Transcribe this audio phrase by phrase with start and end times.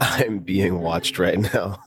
[0.00, 1.78] I'm being watched right now.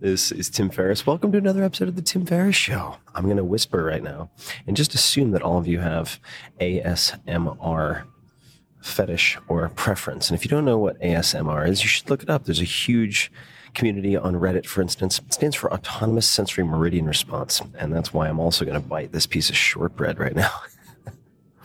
[0.00, 1.06] This is Tim Ferriss.
[1.06, 2.96] Welcome to another episode of the Tim Ferriss Show.
[3.14, 4.30] I'm going to whisper right now
[4.66, 6.20] and just assume that all of you have
[6.60, 8.04] ASMR
[8.80, 10.30] fetish or preference.
[10.30, 12.44] And if you don't know what ASMR is, you should look it up.
[12.44, 13.32] There's a huge
[13.74, 15.18] community on Reddit, for instance.
[15.18, 17.60] It stands for Autonomous Sensory Meridian Response.
[17.78, 20.52] And that's why I'm also going to bite this piece of shortbread right now.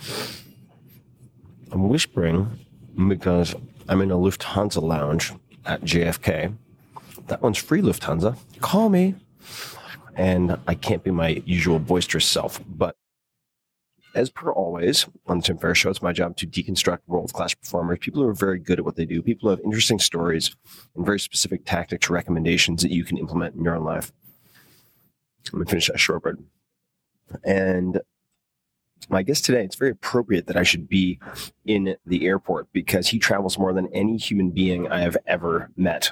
[1.72, 2.60] I'm whispering
[3.08, 3.56] because
[3.88, 5.32] I'm in a Lufthansa lounge
[5.66, 6.56] at JFK.
[7.28, 8.38] That one's free Lufthansa.
[8.60, 9.16] Call me.
[10.16, 12.60] And I can't be my usual boisterous self.
[12.68, 12.96] But
[14.14, 17.54] as per always on the Tim Ferriss Show, it's my job to deconstruct world class
[17.54, 20.56] performers, people who are very good at what they do, people who have interesting stories
[20.96, 24.12] and very specific tactics or recommendations that you can implement in your own life.
[25.48, 26.38] I'm going to finish that shortbread.
[27.44, 28.02] And
[29.10, 31.20] my guest today, it's very appropriate that I should be
[31.66, 36.12] in the airport because he travels more than any human being I have ever met.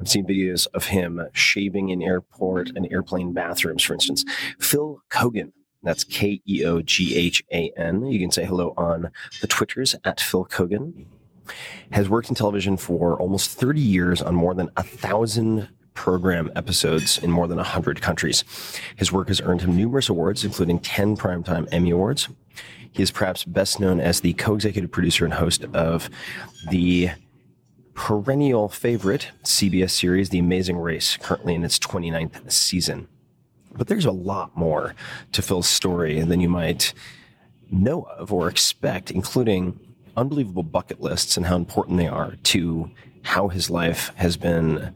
[0.00, 4.24] I've seen videos of him shaving in airport and airplane bathrooms, for instance.
[4.58, 5.52] Phil Keoghan,
[5.82, 8.06] that's K E O G H A N.
[8.06, 9.10] You can say hello on
[9.42, 11.06] the Twitters at Phil Keoghan.
[11.90, 15.68] Has worked in television for almost 30 years on more than a thousand
[16.00, 18.42] program episodes in more than 100 countries.
[18.96, 22.30] His work has earned him numerous awards, including 10 Primetime Emmy Awards.
[22.90, 26.08] He is perhaps best known as the co executive producer and host of
[26.70, 27.10] the
[27.92, 33.06] perennial favorite CBS series, The Amazing Race, currently in its 29th season.
[33.76, 34.94] But there's a lot more
[35.32, 36.94] to Phil's story than you might
[37.70, 39.78] know of or expect, including
[40.16, 42.90] unbelievable bucket lists and how important they are to
[43.22, 44.94] how his life has been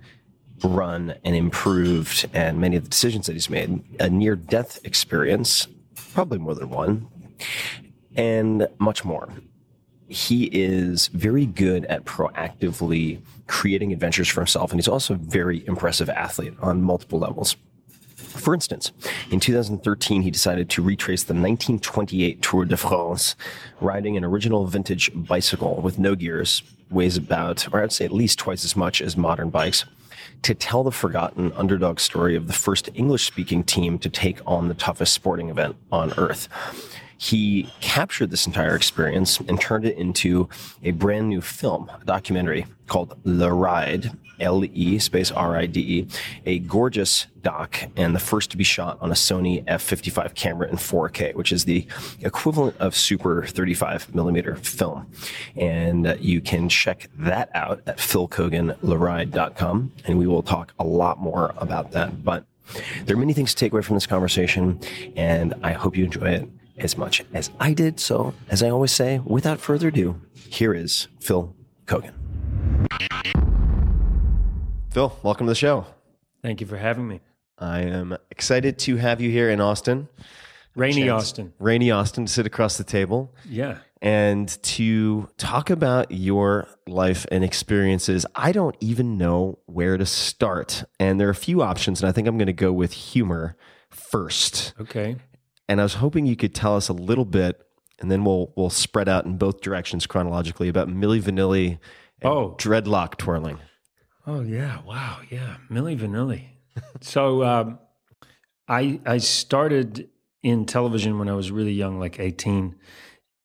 [0.68, 3.82] run and improved and many of the decisions that he's made.
[4.00, 5.68] A near death experience,
[6.12, 7.08] probably more than one,
[8.16, 9.28] and much more.
[10.06, 15.66] He is very good at proactively creating adventures for himself, and he's also a very
[15.66, 17.56] impressive athlete on multiple levels.
[18.16, 18.92] For instance,
[19.30, 23.36] in 2013, he decided to retrace the 1928 Tour de France,
[23.80, 28.38] riding an original vintage bicycle with no gears, weighs about, or I'd say at least
[28.38, 29.84] twice as much as modern bikes.
[30.44, 34.68] To tell the forgotten underdog story of the first English speaking team to take on
[34.68, 36.48] the toughest sporting event on earth.
[37.18, 40.48] He captured this entire experience and turned it into
[40.82, 45.80] a brand new film, a documentary called The Ride, L E space R I D
[45.80, 46.06] E,
[46.44, 50.76] a gorgeous doc and the first to be shot on a Sony F55 camera in
[50.76, 51.86] 4K, which is the
[52.20, 55.10] equivalent of super 35 millimeter film.
[55.56, 61.54] And you can check that out at philkeoghanleride.com and we will talk a lot more
[61.58, 62.24] about that.
[62.24, 62.44] But
[63.04, 64.80] there are many things to take away from this conversation,
[65.16, 68.00] and I hope you enjoy it as much as I did.
[68.00, 71.54] So, as I always say, without further ado, here is Phil
[71.86, 72.12] Keoghan.
[74.92, 75.86] Phil, welcome to the show.
[76.42, 77.20] Thank you for having me.
[77.58, 80.08] I am excited to have you here in Austin.
[80.76, 81.52] Rainy Chance- Austin.
[81.58, 83.78] Rainy Austin to sit across the table Yeah.
[84.02, 88.26] and to talk about your life and experiences.
[88.34, 90.84] I don't even know where to start.
[91.00, 93.56] And there are a few options, and I think I'm going to go with humor
[93.90, 94.74] first.
[94.80, 95.16] Okay.
[95.68, 97.60] And I was hoping you could tell us a little bit,
[98.00, 101.78] and then we'll we'll spread out in both directions chronologically about Milli Vanilli
[102.20, 102.54] and Oh.
[102.58, 103.58] dreadlock twirling.
[104.26, 104.80] Oh yeah.
[104.86, 105.18] Wow.
[105.30, 105.56] Yeah.
[105.70, 106.44] Milli Vanilli.
[107.00, 107.78] so um,
[108.68, 110.08] I I started
[110.42, 112.74] in television when I was really young, like 18.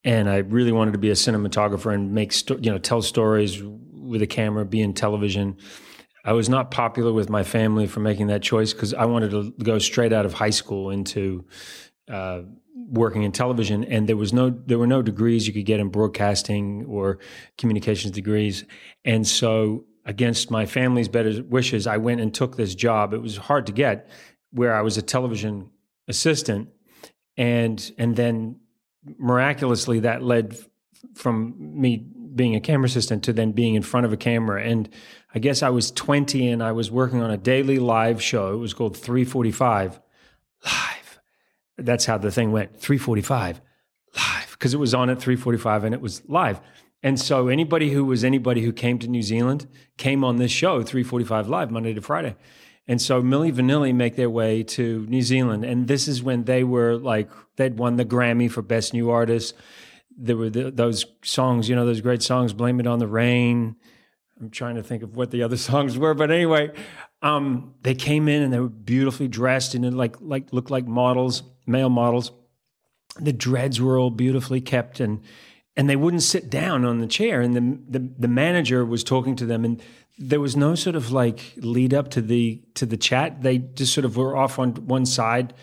[0.05, 3.61] And I really wanted to be a cinematographer and make sto- you know tell stories
[3.63, 5.57] with a camera, be in television.
[6.25, 9.53] I was not popular with my family for making that choice because I wanted to
[9.63, 11.45] go straight out of high school into
[12.09, 12.41] uh,
[12.87, 15.89] working in television, and there was no there were no degrees you could get in
[15.89, 17.19] broadcasting or
[17.57, 18.65] communications degrees,
[19.05, 23.13] and so against my family's better wishes, I went and took this job.
[23.13, 24.09] It was hard to get,
[24.51, 25.69] where I was a television
[26.07, 26.69] assistant,
[27.37, 28.59] and and then
[29.17, 30.57] miraculously that led
[31.13, 31.97] from me
[32.35, 34.63] being a camera assistant to then being in front of a camera.
[34.63, 34.89] And
[35.33, 38.53] i guess i was 20 and i was working on a daily live show.
[38.53, 39.99] It was called 345
[40.65, 40.98] live
[41.85, 42.79] that's how the thing went.
[42.79, 43.61] 345
[44.15, 46.59] live because it was on at 345 and it was live.
[47.01, 49.67] And so anybody who was anybody who came to new zealand
[49.97, 52.35] came on this show 345 live monday to friday.
[52.89, 56.63] And so milli Vanilli make their way to New Zealand, and this is when they
[56.63, 59.53] were like they'd won the Grammy for Best New Artist.
[60.17, 63.75] There were the, those songs, you know, those great songs, "Blame It on the Rain."
[64.41, 66.71] I'm trying to think of what the other songs were, but anyway,
[67.21, 70.87] um, they came in and they were beautifully dressed and it like like looked like
[70.87, 72.31] models, male models.
[73.19, 75.21] The dreads were all beautifully kept and
[75.77, 77.39] and they wouldn't sit down on the chair.
[77.39, 79.81] And the, the the manager was talking to them, and
[80.17, 83.43] there was no sort of like lead up to the to the chat.
[83.43, 85.53] They just sort of were off on one side,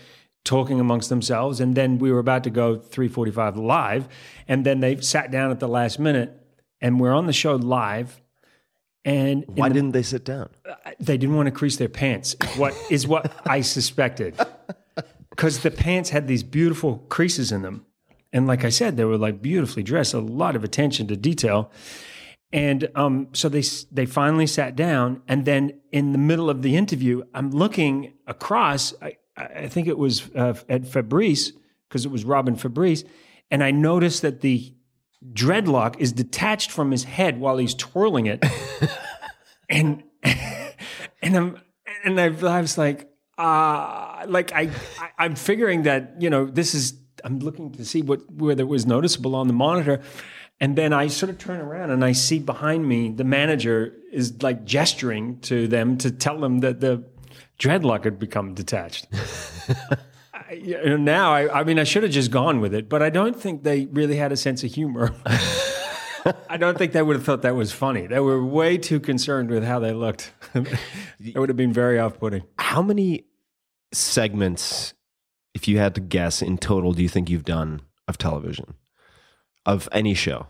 [0.43, 1.59] talking amongst themselves.
[1.59, 4.07] And then we were about to go three forty five live,
[4.47, 6.31] and then they sat down at the last minute,
[6.81, 8.19] and we're on the show live.
[9.05, 10.49] And Why the- didn't they sit down?
[10.67, 12.35] Uh, they didn't want to crease their pants.
[12.55, 14.35] What is what I suspected?
[15.37, 17.85] Because the pants had these beautiful creases in them,
[18.33, 20.13] and like I said, they were like beautifully dressed.
[20.13, 21.71] A lot of attention to detail,
[22.51, 26.75] and um, so they they finally sat down, and then in the middle of the
[26.75, 28.93] interview, I'm looking across.
[29.01, 31.53] I, I think it was uh, at Fabrice
[31.87, 33.03] because it was Robin Fabrice,
[33.49, 34.73] and I noticed that the
[35.33, 38.43] dreadlock is detached from his head while he's twirling it
[39.69, 41.61] and and I'm
[42.03, 44.69] and I, I was like, uh like I,
[44.99, 46.93] I I'm figuring that you know this is
[47.23, 50.01] I'm looking to see what whether it was noticeable on the monitor,
[50.59, 54.41] and then I sort of turn around and I see behind me the manager is
[54.41, 57.03] like gesturing to them to tell them that the
[57.59, 59.07] dreadlock had become detached.
[60.33, 63.01] I- you know, now I, I mean I should have just gone with it, but
[63.03, 65.13] I don't think they really had a sense of humor.
[66.49, 68.07] I don't think they would have thought that was funny.
[68.07, 70.31] They were way too concerned with how they looked.
[70.53, 72.43] it would have been very off-putting.
[72.57, 73.25] How many
[73.93, 74.93] segments,
[75.53, 78.75] if you had to guess in total, do you think you've done of television,
[79.65, 80.47] of any show?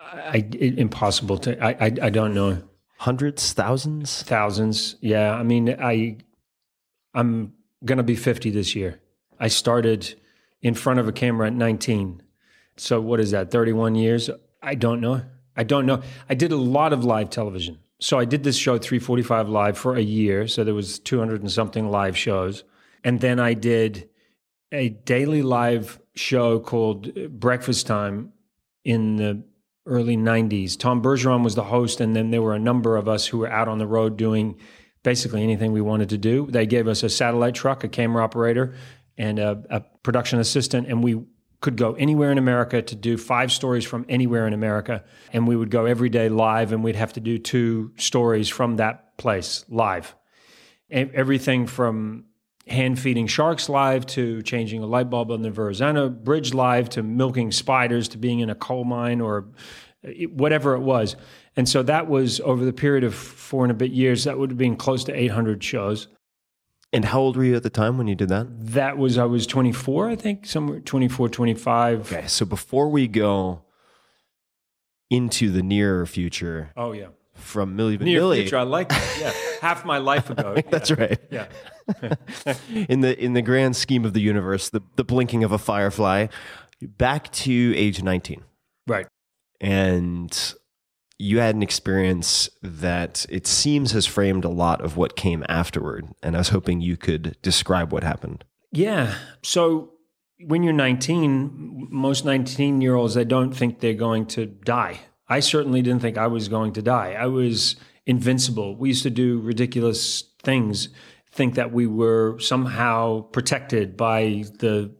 [0.00, 1.62] I, it, impossible to.
[1.62, 2.62] I, I I don't know.
[2.98, 4.22] Hundreds, thousands?
[4.24, 4.96] Thousands.
[5.00, 5.34] Yeah.
[5.34, 6.18] I mean, I
[7.14, 9.00] I'm gonna be 50 this year.
[9.38, 10.20] I started
[10.62, 12.22] in front of a camera at 19.
[12.76, 13.50] So what is that?
[13.50, 14.28] 31 years?
[14.62, 15.22] I don't know.
[15.56, 16.02] I don't know.
[16.28, 17.78] I did a lot of live television.
[18.00, 20.48] So I did this show 345 live for a year.
[20.48, 22.64] So there was 200 and something live shows.
[23.04, 24.08] And then I did
[24.72, 28.32] a daily live show called uh, Breakfast Time
[28.84, 29.42] in the
[29.86, 30.78] early 90s.
[30.78, 33.50] Tom Bergeron was the host, and then there were a number of us who were
[33.50, 34.58] out on the road doing
[35.02, 36.46] basically anything we wanted to do.
[36.46, 38.74] They gave us a satellite truck, a camera operator,
[39.16, 41.24] and a, a production assistant, and we
[41.60, 45.04] could go anywhere in America to do five stories from anywhere in America.
[45.32, 48.76] And we would go every day live, and we'd have to do two stories from
[48.76, 50.14] that place live.
[50.90, 52.24] Everything from
[52.66, 57.02] hand feeding sharks live to changing a light bulb on the Verrazano Bridge live to
[57.02, 59.48] milking spiders to being in a coal mine or
[60.30, 61.16] whatever it was.
[61.56, 64.50] And so that was over the period of four and a bit years, that would
[64.50, 66.08] have been close to 800 shows.
[66.92, 68.46] And how old were you at the time when you did that?
[68.74, 72.12] That was, I was 24, I think, somewhere 24, 25.
[72.12, 73.62] Okay, so before we go
[75.08, 77.08] into the nearer future Oh, yeah.
[77.34, 79.18] from Milli Near Vanilli, future, I like that.
[79.20, 79.32] Yeah.
[79.60, 80.56] Half my life ago.
[80.70, 81.18] that's right.
[81.30, 81.46] Yeah.
[82.88, 86.28] in the in the grand scheme of the universe, the the blinking of a firefly,
[86.80, 88.42] back to age nineteen,
[88.86, 89.06] Right.
[89.60, 90.54] and
[91.20, 96.08] you had an experience that it seems has framed a lot of what came afterward.
[96.22, 98.42] And I was hoping you could describe what happened.
[98.72, 99.14] Yeah.
[99.42, 99.92] So
[100.46, 105.00] when you're 19, most 19 year olds, I don't think they're going to die.
[105.28, 107.12] I certainly didn't think I was going to die.
[107.12, 108.74] I was invincible.
[108.74, 110.88] We used to do ridiculous things,
[111.30, 114.90] think that we were somehow protected by the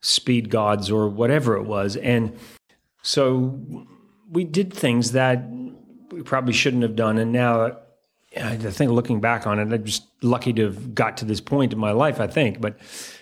[0.00, 1.96] speed gods or whatever it was.
[1.96, 2.38] And
[3.02, 3.86] so
[4.30, 5.44] we did things that
[6.10, 7.18] we probably shouldn't have done.
[7.18, 7.76] And now
[8.36, 11.72] I think looking back on it, I'm just lucky to have got to this point
[11.72, 12.60] in my life, I think.
[12.60, 12.78] But,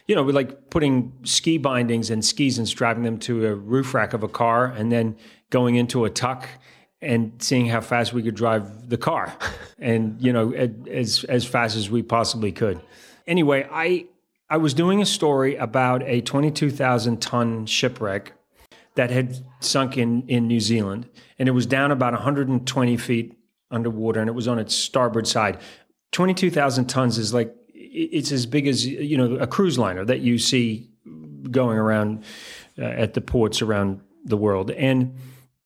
[0.06, 3.94] you know, we like putting ski bindings and skis and strapping them to a roof
[3.94, 5.16] rack of a car and then
[5.50, 6.48] going into a tuck
[7.00, 9.36] and seeing how fast we could drive the car
[9.78, 12.80] and, you know, as, as fast as we possibly could.
[13.26, 14.06] Anyway, I,
[14.50, 18.32] I was doing a story about a 22,000 ton shipwreck
[18.94, 23.36] that had sunk in, in New Zealand, and it was down about 120 feet
[23.70, 25.58] underwater, and it was on its starboard side.
[26.12, 30.38] 22,000 tons is like it's as big as you know a cruise liner that you
[30.38, 30.88] see
[31.50, 32.24] going around
[32.78, 35.16] uh, at the ports around the world, and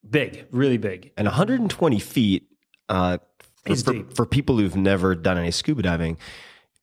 [0.09, 1.13] big, really big.
[1.17, 2.49] And 120 feet
[2.89, 3.19] uh,
[3.65, 4.15] for, Is for, deep.
[4.15, 6.19] for people who've never done any scuba diving,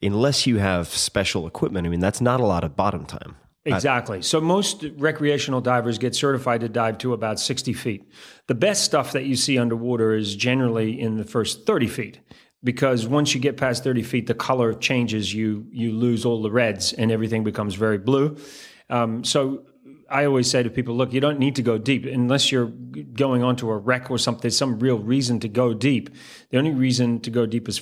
[0.01, 3.36] unless you have special equipment, I mean, that's not a lot of bottom time.
[3.65, 4.22] Exactly.
[4.22, 8.07] So most recreational divers get certified to dive to about 60 feet.
[8.48, 12.19] The best stuff that you see underwater is generally in the first 30 feet
[12.63, 15.34] because once you get past 30 feet, the color changes.
[15.34, 18.38] You you lose all the reds and everything becomes very blue.
[18.89, 19.65] Um, so
[20.10, 23.43] I always say to people, look, you don't need to go deep unless you're going
[23.43, 24.41] onto a wreck or something.
[24.41, 26.10] There's some real reason to go deep.
[26.50, 27.81] The only reason to go deep is,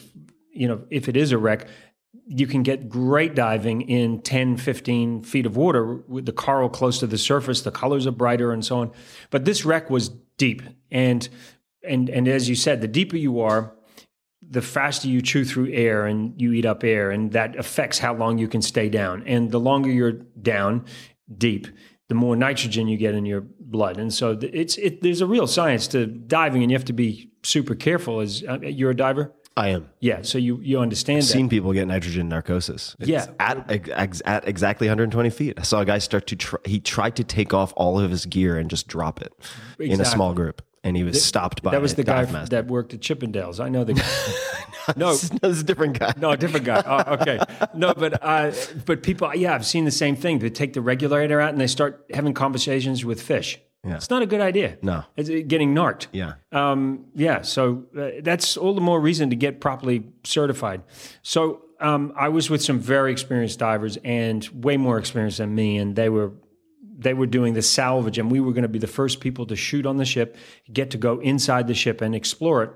[0.51, 1.67] you know, if it is a wreck,
[2.25, 6.99] you can get great diving in 10, 15 feet of water with the coral close
[6.99, 7.61] to the surface.
[7.61, 8.91] The colors are brighter and so on.
[9.29, 10.61] But this wreck was deep.
[10.89, 11.27] And,
[11.87, 13.73] and, and as you said, the deeper you are,
[14.49, 18.13] the faster you chew through air and you eat up air, and that affects how
[18.13, 19.23] long you can stay down.
[19.25, 20.85] And the longer you're down
[21.37, 21.67] deep,
[22.09, 23.97] the more nitrogen you get in your blood.
[23.97, 27.31] And so it's it, there's a real science to diving, and you have to be
[27.43, 28.19] super careful.
[28.19, 29.89] As uh, you're a diver, I am.
[29.99, 30.23] yeah.
[30.23, 31.25] So you you understand that.
[31.27, 32.95] Seen people get nitrogen narcosis.
[32.99, 33.27] It's Yeah.
[33.39, 35.59] At, ex, at exactly 120 feet.
[35.59, 38.25] I saw a guy start to, try, he tried to take off all of his
[38.25, 39.31] gear and just drop it
[39.79, 40.61] in a small group.
[40.85, 42.55] And he was stopped by That was a the guy master.
[42.57, 43.59] that worked at Chippendales.
[43.63, 44.93] I know the guy.
[44.97, 46.13] no, This is a different guy.
[46.17, 46.83] no, a different guy.
[46.85, 47.39] Oh, okay.
[47.73, 48.51] No, but uh,
[48.85, 50.39] but people, yeah, I've seen the same thing.
[50.39, 53.59] They take the regulator out and they start having conversations with fish.
[53.85, 53.95] Yeah.
[53.95, 54.77] It's not a good idea.
[54.81, 55.03] No.
[55.17, 56.07] it's uh, getting narked.
[56.13, 56.35] Yeah.
[56.51, 60.83] Um, yeah, so uh, that's all the more reason to get properly certified.
[61.21, 65.77] So um, I was with some very experienced divers and way more experienced than me,
[65.77, 66.31] and they were
[66.97, 69.55] they were doing the salvage, and we were going to be the first people to
[69.55, 70.37] shoot on the ship,
[70.71, 72.69] get to go inside the ship and explore it.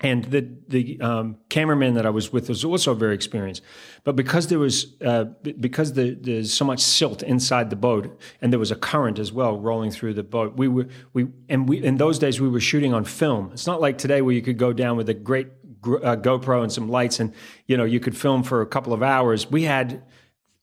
[0.00, 3.62] And the the um, cameraman that I was with was also very experienced,
[4.04, 5.24] but because there was uh,
[5.58, 9.32] because the, there's so much silt inside the boat, and there was a current as
[9.32, 10.56] well rolling through the boat.
[10.56, 13.50] We were we and we in those days we were shooting on film.
[13.52, 15.48] It's not like today where you could go down with a great
[15.82, 17.34] uh, GoPro and some lights, and
[17.66, 19.50] you know you could film for a couple of hours.
[19.50, 20.04] We had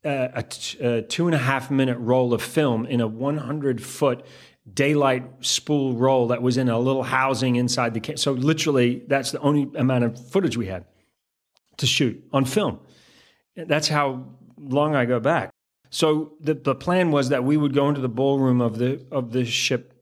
[0.06, 3.82] uh, a, t- a two and a half minute roll of film in a 100
[3.82, 4.26] foot
[4.72, 9.32] daylight spool roll that was in a little housing inside the ca- so literally that's
[9.32, 10.86] the only amount of footage we had
[11.78, 12.80] to shoot on film.
[13.56, 14.26] That's how
[14.58, 15.52] long i go back.
[15.92, 19.32] So the, the plan was that we would go into the ballroom of the of
[19.32, 19.94] the ship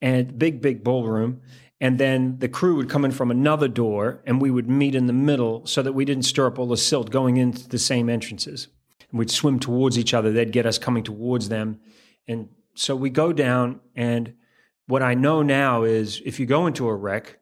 [0.00, 1.40] and big big ballroom
[1.80, 5.06] and then the crew would come in from another door and we would meet in
[5.06, 8.08] the middle so that we didn't stir up all the silt going into the same
[8.08, 8.68] entrances.
[9.10, 10.32] And we'd swim towards each other.
[10.32, 11.80] They'd get us coming towards them
[12.26, 14.34] and so we go down and
[14.86, 17.38] what i know now is if you go into a wreck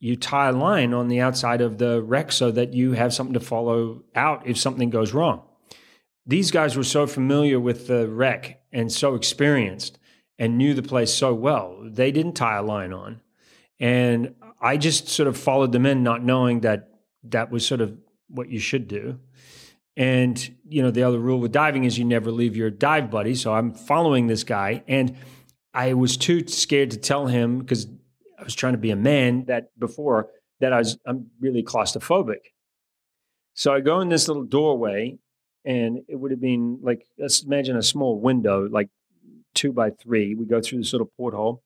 [0.00, 3.34] you tie a line on the outside of the wreck so that you have something
[3.34, 5.42] to follow out if something goes wrong
[6.26, 9.98] these guys were so familiar with the wreck and so experienced
[10.38, 13.20] and knew the place so well they didn't tie a line on
[13.80, 16.88] and i just sort of followed them in not knowing that
[17.24, 17.96] that was sort of
[18.28, 19.18] what you should do.
[19.98, 23.34] And, you know, the other rule with diving is you never leave your dive buddy.
[23.34, 24.84] So I'm following this guy.
[24.86, 25.16] And
[25.74, 27.88] I was too scared to tell him because
[28.38, 30.28] I was trying to be a man that before
[30.60, 32.52] that I was, I'm really claustrophobic.
[33.54, 35.18] So I go in this little doorway
[35.64, 38.90] and it would have been like, let's imagine a small window, like
[39.54, 40.36] two by three.
[40.36, 41.64] We go through this little porthole.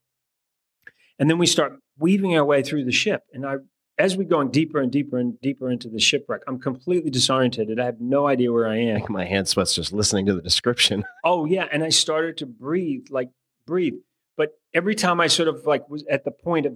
[1.18, 3.24] And then we start weaving our way through the ship.
[3.34, 3.56] And I
[3.98, 7.78] as we're going deeper and deeper and deeper into the shipwreck, I'm completely disoriented.
[7.78, 9.02] I have no idea where I am.
[9.08, 11.04] My hand sweats just listening to the description.
[11.24, 13.28] Oh yeah, and I started to breathe, like
[13.64, 13.94] breathe.
[14.36, 16.74] But every time I sort of like was at the point of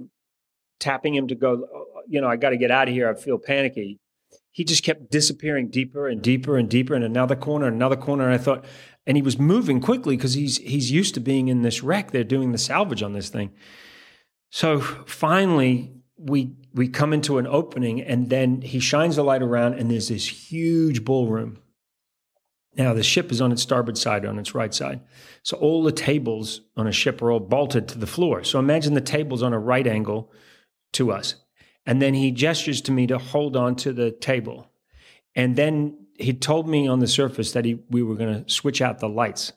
[0.79, 3.09] tapping him to go, oh, you know, I got to get out of here.
[3.09, 3.99] I feel panicky.
[4.53, 8.27] He just kept disappearing deeper and deeper and deeper in another corner, another corner.
[8.27, 8.65] And I thought,
[9.05, 12.13] and he was moving quickly because he's he's used to being in this wreck.
[12.13, 13.51] They're doing the salvage on this thing.
[14.51, 19.75] So finally, we we come into an opening and then he shines the light around
[19.75, 21.59] and there's this huge ballroom.
[22.77, 25.01] Now the ship is on its starboard side on its right side.
[25.43, 28.45] So all the tables on a ship are all bolted to the floor.
[28.45, 30.33] So imagine the tables on a right angle
[30.95, 31.37] to us.
[31.85, 34.71] And then he gestures to me to hold on to the table.
[35.35, 38.81] And then he told me on the surface that he, we were going to switch
[38.81, 39.53] out the lights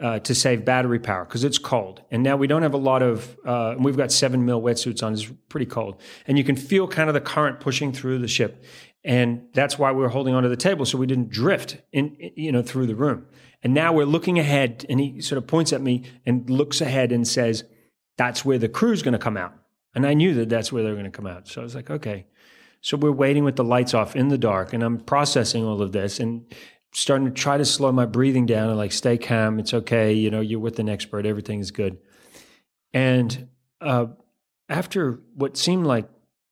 [0.00, 2.02] uh, to save battery power because it's cold.
[2.10, 5.12] And now we don't have a lot of, uh, we've got seven mil wetsuits on.
[5.12, 6.00] It's pretty cold.
[6.26, 8.64] And you can feel kind of the current pushing through the ship.
[9.04, 12.52] And that's why we are holding onto the table so we didn't drift in, you
[12.52, 13.26] know, through the room.
[13.62, 17.12] And now we're looking ahead and he sort of points at me and looks ahead
[17.12, 17.64] and says,
[18.16, 19.54] that's where the crew's going to come out.
[19.94, 21.48] And I knew that that's where they're going to come out.
[21.48, 22.26] So I was like, okay.
[22.80, 25.92] So we're waiting with the lights off in the dark and I'm processing all of
[25.92, 26.18] this.
[26.18, 26.44] And
[26.92, 29.58] starting to try to slow my breathing down and like stay calm.
[29.58, 30.12] It's okay.
[30.12, 31.26] You know, you're with an expert.
[31.26, 31.98] Everything is good.
[32.92, 33.48] And
[33.80, 34.06] uh,
[34.68, 36.08] after what seemed like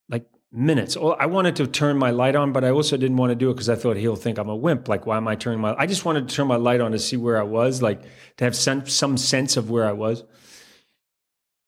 [0.09, 3.37] like minutes, I wanted to turn my light on, but I also didn't want to
[3.37, 4.88] do it because I thought he'll think I'm a wimp.
[4.88, 5.75] Like, why am I turning my?
[5.76, 8.02] I just wanted to turn my light on to see where I was, like
[8.38, 10.25] to have some some sense of where I was.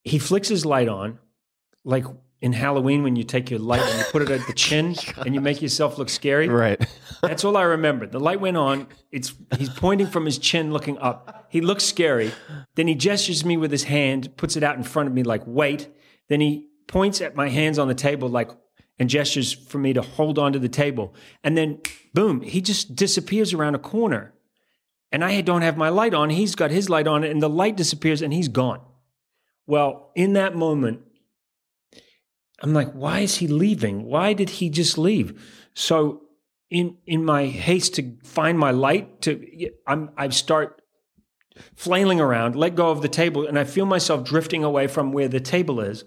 [0.03, 1.19] He flicks his light on,
[1.85, 2.05] like
[2.43, 4.93] in Halloween when you take your light and you put it at the chin
[5.25, 6.49] and you make yourself look scary.
[6.49, 6.85] Right.
[7.21, 8.05] That's all I remember.
[8.05, 8.87] The light went on.
[9.13, 11.47] It's he's pointing from his chin looking up.
[11.47, 12.33] He looks scary.
[12.75, 15.41] Then he gestures me with his hand, puts it out in front of me like
[15.45, 15.87] wait.
[16.27, 18.51] Then he points at my hands on the table like
[18.99, 21.15] and gestures for me to hold onto the table.
[21.45, 21.79] And then
[22.13, 24.33] boom, he just disappears around a corner.
[25.13, 26.29] And I don't have my light on.
[26.29, 28.81] He's got his light on and the light disappears and he's gone.
[29.65, 31.03] Well, in that moment,
[32.63, 34.05] I'm like, why is he leaving?
[34.05, 35.69] Why did he just leave?
[35.73, 36.21] So
[36.69, 40.81] in in my haste to find my light, to I'm I start
[41.75, 45.27] flailing around, let go of the table, and I feel myself drifting away from where
[45.27, 46.05] the table is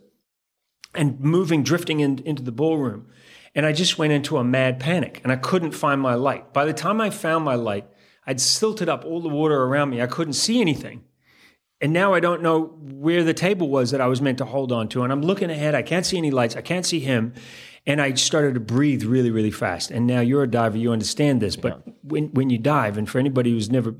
[0.95, 3.07] and moving, drifting in, into the ballroom.
[3.55, 6.53] And I just went into a mad panic and I couldn't find my light.
[6.53, 7.87] By the time I found my light,
[8.27, 10.03] I'd silted up all the water around me.
[10.03, 11.05] I couldn't see anything.
[11.81, 14.73] And now I don't know where the table was that I was meant to hold
[14.73, 15.03] on to.
[15.03, 15.75] And I'm looking ahead.
[15.75, 16.57] I can't see any lights.
[16.57, 17.35] I can't see him.
[17.87, 19.91] And I started to breathe really, really fast.
[19.91, 21.55] And now you're a diver, you understand this.
[21.55, 21.93] But yeah.
[22.03, 23.95] when, when you dive, and for anybody who's never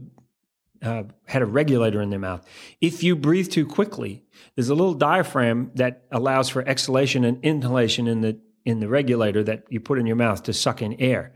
[0.83, 2.45] uh, had a regulator in their mouth,
[2.81, 8.09] if you breathe too quickly, there's a little diaphragm that allows for exhalation and inhalation
[8.09, 11.33] in the in the regulator that you put in your mouth to suck in air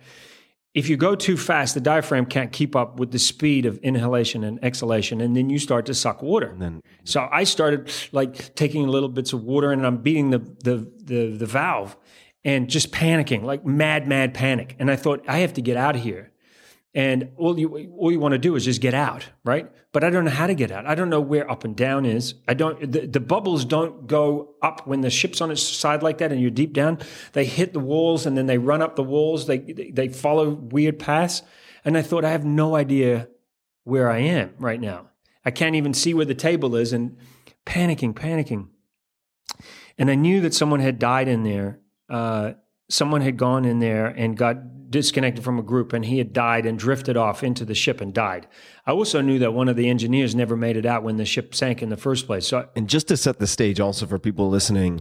[0.72, 4.44] if you go too fast, the diaphragm can't keep up with the speed of inhalation
[4.44, 6.48] and exhalation, and then you start to suck water.
[6.50, 10.38] And then, so I started like taking little bits of water, and I'm beating the
[10.38, 11.96] the the, the valve,
[12.44, 14.76] and just panicking, like mad, mad panic.
[14.78, 16.30] And I thought I have to get out of here.
[16.92, 19.70] And all you all you want to do is just get out, right?
[19.92, 20.86] But I don't know how to get out.
[20.86, 22.34] I don't know where up and down is.
[22.48, 22.80] I don't.
[22.90, 26.40] The, the bubbles don't go up when the ship's on its side like that, and
[26.40, 26.98] you're deep down.
[27.32, 29.46] They hit the walls, and then they run up the walls.
[29.46, 31.42] They they follow weird paths.
[31.84, 33.28] And I thought I have no idea
[33.84, 35.10] where I am right now.
[35.44, 37.16] I can't even see where the table is, and
[37.64, 38.66] panicking, panicking.
[39.96, 41.78] And I knew that someone had died in there.
[42.08, 42.54] Uh,
[42.88, 44.56] someone had gone in there and got
[44.90, 48.12] disconnected from a group and he had died and drifted off into the ship and
[48.12, 48.48] died.
[48.86, 51.54] I also knew that one of the engineers never made it out when the ship
[51.54, 52.46] sank in the first place.
[52.46, 55.00] So and just to set the stage also for people listening,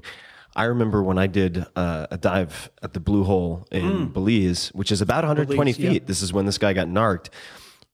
[0.56, 4.13] I remember when I did uh, a dive at the Blue Hole in mm.
[4.13, 6.02] Belize, which is about 120 Belize, feet.
[6.02, 6.08] Yeah.
[6.08, 7.30] This is when this guy got narked.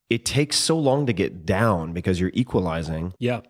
[0.10, 3.14] It takes so long to get down because you're equalizing.
[3.20, 3.42] Yeah.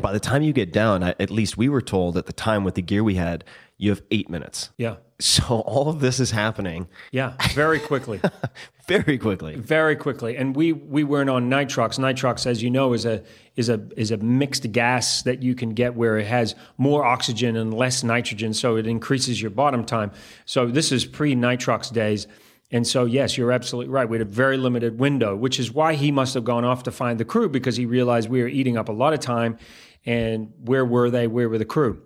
[0.00, 2.74] By the time you get down, at least we were told at the time with
[2.74, 3.44] the gear we had,
[3.78, 4.70] you have eight minutes.
[4.76, 4.96] Yeah.
[5.20, 7.34] So all of this is happening Yeah.
[7.54, 8.20] Very quickly.
[8.88, 9.54] very quickly.
[9.54, 10.36] very quickly.
[10.36, 11.98] And we we weren't on nitrox.
[11.98, 13.22] Nitrox, as you know, is a
[13.56, 17.56] is a is a mixed gas that you can get where it has more oxygen
[17.56, 20.10] and less nitrogen, so it increases your bottom time.
[20.44, 22.26] So this is pre nitrox days.
[22.70, 24.08] And so, yes, you're absolutely right.
[24.08, 26.90] We had a very limited window, which is why he must have gone off to
[26.90, 29.58] find the crew because he realized we were eating up a lot of time.
[30.04, 31.28] And where were they?
[31.28, 32.02] Where were the crew?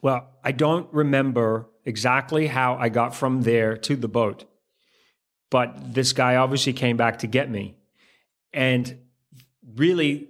[0.00, 4.44] Well, I don't remember exactly how I got from there to the boat
[5.50, 7.76] but this guy obviously came back to get me.
[8.52, 8.98] And
[9.74, 10.28] really,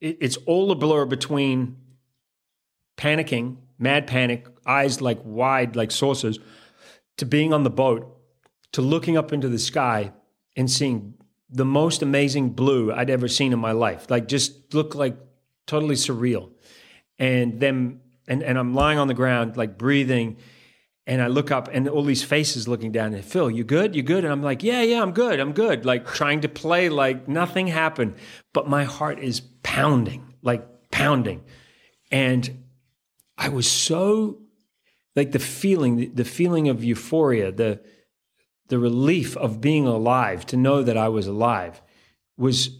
[0.00, 1.76] it, it's all a blur between
[2.96, 6.38] panicking, mad panic, eyes like wide like saucers,
[7.16, 8.20] to being on the boat,
[8.72, 10.12] to looking up into the sky
[10.56, 11.14] and seeing
[11.50, 14.10] the most amazing blue I'd ever seen in my life.
[14.10, 15.16] Like just look like
[15.66, 16.50] totally surreal.
[17.18, 20.36] And then and, and I'm lying on the ground, like breathing,
[21.06, 23.94] and I look up and all these faces looking down and Phil, you good?
[23.94, 24.24] You good?
[24.24, 25.38] And I'm like, yeah, yeah, I'm good.
[25.38, 25.84] I'm good.
[25.84, 28.14] Like trying to play like nothing happened.
[28.54, 31.42] But my heart is pounding, like pounding.
[32.10, 32.64] And
[33.36, 34.40] I was so
[35.14, 37.80] like the feeling, the, feeling of euphoria, the
[38.68, 41.82] the relief of being alive, to know that I was alive
[42.38, 42.70] was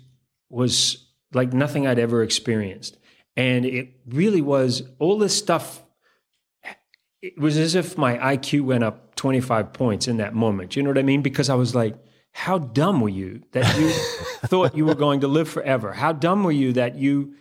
[0.49, 2.97] was like nothing I'd ever experienced.
[3.37, 5.85] And it really was all this stuff
[7.25, 10.77] it was as if my IQ went up 25 points in that moment.
[10.77, 11.23] You know what I mean?
[11.23, 11.97] Because I was like,
[12.33, 13.89] how dumb were you that you
[14.49, 15.95] thought you were going to live forever?
[15.95, 17.35] How dumb were you that you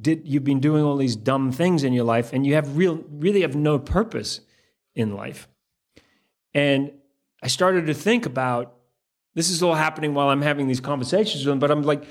[0.00, 3.04] did you've been doing all these dumb things in your life and you have real
[3.10, 4.40] really have no purpose
[4.96, 5.46] in life.
[6.52, 6.90] And
[7.42, 8.74] I started to think about
[9.36, 12.02] this is all happening while I'm having these conversations with them, but I'm like,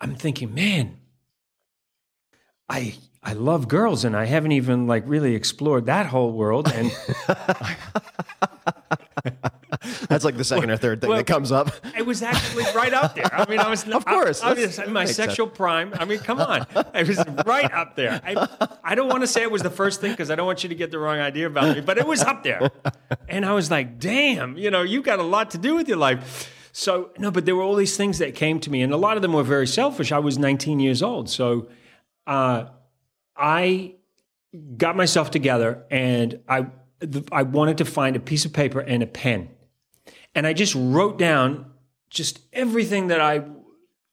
[0.00, 0.96] I'm thinking, man,
[2.72, 6.72] I I love girls and I haven't even like really explored that whole world.
[6.74, 6.90] And
[10.08, 11.70] That's like the second or third thing Well, that comes up.
[11.96, 13.32] it was actually right up there.
[13.32, 15.28] I mean, I was Of course, I, I was in my makes sense.
[15.30, 15.92] sexual prime.
[15.94, 18.20] I mean, come on, it was right up there.
[18.24, 20.62] I, I don't want to say it was the first thing because I don't want
[20.62, 22.70] you to get the wrong idea about me, but it was up there.
[23.28, 25.98] And I was like, damn, you know, you've got a lot to do with your
[25.98, 26.50] life.
[26.72, 29.16] So no, but there were all these things that came to me, and a lot
[29.16, 30.10] of them were very selfish.
[30.12, 31.66] I was 19 years old, so
[32.26, 32.66] uh,
[33.36, 33.94] I
[34.76, 36.66] got myself together, and I
[37.32, 39.48] I wanted to find a piece of paper and a pen,
[40.34, 41.72] and I just wrote down
[42.10, 43.44] just everything that I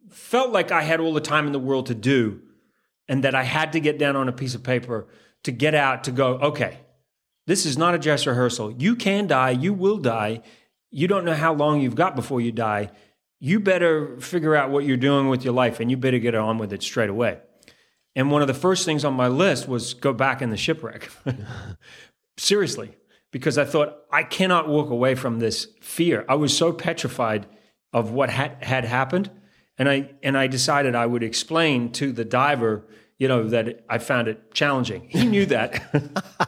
[0.09, 2.41] felt like I had all the time in the world to do,
[3.07, 5.07] and that I had to get down on a piece of paper
[5.43, 6.37] to get out to go.
[6.39, 6.79] Okay,
[7.45, 8.71] this is not a dress rehearsal.
[8.71, 9.51] You can die.
[9.51, 10.41] You will die.
[10.89, 12.89] You don't know how long you've got before you die.
[13.39, 16.57] You better figure out what you're doing with your life, and you better get on
[16.57, 17.39] with it straight away.
[18.19, 21.09] And one of the first things on my list was go back in the shipwreck.
[22.37, 22.97] Seriously,
[23.31, 26.25] because I thought I cannot walk away from this fear.
[26.27, 27.47] I was so petrified
[27.93, 29.31] of what had, had happened,
[29.77, 32.85] and I and I decided I would explain to the diver,
[33.17, 35.07] you know, that I found it challenging.
[35.09, 35.81] He knew that,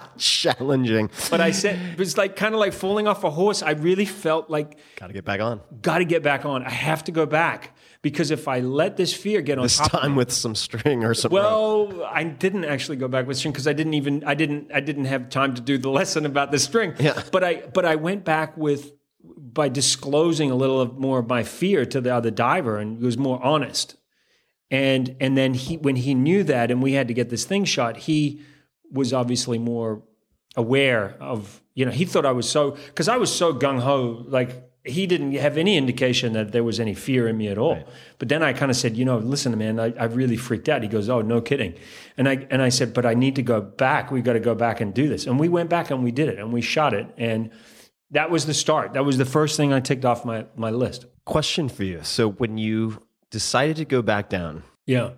[0.18, 1.10] Challenging.
[1.30, 3.62] but I said it was like kind of like falling off a horse.
[3.64, 5.62] I really felt like Got to get back on.
[5.82, 6.64] got to get back on.
[6.64, 9.94] I have to go back because if I let this fear get on This top
[9.94, 11.42] of time me- with some string or some rope.
[11.94, 14.80] well, I didn't actually go back with string because I didn't even I didn't I
[14.80, 16.94] didn't have time to do the lesson about the string.
[17.00, 17.22] Yeah.
[17.32, 18.92] But I but I went back with
[19.24, 23.18] by disclosing a little of more of my fear to the other diver and was
[23.18, 23.96] more honest.
[24.72, 27.66] And and then he when he knew that and we had to get this thing
[27.66, 28.42] shot, he
[28.92, 30.02] was obviously more
[30.58, 34.26] aware of you know he thought I was so because I was so gung ho
[34.28, 37.84] like he didn't have any indication that there was any fear in me at all.
[38.18, 40.82] But then I kind of said, you know, listen, man, I, I really freaked out.
[40.82, 41.76] He goes, oh, no kidding.
[42.18, 44.10] And I and I said, but I need to go back.
[44.12, 45.28] We got to go back and do this.
[45.28, 47.08] And we went back and we did it and we shot it.
[47.18, 47.52] And
[48.10, 48.94] that was the start.
[48.94, 51.06] That was the first thing I ticked off my my list.
[51.26, 52.00] Question for you.
[52.04, 55.12] So when you decided to go back down Yeah.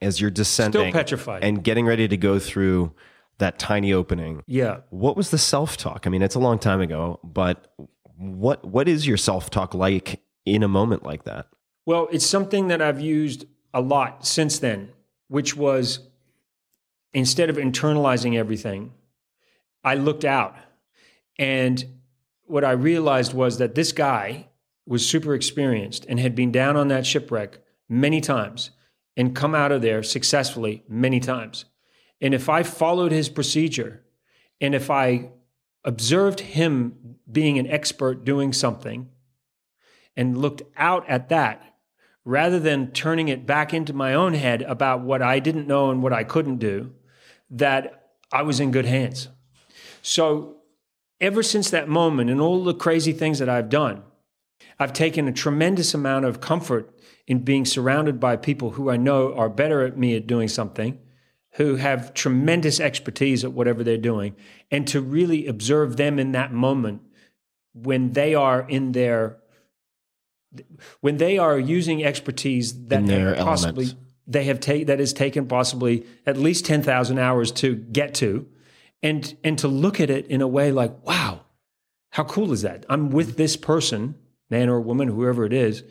[0.00, 1.42] as you're descending still petrified.
[1.44, 2.92] and getting ready to go through
[3.38, 4.78] that tiny opening, Yeah.
[4.90, 6.06] what was the self-talk?
[6.06, 7.74] I mean, it's a long time ago, but
[8.22, 11.46] what what is your self-talk like in a moment like that?
[11.84, 14.90] Well, it's something that I've used a lot since then,
[15.28, 16.00] which was
[17.12, 18.92] instead of internalizing everything,
[19.82, 20.56] I looked out.
[21.38, 21.84] And
[22.44, 24.48] what I realized was that this guy
[24.86, 27.58] was super experienced and had been down on that shipwreck
[27.88, 28.70] many times
[29.16, 31.64] and come out of there successfully many times.
[32.20, 34.02] And if I followed his procedure
[34.60, 35.30] and if I
[35.84, 39.08] observed him being an expert doing something
[40.16, 41.74] and looked out at that
[42.24, 46.02] rather than turning it back into my own head about what I didn't know and
[46.02, 46.92] what I couldn't do,
[47.50, 49.28] that I was in good hands.
[50.02, 50.56] So,
[51.20, 54.02] ever since that moment and all the crazy things that I've done,
[54.78, 56.92] I've taken a tremendous amount of comfort
[57.26, 60.98] in being surrounded by people who I know are better at me at doing something,
[61.56, 64.34] who have tremendous expertise at whatever they're doing,
[64.70, 67.02] and to really observe them in that moment
[67.74, 69.38] when they are in their
[71.00, 74.06] when they are using expertise that they possibly element.
[74.26, 78.46] they have taken that has taken possibly at least 10,000 hours to get to
[79.02, 81.40] and and to look at it in a way like wow
[82.10, 84.14] how cool is that i'm with this person
[84.50, 85.82] man or woman whoever it is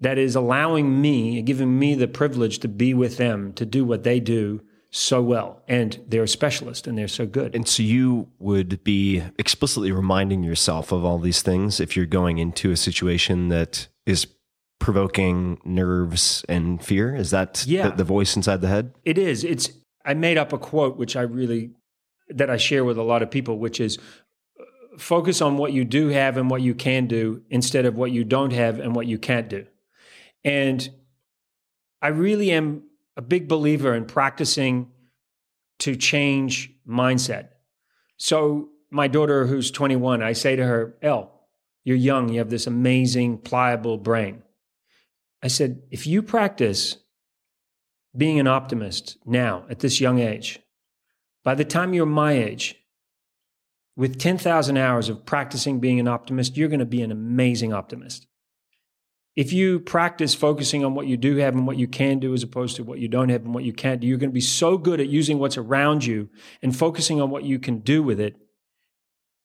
[0.00, 4.04] that is allowing me giving me the privilege to be with them to do what
[4.04, 8.28] they do so well and they're a specialist and they're so good And so you
[8.38, 13.48] would be explicitly reminding yourself of all these things if you're going into a situation
[13.50, 14.26] that is
[14.78, 17.14] provoking nerves and fear.
[17.14, 17.90] Is that Yeah.
[17.90, 18.94] the, the voice inside the head?
[19.04, 19.44] It is.
[19.44, 19.70] It's.
[20.04, 21.72] I made up a quote which I really
[22.30, 23.98] that I share with a lot of people, which is
[24.58, 24.64] uh,
[24.96, 28.24] focus on what you do have and what you can do instead of what you
[28.24, 29.66] don't have and what you can't do.
[30.44, 30.88] And
[32.00, 32.84] I really am
[33.18, 34.90] a big believer in practicing
[35.80, 37.48] to change mindset.
[38.16, 41.30] So my daughter, who's 21, I say to her, "Elle,
[41.84, 42.30] you're young.
[42.30, 44.42] You have this amazing, pliable brain."
[45.42, 46.96] I said, if you practice
[48.16, 50.60] being an optimist now at this young age,
[51.44, 52.76] by the time you're my age,
[53.96, 58.26] with 10,000 hours of practicing being an optimist, you're going to be an amazing optimist.
[59.38, 62.42] If you practice focusing on what you do have and what you can do as
[62.42, 64.40] opposed to what you don't have and what you can't do, you're going to be
[64.40, 66.28] so good at using what's around you
[66.60, 68.34] and focusing on what you can do with it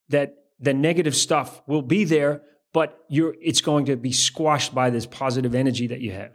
[0.09, 2.41] that the negative stuff will be there,
[2.73, 6.31] but it's going to be squashed by this positive energy that you have.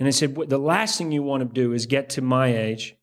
[0.00, 2.96] And I said, the last thing you want to do is get to my age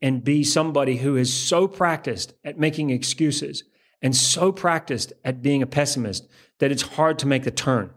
[0.00, 3.64] and be somebody who is so practiced at making excuses
[4.00, 6.26] and so practiced at being a pessimist
[6.60, 7.90] that it's hard to make the turn.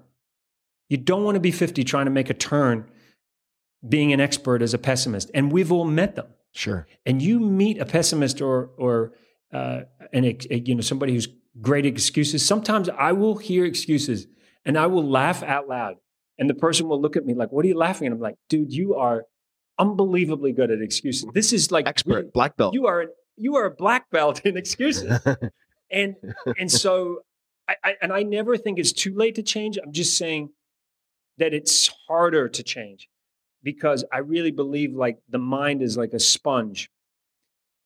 [0.91, 2.91] You don't want to be 50 trying to make a turn
[3.87, 5.31] being an expert as a pessimist.
[5.33, 6.27] And we've all met them.
[6.51, 6.85] Sure.
[7.05, 9.13] And you meet a pessimist or, or
[9.53, 11.29] uh, an, ex- you know, somebody who's
[11.61, 12.45] great at excuses.
[12.45, 14.27] Sometimes I will hear excuses
[14.65, 15.95] and I will laugh out loud.
[16.37, 18.11] And the person will look at me like, what are you laughing at?
[18.11, 19.23] I'm like, dude, you are
[19.79, 21.25] unbelievably good at excuses.
[21.33, 22.73] This is like Expert, really- black belt.
[22.73, 23.05] you are
[23.37, 25.21] you are a black belt in excuses.
[25.89, 26.15] and
[26.57, 27.19] and so
[27.69, 29.77] I, I and I never think it's too late to change.
[29.81, 30.49] I'm just saying
[31.37, 33.09] that it's harder to change
[33.63, 36.89] because I really believe like the mind is like a sponge.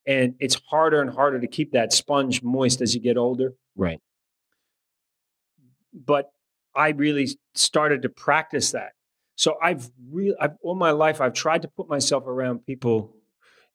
[0.08, 3.53] And it's harder and harder to keep that sponge moist as you get older.
[3.75, 3.99] right.
[5.93, 6.31] But
[6.75, 8.91] I really started to practice that.
[9.36, 13.15] So I've really, I've, all my life, I've tried to put myself around people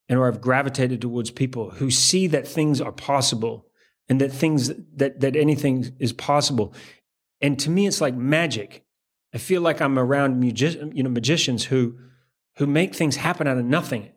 [0.08, 3.66] and or I've gravitated towards people who see that things are possible
[4.08, 6.74] and that things that, that anything is possible.
[7.40, 8.84] And to me, it's like magic.
[9.32, 11.96] I feel like I'm around you know, magicians who,
[12.56, 14.10] who make things happen out of nothing.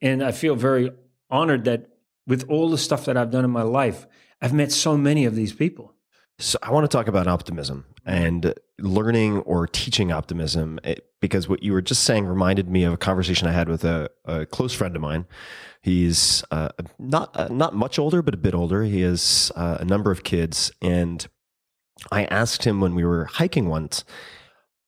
[0.00, 0.90] And I feel very
[1.30, 1.88] honored that
[2.26, 4.06] with all the stuff that I've done in my life,
[4.40, 5.94] I've met so many of these people.
[6.38, 11.62] So I want to talk about optimism and learning or teaching optimism it, because what
[11.62, 14.72] you were just saying reminded me of a conversation I had with a, a close
[14.72, 15.26] friend of mine.
[15.82, 18.82] He's uh, not uh, not much older, but a bit older.
[18.84, 21.24] He has uh, a number of kids, and
[22.10, 24.04] I asked him when we were hiking once,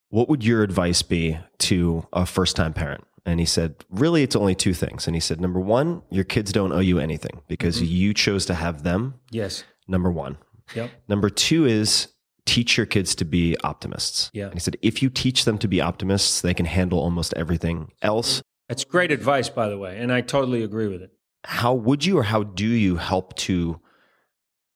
[0.08, 4.36] "What would your advice be to a first time parent?" And he said, "Really, it's
[4.36, 7.76] only two things." And he said, "Number one, your kids don't owe you anything because
[7.76, 7.86] mm-hmm.
[7.86, 9.14] you chose to have them.
[9.30, 9.64] Yes.
[9.88, 10.38] Number one."
[10.74, 10.90] Yep.
[11.08, 12.08] Number two is
[12.46, 14.30] teach your kids to be optimists.
[14.32, 14.46] Yeah.
[14.46, 17.92] And he said, if you teach them to be optimists, they can handle almost everything
[18.02, 18.42] else.
[18.68, 21.12] That's great advice, by the way, and I totally agree with it.
[21.44, 23.80] How would you or how do you help to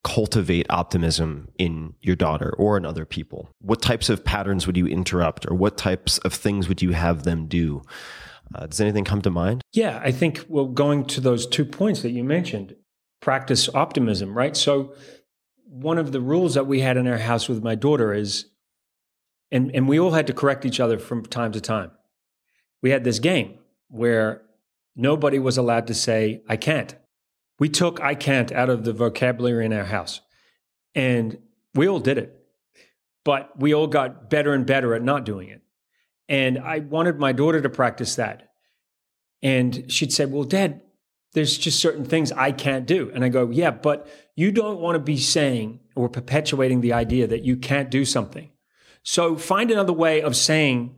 [0.08, 3.50] cultivate optimism in your daughter or in other people?
[3.60, 7.24] What types of patterns would you interrupt or what types of things would you have
[7.24, 7.82] them do?
[8.54, 9.60] Uh, does anything come to mind?
[9.74, 12.74] Yeah, I think, well, going to those two points that you mentioned,
[13.20, 14.56] practice optimism, right?
[14.56, 14.94] So,
[15.66, 18.46] one of the rules that we had in our house with my daughter is,
[19.50, 21.90] and, and we all had to correct each other from time to time.
[22.80, 24.40] We had this game where
[24.96, 26.96] nobody was allowed to say, I can't.
[27.58, 30.20] We took I can't out of the vocabulary in our house.
[30.94, 31.38] And
[31.74, 32.34] we all did it.
[33.24, 35.62] But we all got better and better at not doing it.
[36.28, 38.50] And I wanted my daughter to practice that.
[39.42, 40.82] And she'd say, Well, dad,
[41.32, 43.10] there's just certain things I can't do.
[43.14, 47.26] And I go, Yeah, but you don't want to be saying or perpetuating the idea
[47.26, 48.50] that you can't do something.
[49.02, 50.94] So find another way of saying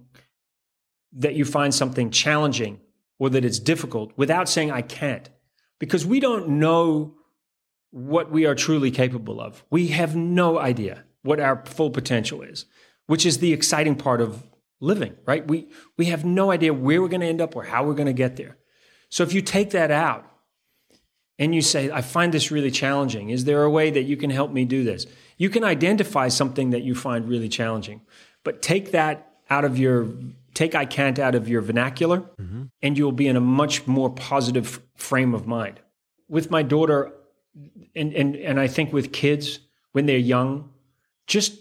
[1.13, 2.81] that you find something challenging
[3.19, 5.29] or that it's difficult without saying I can't.
[5.81, 7.17] Because we don't know
[7.91, 9.65] what we are truly capable of.
[9.71, 12.67] We have no idea what our full potential is,
[13.07, 14.45] which is the exciting part of
[14.79, 15.47] living, right?
[15.47, 18.07] We we have no idea where we're going to end up or how we're going
[18.07, 18.57] to get there.
[19.09, 20.25] So if you take that out
[21.39, 24.31] and you say, I find this really challenging, is there a way that you can
[24.31, 25.07] help me do this?
[25.37, 28.03] You can identify something that you find really challenging,
[28.45, 30.09] but take that out of your
[30.61, 32.65] take I can't out of your vernacular mm-hmm.
[32.83, 35.81] and you'll be in a much more positive frame of mind.
[36.29, 37.13] With my daughter
[37.97, 39.61] and and and I think with kids
[39.93, 40.71] when they're young,
[41.27, 41.53] just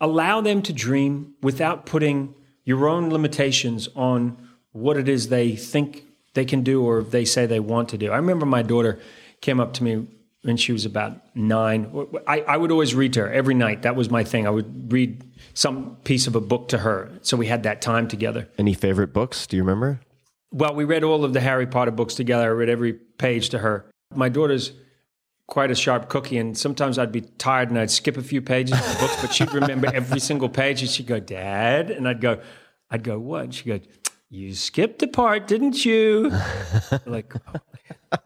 [0.00, 2.34] allow them to dream without putting
[2.64, 4.36] your own limitations on
[4.72, 8.10] what it is they think they can do or they say they want to do.
[8.10, 8.98] I remember my daughter
[9.40, 10.06] came up to me
[10.42, 11.80] when she was about nine.
[12.26, 13.82] I, I would always read to her every night.
[13.82, 14.46] That was my thing.
[14.46, 15.22] I would read
[15.54, 17.10] some piece of a book to her.
[17.22, 18.48] So we had that time together.
[18.58, 19.46] Any favorite books?
[19.46, 20.00] Do you remember?
[20.50, 22.44] Well, we read all of the Harry Potter books together.
[22.44, 23.86] I read every page to her.
[24.14, 24.72] My daughter's
[25.46, 28.78] quite a sharp cookie, and sometimes I'd be tired and I'd skip a few pages
[28.78, 32.20] of the books, but she'd remember every single page, and she'd go, "Dad," and I'd
[32.20, 32.40] go,
[32.90, 33.80] "I'd go what?" She'd go,
[34.30, 36.30] "You skipped a part, didn't you?"
[37.06, 37.60] like, oh,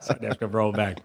[0.00, 1.00] so I'd have to roll back.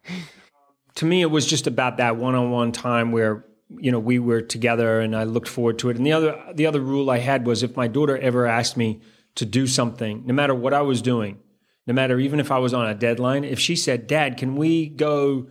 [0.95, 3.45] To me, it was just about that one-on-one time where
[3.79, 5.97] you know we were together, and I looked forward to it.
[5.97, 9.01] And the other the other rule I had was if my daughter ever asked me
[9.36, 11.39] to do something, no matter what I was doing,
[11.88, 14.88] no matter even if I was on a deadline, if she said, "Dad, can we
[14.88, 15.47] go?"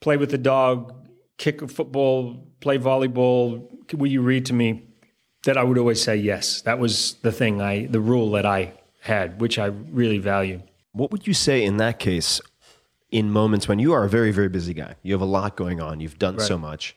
[0.00, 0.94] play with the dog,
[1.38, 3.68] kick a football, play volleyball.
[3.92, 4.84] Will you read to me?
[5.44, 6.62] That I would always say yes.
[6.62, 10.62] That was the thing I, the rule that I had, which I really value.
[10.92, 12.40] What would you say in that case,
[13.10, 14.94] in moments when you are a very, very busy guy?
[15.02, 16.96] You have a lot going on, you've done so much.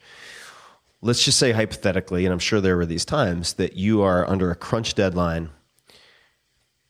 [1.02, 4.52] Let's just say hypothetically, and I'm sure there were these times that you are under
[4.52, 5.50] a crunch deadline.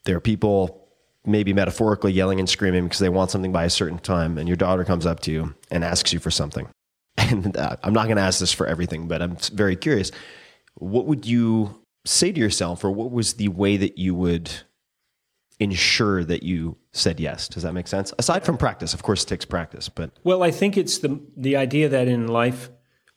[0.03, 0.89] There are people
[1.25, 4.57] maybe metaphorically yelling and screaming because they want something by a certain time, and your
[4.57, 6.67] daughter comes up to you and asks you for something.
[7.17, 10.11] And uh, I'm not going to ask this for everything, but I'm very curious.
[10.75, 14.49] What would you say to yourself, or what was the way that you would
[15.59, 17.47] ensure that you said yes?
[17.47, 18.13] Does that make sense?
[18.17, 21.55] Aside from practice, of course, it takes practice, but Well, I think it's the the
[21.55, 22.69] idea that in life,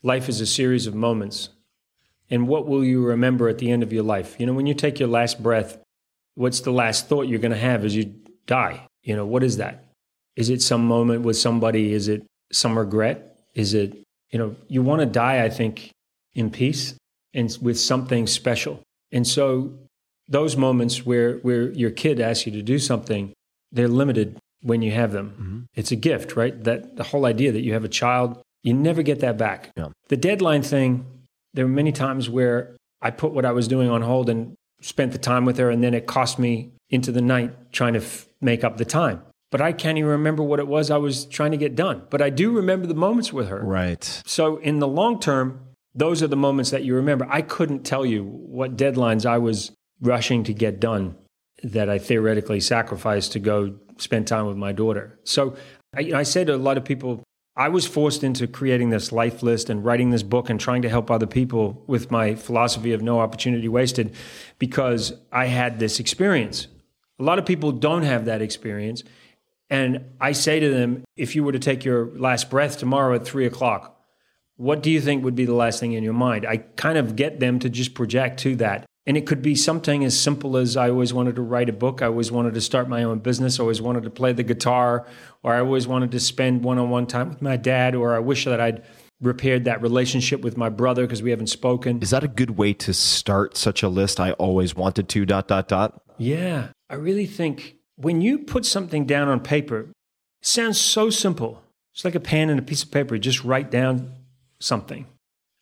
[0.03, 1.51] life is a series of moments,
[2.31, 4.37] and what will you remember at the end of your life?
[4.39, 5.79] You know, when you take your last breath,
[6.35, 8.15] what's the last thought you're going to have as you
[8.47, 8.87] die?
[9.03, 9.85] You know, what is that?
[10.37, 11.93] Is it some moment with somebody?
[11.93, 13.39] Is it some regret?
[13.55, 13.97] Is it,
[14.31, 15.91] you know, you want to die, I think,
[16.35, 16.95] in peace
[17.33, 18.83] and with something special.
[19.13, 19.79] And so
[20.29, 23.33] those moments where, where your kid asks you to do something,
[23.75, 25.31] they're limited when you have them.
[25.31, 25.61] Mm-hmm.
[25.75, 26.63] It's a gift, right?
[26.65, 29.71] That the whole idea that you have a child, you never get that back.
[29.77, 29.89] Yeah.
[30.09, 31.05] The deadline thing,
[31.53, 35.13] there were many times where I put what I was doing on hold and spent
[35.13, 38.27] the time with her, and then it cost me into the night trying to f-
[38.41, 39.23] make up the time.
[39.51, 42.03] But I can't even remember what it was I was trying to get done.
[42.11, 43.61] But I do remember the moments with her.
[43.63, 44.03] right.
[44.27, 45.61] So in the long term,
[45.95, 47.27] those are the moments that you remember.
[47.31, 51.15] I couldn't tell you what deadlines I was rushing to get done
[51.63, 55.19] that I theoretically sacrificed to go spend time with my daughter.
[55.25, 55.57] So
[55.97, 57.23] I, I say to a lot of people,
[57.57, 60.89] I was forced into creating this life list and writing this book and trying to
[60.89, 64.15] help other people with my philosophy of no opportunity wasted
[64.59, 66.67] because I had this experience.
[67.21, 69.05] A lot of people don't have that experience.
[69.71, 73.25] And I say to them, if you were to take your last breath tomorrow at
[73.25, 74.01] three o'clock,
[74.57, 76.47] what do you think would be the last thing in your mind?
[76.47, 78.85] I kind of get them to just project to that.
[79.07, 82.01] And it could be something as simple as I always wanted to write a book,
[82.01, 85.07] I always wanted to start my own business, I always wanted to play the guitar,
[85.43, 88.19] or I always wanted to spend one on one time with my dad, or I
[88.21, 88.83] wish that I'd
[89.21, 92.01] repaired that relationship with my brother because we haven't spoken.
[92.03, 94.21] Is that a good way to start such a list?
[94.21, 96.01] I always wanted to, dot, dot, dot.
[96.19, 99.89] Yeah, I really think when you put something down on paper, it
[100.43, 101.63] sounds so simple.
[101.93, 103.19] It's like a pen and a piece of paper.
[103.19, 104.13] Just write down
[104.61, 105.07] something.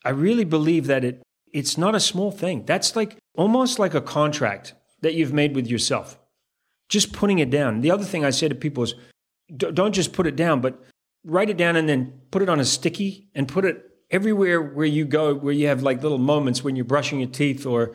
[0.03, 1.22] I really believe that it
[1.53, 2.65] it's not a small thing.
[2.65, 6.19] That's like almost like a contract that you've made with yourself.
[6.89, 7.81] Just putting it down.
[7.81, 8.95] The other thing I say to people is
[9.55, 10.83] don't just put it down, but
[11.23, 14.85] write it down and then put it on a sticky and put it everywhere where
[14.85, 17.93] you go, where you have like little moments when you're brushing your teeth or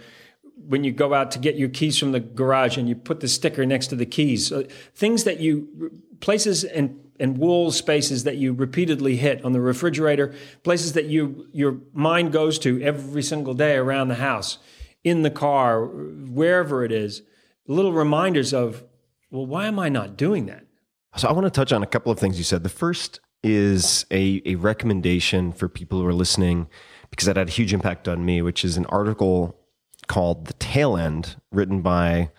[0.66, 3.28] when you go out to get your keys from the garage and you put the
[3.28, 4.50] sticker next to the keys.
[4.52, 5.90] Uh, things that you,
[6.20, 11.48] places and, and wall spaces that you repeatedly hit on the refrigerator, places that you,
[11.52, 14.58] your mind goes to every single day around the house,
[15.04, 17.22] in the car, wherever it is,
[17.66, 18.84] little reminders of,
[19.30, 20.64] well, why am I not doing that?
[21.16, 22.62] So I want to touch on a couple of things you said.
[22.62, 26.68] The first is a, a recommendation for people who are listening
[27.10, 29.58] because that had a huge impact on me, which is an article
[30.06, 32.30] called The Tail End, written by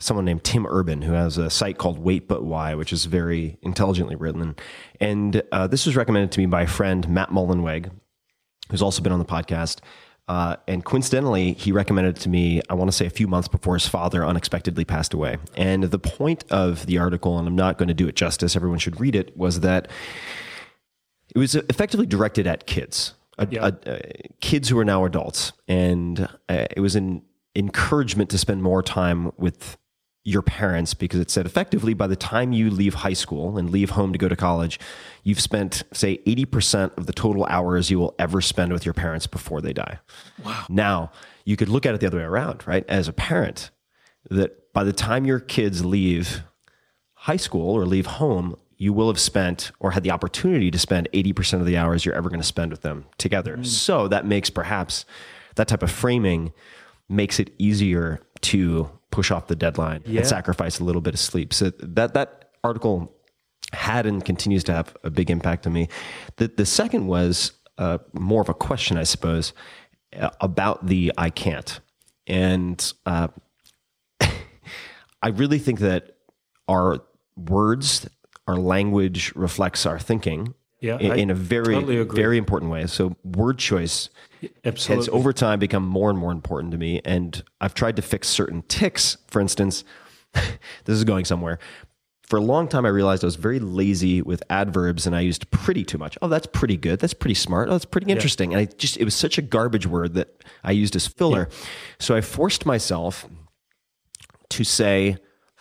[0.00, 3.58] someone named Tim Urban, who has a site called Wait But Why, which is very
[3.62, 4.54] intelligently written.
[5.00, 7.90] And uh, this was recommended to me by a friend, Matt Mullenweg,
[8.70, 9.80] who's also been on the podcast.
[10.28, 13.48] Uh, and coincidentally, he recommended it to me, I want to say a few months
[13.48, 15.38] before his father unexpectedly passed away.
[15.56, 18.78] And the point of the article, and I'm not going to do it justice, everyone
[18.78, 19.88] should read it, was that
[21.34, 23.14] it was effectively directed at kids,
[23.50, 23.64] Yeah.
[23.64, 23.98] uh, uh,
[24.40, 25.52] kids who are now adults.
[25.66, 27.22] And uh, it was an
[27.56, 29.78] encouragement to spend more time with
[30.24, 33.90] your parents because it said effectively by the time you leave high school and leave
[33.90, 34.78] home to go to college,
[35.22, 39.26] you've spent, say, 80% of the total hours you will ever spend with your parents
[39.26, 40.00] before they die.
[40.44, 40.66] Wow.
[40.68, 41.12] Now,
[41.44, 42.84] you could look at it the other way around, right?
[42.88, 43.70] As a parent,
[44.30, 46.42] that by the time your kids leave
[47.14, 51.08] high school or leave home, you will have spent or had the opportunity to spend
[51.12, 53.56] 80% of the hours you're ever going to spend with them together.
[53.56, 53.64] Hmm.
[53.64, 55.04] So that makes perhaps
[55.56, 56.52] that type of framing
[57.08, 60.20] makes it easier to push off the deadline Yeah.
[60.20, 61.52] and sacrifice a little bit of sleep.
[61.54, 63.14] So that that article
[63.72, 65.88] had and continues to have a big impact on me.
[66.36, 69.52] The the second was uh, more of a question, I suppose,
[70.18, 71.80] uh, about the I can't,
[72.26, 73.28] and uh,
[75.22, 76.16] I really think that
[76.68, 77.02] our
[77.36, 78.08] words,
[78.46, 80.54] our language reflects our thinking.
[80.80, 82.86] Yeah, in, in a very, totally very important way.
[82.86, 84.10] So, word choice
[84.64, 85.06] Absolutely.
[85.06, 87.00] has over time become more and more important to me.
[87.04, 89.16] And I've tried to fix certain ticks.
[89.26, 89.84] For instance,
[90.32, 90.50] this
[90.86, 91.58] is going somewhere.
[92.28, 95.50] For a long time, I realized I was very lazy with adverbs and I used
[95.50, 96.18] pretty too much.
[96.20, 97.00] Oh, that's pretty good.
[97.00, 97.68] That's pretty smart.
[97.68, 98.52] Oh, that's pretty interesting.
[98.52, 101.48] And I just, it was such a garbage word that I used as filler.
[101.98, 103.26] So I forced myself
[104.50, 105.16] to say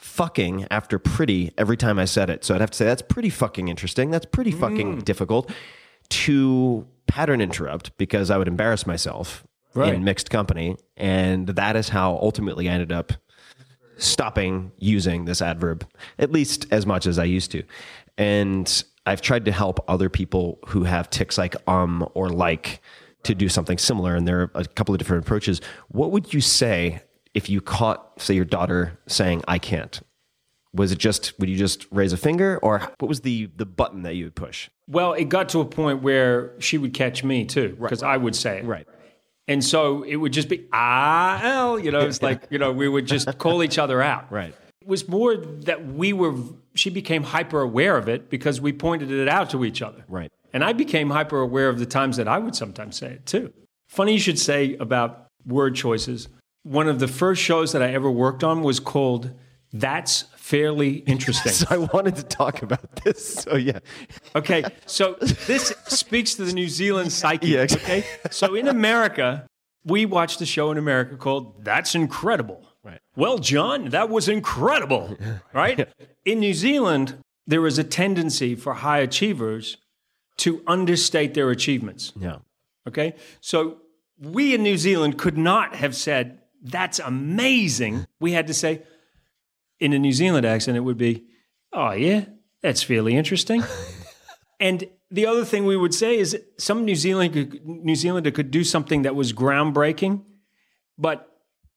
[0.07, 2.43] fucking after pretty every time I said it.
[2.43, 4.09] So I'd have to say, that's pretty fucking interesting.
[4.09, 5.51] That's pretty fucking difficult
[6.09, 9.43] to pattern interrupt because I would embarrass myself
[9.73, 9.93] Right.
[9.93, 10.75] in mixed company.
[10.95, 13.13] And that is how ultimately I ended up
[13.97, 15.85] stopping using this adverb,
[16.17, 17.63] at least as much as I used to.
[18.17, 22.81] And I've tried to help other people who have ticks like um or like
[23.23, 24.15] to do something similar.
[24.15, 25.61] And there are a couple of different approaches.
[25.89, 27.01] What would you say
[27.37, 30.01] if you caught, say, your daughter saying, I can't?
[30.73, 34.01] Was it just, would you just raise a finger or what was the, the button
[34.01, 34.71] that you would push?
[34.87, 38.35] Well, it got to a point where she would catch me too, because I would
[38.35, 38.65] say it.
[38.65, 38.87] Right.
[39.47, 42.89] And so it would just be, ah, L, you know, it's like, you know, we
[42.89, 44.31] would just call each other out.
[44.31, 44.55] Right.
[44.81, 46.33] It was more that we were,
[46.73, 50.03] she became hyper aware of it because we pointed it out to each other.
[50.07, 50.31] Right.
[50.53, 53.53] And I became hyper aware of the times that I would sometimes say it too.
[53.87, 56.29] Funny you should say about word choices.
[56.67, 59.31] One of the first shows that I ever worked on was called
[59.71, 61.51] That's Fairly Interesting.
[61.61, 63.35] So I wanted to talk about this.
[63.35, 63.79] So yeah.
[64.35, 67.47] Okay, so this speaks to the New Zealand psyche.
[67.49, 69.47] Yeah, Okay, so in America,
[69.85, 72.99] we watched a show in America called "That's Incredible." Right.
[73.15, 75.17] Well, John, that was incredible.
[75.53, 75.87] Right.
[76.25, 79.77] In New Zealand, there is a tendency for high achievers
[80.37, 82.11] to understate their achievements.
[82.19, 82.39] Yeah.
[82.87, 83.77] Okay, so
[84.19, 86.39] we in New Zealand could not have said
[86.69, 88.83] "That's amazing." We had to say,
[89.79, 91.25] in a New Zealand accent, it would be,
[91.73, 92.25] "Oh yeah,
[92.61, 93.63] that's fairly interesting."
[94.59, 98.63] and the other thing we would say is some New Zealand New Zealander could do
[98.63, 100.23] something that was groundbreaking,
[100.97, 101.27] but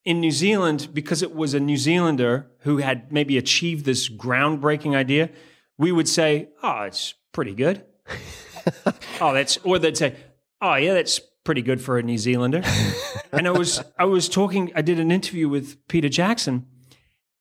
[0.03, 4.95] in New Zealand, because it was a New Zealander who had maybe achieved this groundbreaking
[4.95, 5.29] idea,
[5.77, 7.85] we would say, "Oh, it's pretty good."
[9.21, 10.15] oh, that's or they'd say,
[10.61, 12.63] "Oh, yeah, that's pretty good for a New Zealander."
[13.31, 14.71] and I was I was talking.
[14.75, 16.65] I did an interview with Peter Jackson,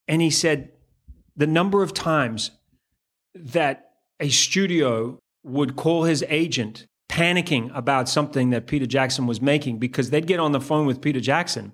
[0.09, 0.73] and he said
[1.37, 2.51] the number of times
[3.35, 9.79] that a studio would call his agent panicking about something that Peter Jackson was making
[9.79, 11.73] because they'd get on the phone with Peter Jackson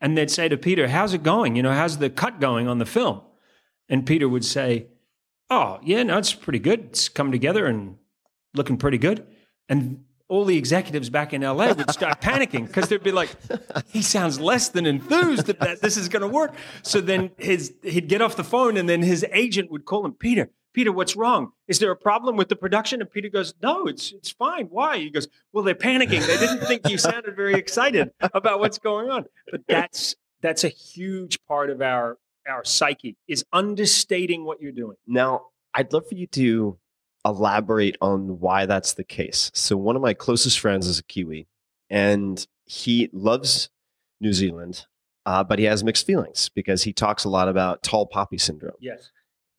[0.00, 1.56] and they'd say to Peter, How's it going?
[1.56, 3.20] You know, how's the cut going on the film?
[3.88, 4.86] And Peter would say,
[5.50, 6.80] Oh, yeah, no, it's pretty good.
[6.90, 7.96] It's come together and
[8.54, 9.26] looking pretty good.
[9.68, 13.30] And all the executives back in LA would start panicking because they'd be like,
[13.88, 16.54] he sounds less than enthused that, that this is going to work.
[16.82, 20.12] So then his he'd get off the phone and then his agent would call him,
[20.12, 21.52] Peter, Peter, what's wrong?
[21.66, 23.00] Is there a problem with the production?
[23.00, 24.66] And Peter goes, No, it's it's fine.
[24.66, 24.98] Why?
[24.98, 26.24] He goes, Well, they're panicking.
[26.26, 29.24] They didn't think you sounded very excited about what's going on.
[29.50, 34.96] But that's that's a huge part of our our psyche is understating what you're doing.
[35.06, 36.78] Now, I'd love for you to
[37.24, 39.50] elaborate on why that's the case.
[39.54, 41.46] So, one of my closest friends is a Kiwi,
[41.90, 43.70] and he loves
[44.20, 44.86] New Zealand,
[45.26, 48.74] uh, but he has mixed feelings because he talks a lot about tall poppy syndrome.
[48.80, 49.10] Yes.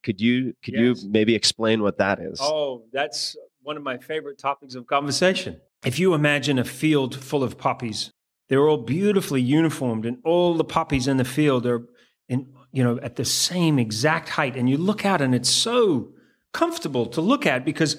[0.04, 1.04] Could you could Yes.
[1.04, 2.40] you maybe explain what that is?
[2.42, 5.60] Oh, that's one of my favorite topics of conversation.
[5.86, 8.12] if you imagine a field full of poppies,
[8.50, 11.86] they're all beautifully uniformed, and all the poppies in the field are
[12.30, 14.56] in you know at the same exact height.
[14.56, 16.12] And you look out, and it's so
[16.54, 17.98] comfortable to look at because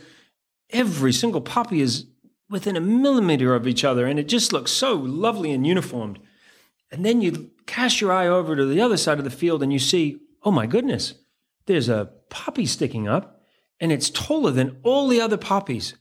[0.71, 2.07] every single poppy is
[2.49, 6.19] within a millimeter of each other, and it just looks so lovely and uniformed.
[6.91, 9.73] And then you cast your eye over to the other side of the field, and
[9.73, 11.15] you see, oh my goodness,
[11.67, 13.43] there's a poppy sticking up,
[13.79, 15.95] and it's taller than all the other poppies.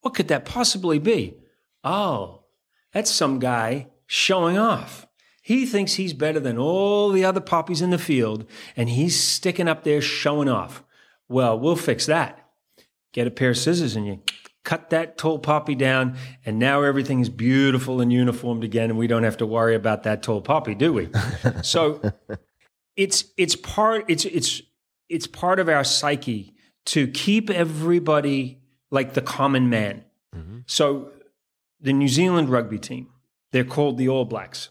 [0.00, 1.38] What could that possibly be?
[1.84, 2.44] Oh,
[2.92, 5.06] that's some guy showing off.
[5.40, 9.68] He thinks he's better than all the other poppies in the field, and he's sticking
[9.68, 10.82] up there showing off.
[11.28, 12.38] Well, we'll fix that.
[13.12, 14.20] Get a pair of scissors and you
[14.64, 19.06] cut that tall poppy down, and now everything is beautiful and uniformed again, and we
[19.06, 21.10] don't have to worry about that tall poppy, do we?
[21.62, 22.00] so
[22.96, 24.62] it's it's part it's it's
[25.08, 26.54] it's part of our psyche
[26.86, 28.60] to keep everybody
[28.90, 30.04] like the common man.
[30.34, 30.58] Mm-hmm.
[30.66, 31.12] So
[31.80, 33.08] the New Zealand rugby team,
[33.52, 34.70] they're called the All Blacks.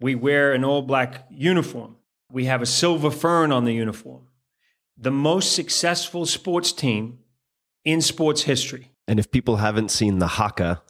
[0.00, 1.96] We wear an all black uniform.
[2.32, 4.22] We have a silver fern on the uniform.
[5.02, 7.20] The most successful sports team
[7.84, 8.92] in sports history.
[9.08, 10.82] And if people haven't seen the haka,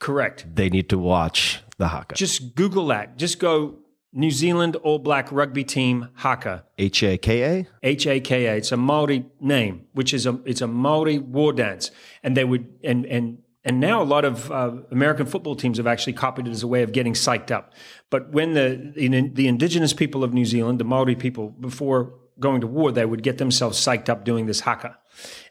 [0.00, 0.46] Correct.
[0.52, 2.16] they need to watch the haka.
[2.16, 3.16] Just Google that.
[3.16, 3.78] Just go
[4.12, 6.64] New Zealand All Black Rugby Team Haka.
[6.76, 7.66] H A K A.
[7.82, 8.56] H A K A.
[8.56, 11.90] It's a Maori name, which is a it's a Maori war dance,
[12.22, 15.86] and they would and and and now a lot of uh, American football teams have
[15.86, 17.72] actually copied it as a way of getting psyched up.
[18.10, 22.60] But when the the, the indigenous people of New Zealand, the Maori people, before going
[22.60, 24.98] to war, they would get themselves psyched up doing this haka,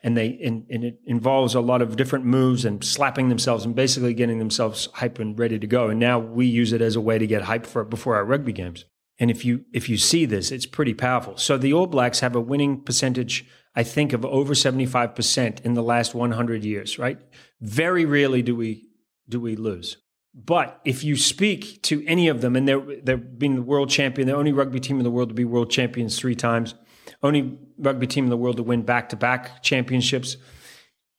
[0.03, 3.75] and they and, and it involves a lot of different moves and slapping themselves and
[3.75, 5.89] basically getting themselves hype and ready to go.
[5.89, 8.53] And now we use it as a way to get hype for before our rugby
[8.53, 8.85] games.
[9.19, 11.37] And if you if you see this, it's pretty powerful.
[11.37, 15.61] So the All Blacks have a winning percentage, I think, of over seventy five percent
[15.61, 16.97] in the last one hundred years.
[16.97, 17.19] Right?
[17.59, 18.89] Very rarely do we
[19.29, 19.97] do we lose.
[20.33, 24.27] But if you speak to any of them, and they're they're being the world champion,
[24.27, 26.73] the only rugby team in the world to be world champions three times,
[27.21, 30.37] only rugby team in the world to win back to back championships.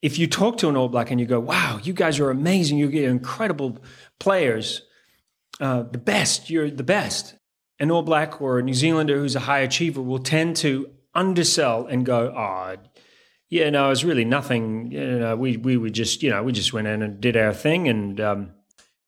[0.01, 2.79] If you talk to an All Black and you go, "Wow, you guys are amazing!
[2.79, 3.77] You get incredible
[4.19, 4.81] players,
[5.59, 6.49] uh, the best.
[6.49, 7.35] You're the best."
[7.79, 11.85] An All Black or a New Zealander who's a high achiever will tend to undersell
[11.85, 12.77] and go, "Oh,
[13.49, 14.91] yeah, no, it was really nothing.
[14.91, 17.53] You know, we we were just, you know, we just went in and did our
[17.53, 18.51] thing, and um,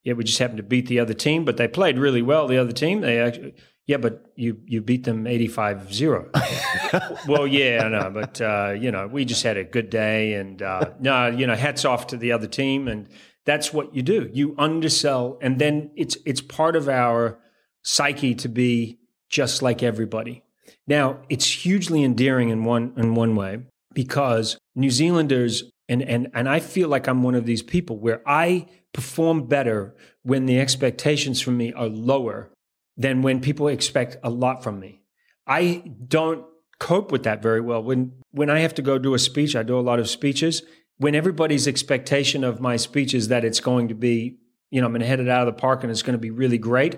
[0.06, 2.48] yeah, we just happened to beat the other team, but they played really well.
[2.48, 3.56] The other team, they actually,
[3.88, 7.18] yeah, but you you beat them 85-0.
[7.28, 10.62] well, yeah, I know, but uh, you know, we just had a good day, and
[10.62, 13.10] uh, no, you know, hats off to the other team, and
[13.46, 14.30] that's what you do.
[14.32, 17.40] You undersell, and then it's it's part of our
[17.82, 19.00] psyche to be
[19.30, 20.44] just like everybody.
[20.88, 26.48] Now, it's hugely endearing in one in one way because New Zealanders and and and
[26.48, 29.94] I feel like I'm one of these people where I perform better
[30.24, 32.50] when the expectations from me are lower
[32.98, 35.02] than when people expect a lot from me.
[35.46, 36.46] I don't
[36.80, 37.84] cope with that very well.
[37.84, 40.64] When when I have to go do a speech, I do a lot of speeches.
[40.98, 44.40] When everybody's expectation of my speech is that it's going to be,
[44.72, 46.22] you know, I'm going to head it out of the park and it's going to
[46.22, 46.98] be really great,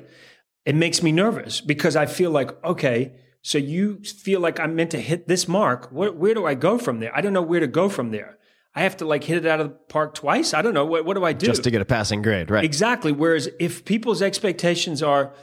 [0.66, 4.91] it makes me nervous because I feel like, okay, so you feel like I'm meant
[4.91, 5.89] to hit this mark.
[5.91, 7.16] Where, where do I go from there?
[7.16, 8.37] I don't know where to go from there.
[8.78, 10.54] I have to like hit it out of the park twice.
[10.54, 10.86] I don't know.
[10.86, 11.48] What, what do I do?
[11.48, 12.64] Just to get a passing grade, right?
[12.64, 13.12] Exactly.
[13.12, 15.34] Whereas if people's expectations are,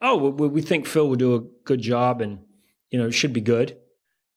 [0.00, 2.38] oh, well, we think Phil will do a good job and,
[2.88, 3.76] you know, it should be good.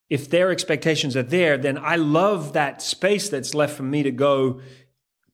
[0.09, 4.11] If their expectations are there, then I love that space that's left for me to
[4.11, 4.59] go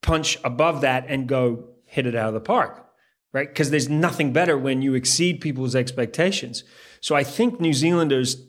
[0.03, 2.86] punch above that and go hit it out of the park,
[3.34, 3.49] right?
[3.49, 6.63] Because there's nothing better when you exceed people's expectations.
[7.01, 8.45] So I think New Zealanders,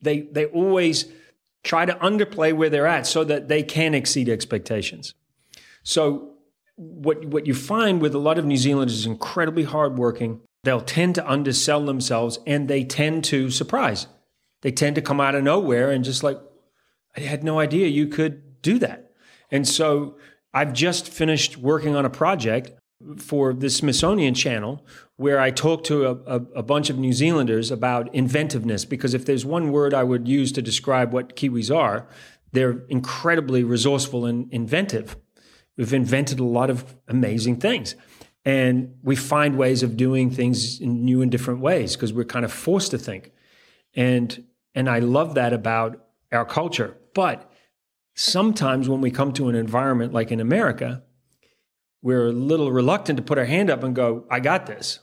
[0.00, 1.04] they, they always
[1.66, 5.14] try to underplay where they're at so that they can exceed expectations.
[5.82, 6.30] So
[6.76, 10.40] what what you find with a lot of New Zealanders is incredibly hardworking.
[10.62, 14.06] They'll tend to undersell themselves and they tend to surprise.
[14.62, 16.38] They tend to come out of nowhere and just like,
[17.16, 19.10] I had no idea you could do that.
[19.50, 20.16] And so
[20.52, 22.72] I've just finished working on a project
[23.18, 24.84] for the Smithsonian Channel
[25.16, 28.84] where I talked to a, a, a, bunch of New Zealanders about inventiveness.
[28.84, 32.08] Because if there's one word I would use to describe what Kiwis are,
[32.52, 35.16] they're incredibly resourceful and inventive.
[35.76, 37.94] We've invented a lot of amazing things.
[38.44, 42.44] And we find ways of doing things in new and different ways because we're kind
[42.44, 43.32] of forced to think.
[43.94, 44.44] And
[44.74, 46.96] and I love that about our culture.
[47.14, 47.50] But
[48.14, 51.02] sometimes when we come to an environment like in America,
[52.06, 55.00] we're a little reluctant to put our hand up and go, I got this.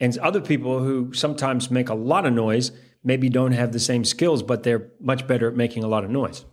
[0.00, 2.72] And other people who sometimes make a lot of noise
[3.04, 6.10] maybe don't have the same skills, but they're much better at making a lot of
[6.10, 6.44] noise.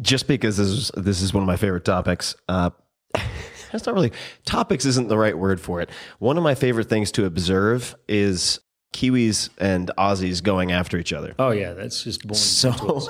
[0.00, 2.70] Just because this is, this is one of my favorite topics, uh,
[3.70, 4.12] That's not really
[4.44, 4.84] topics.
[4.84, 5.90] Isn't the right word for it.
[6.18, 8.58] One of my favorite things to observe is
[8.92, 11.34] Kiwis and Aussies going after each other.
[11.38, 12.34] Oh yeah, that's just born.
[12.34, 13.08] So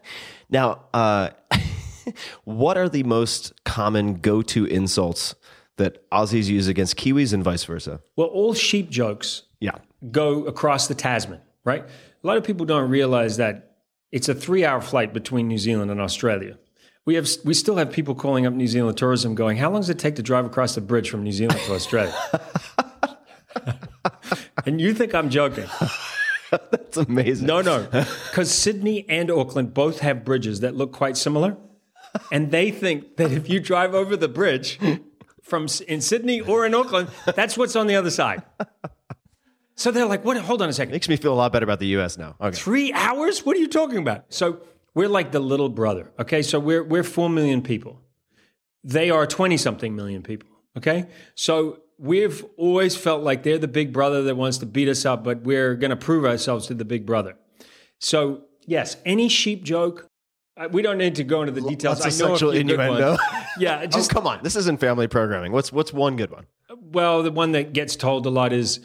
[0.50, 1.30] now, uh,
[2.44, 5.34] what are the most common go-to insults
[5.78, 8.00] that Aussies use against Kiwis and vice versa?
[8.16, 9.72] well, all sheep jokes Yeah.
[10.10, 11.84] go across the Tasman, right?
[12.22, 13.76] A lot of people don't realize that
[14.12, 16.58] it's a three-hour flight between New Zealand and Australia.
[17.06, 19.88] We have we still have people calling up New Zealand tourism, going, "How long does
[19.90, 22.14] it take to drive across the bridge from New Zealand to Australia?"
[24.66, 25.66] and you think I'm joking?
[26.50, 27.46] That's amazing.
[27.46, 27.86] No, no,
[28.30, 31.56] because Sydney and Auckland both have bridges that look quite similar,
[32.32, 34.78] and they think that if you drive over the bridge
[35.48, 38.42] from in Sydney or in Auckland, that's what's on the other side.
[39.78, 40.36] So they're like, "What?
[40.38, 40.90] Hold on a second.
[40.90, 42.18] Makes me feel a lot better about the U.S.
[42.18, 42.34] now.
[42.40, 42.56] Okay.
[42.56, 43.46] Three hours?
[43.46, 44.60] What are you talking about?" So
[44.92, 46.10] we're like the little brother.
[46.18, 48.00] Okay, so we're we're four million people.
[48.82, 50.48] They are twenty something million people.
[50.76, 55.06] Okay, so we've always felt like they're the big brother that wants to beat us
[55.06, 57.36] up, but we're going to prove ourselves to the big brother.
[58.00, 60.07] So yes, any sheep joke.
[60.70, 62.00] We don't need to go into the details.
[62.00, 63.16] Lots of I know a sexual innuendo.
[63.58, 64.40] Yeah, oh, just oh, come on.
[64.44, 65.50] This isn't family programming.
[65.50, 66.46] What's what's one good one?
[66.92, 68.80] well, the one that gets told a lot is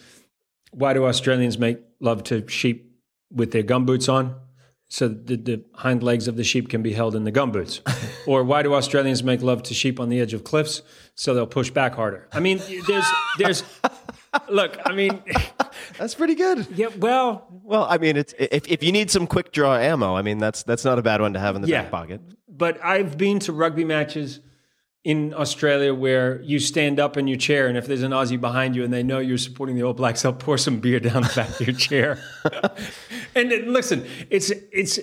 [0.72, 2.92] why do Australians make love to sheep
[3.32, 4.36] with their gumboots on?
[4.90, 7.82] So the, the hind legs of the sheep can be held in the gumboots.
[8.28, 10.82] or why do Australians make love to sheep on the edge of cliffs?
[11.16, 12.28] So they'll push back harder.
[12.32, 13.06] I mean, there's,
[13.40, 13.64] there's,
[14.50, 15.22] look, I mean,
[15.98, 16.68] That's pretty good.
[16.76, 20.22] yeah, well, Well, I mean, it's if, if you need some quick draw ammo, I
[20.22, 21.84] mean, that's that's not a bad one to have in the Yeah.
[21.84, 22.22] back pocket.
[22.48, 24.40] but I've been to rugby matches
[25.04, 28.76] in Australia where you stand up in your chair, and if there's an Aussie behind
[28.76, 31.34] you and they know you're supporting the All Blacks, they'll pour some beer down the
[31.36, 32.20] back of your chair.
[33.36, 35.00] and it- listen, it's it's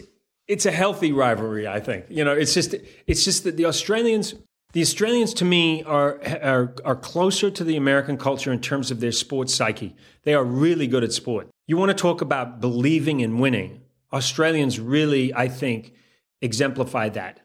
[0.49, 1.69] it's a healthy rivalry.
[1.69, 2.75] I think you know it's just
[3.07, 4.35] it's just that the Australians.
[4.73, 9.01] The Australians, to me, are, are are closer to the American culture in terms of
[9.01, 9.97] their sports psyche.
[10.23, 11.49] They are really good at sport.
[11.67, 13.83] You want to talk about believing in winning?
[14.13, 15.95] Australians really, I think,
[16.41, 17.41] exemplify that.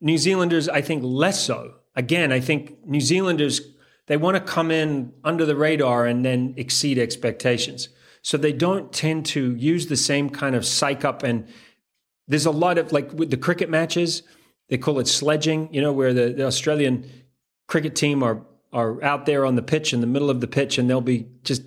[0.00, 1.74] New Zealanders, I think, less so.
[1.94, 3.60] Again, I think New Zealanders,
[4.06, 7.90] they want to come in under the radar and then exceed expectations.
[8.22, 11.22] So they don't tend to use the same kind of psych up.
[11.22, 11.46] And
[12.26, 14.22] there's a lot of, like with the cricket matches,
[14.72, 17.04] they call it sledging, you know, where the, the Australian
[17.66, 18.40] cricket team are,
[18.72, 21.26] are out there on the pitch in the middle of the pitch and they'll be
[21.44, 21.60] just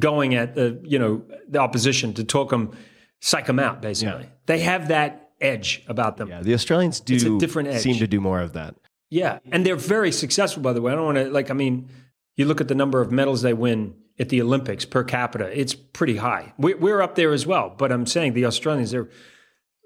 [0.00, 2.76] going at the, you know, the opposition to talk them,
[3.20, 4.28] psych them out, basically.
[4.46, 6.28] They have that edge about them.
[6.28, 7.82] Yeah, the Australians do It's a different edge.
[7.82, 8.74] seem to do more of that.
[9.10, 10.90] Yeah, and they're very successful, by the way.
[10.90, 11.52] I don't want to like.
[11.52, 11.88] I mean,
[12.34, 15.72] you look at the number of medals they win at the Olympics per capita; it's
[15.72, 16.52] pretty high.
[16.58, 17.72] We're, we're up there as well.
[17.78, 19.08] But I'm saying the Australians, they're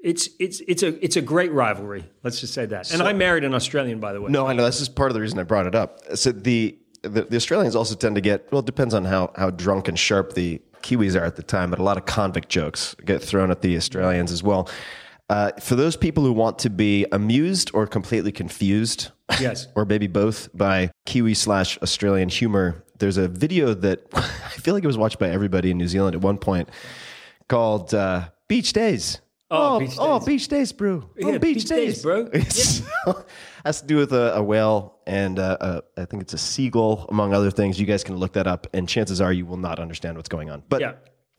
[0.02, 2.04] it's it's it's a it's a great rivalry.
[2.22, 2.92] Let's just say that.
[2.92, 4.30] And I married an Australian, by the way.
[4.30, 6.00] No, I know This is part of the reason I brought it up.
[6.16, 8.60] So the the, the Australians also tend to get well.
[8.60, 11.78] It depends on how how drunk and sharp the Kiwis are at the time, but
[11.78, 14.68] a lot of convict jokes get thrown at the Australians as well.
[15.30, 19.68] Uh, for those people who want to be amused or completely confused, Yes.
[19.76, 24.20] or maybe both by Kiwi slash Australian humor, there's a video that I
[24.60, 26.68] feel like it was watched by everybody in New Zealand at one point
[27.48, 29.20] called uh, "Beached As."
[29.52, 30.26] Oh, Beach oh, Days.
[30.26, 31.10] beached as, bro.
[31.16, 32.20] Yeah, oh, beach, beach days, days, bro.
[32.32, 32.82] It's-
[33.64, 37.06] has to do with a, a whale and uh, uh, I think it's a seagull,
[37.08, 37.78] among other things.
[37.78, 40.50] You guys can look that up, and chances are you will not understand what's going
[40.50, 40.62] on.
[40.68, 40.94] But Yeah,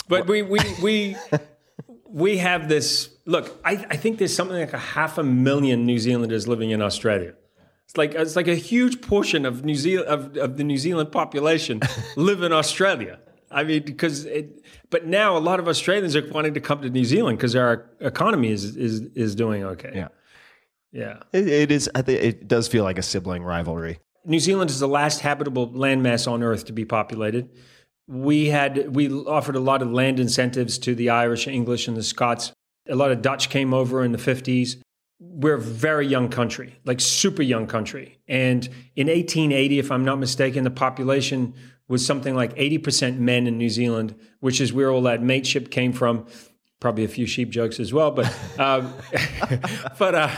[0.07, 1.15] but we we we
[2.05, 3.09] we have this.
[3.25, 6.81] Look, I, I think there's something like a half a million New Zealanders living in
[6.81, 7.33] Australia.
[7.85, 11.11] It's like it's like a huge portion of New Zealand of, of the New Zealand
[11.11, 11.81] population
[12.15, 13.19] live in Australia.
[13.53, 16.89] I mean, because it, but now a lot of Australians are wanting to come to
[16.89, 19.91] New Zealand because our economy is is is doing okay.
[19.93, 20.07] Yeah.
[20.91, 21.19] yeah.
[21.31, 21.89] it, it is.
[21.95, 23.99] I think it does feel like a sibling rivalry.
[24.25, 27.49] New Zealand is the last habitable landmass on Earth to be populated.
[28.07, 32.03] We had we offered a lot of land incentives to the Irish, English, and the
[32.03, 32.51] Scots.
[32.89, 34.77] A lot of Dutch came over in the fifties.
[35.19, 38.19] We're a very young country, like super young country.
[38.27, 41.53] And in 1880, if I'm not mistaken, the population
[41.87, 45.91] was something like 80% men in New Zealand, which is where all that mateship came
[45.93, 46.25] from
[46.79, 48.25] probably a few sheep jokes as well, but
[48.59, 48.93] um,
[49.99, 50.29] but uh,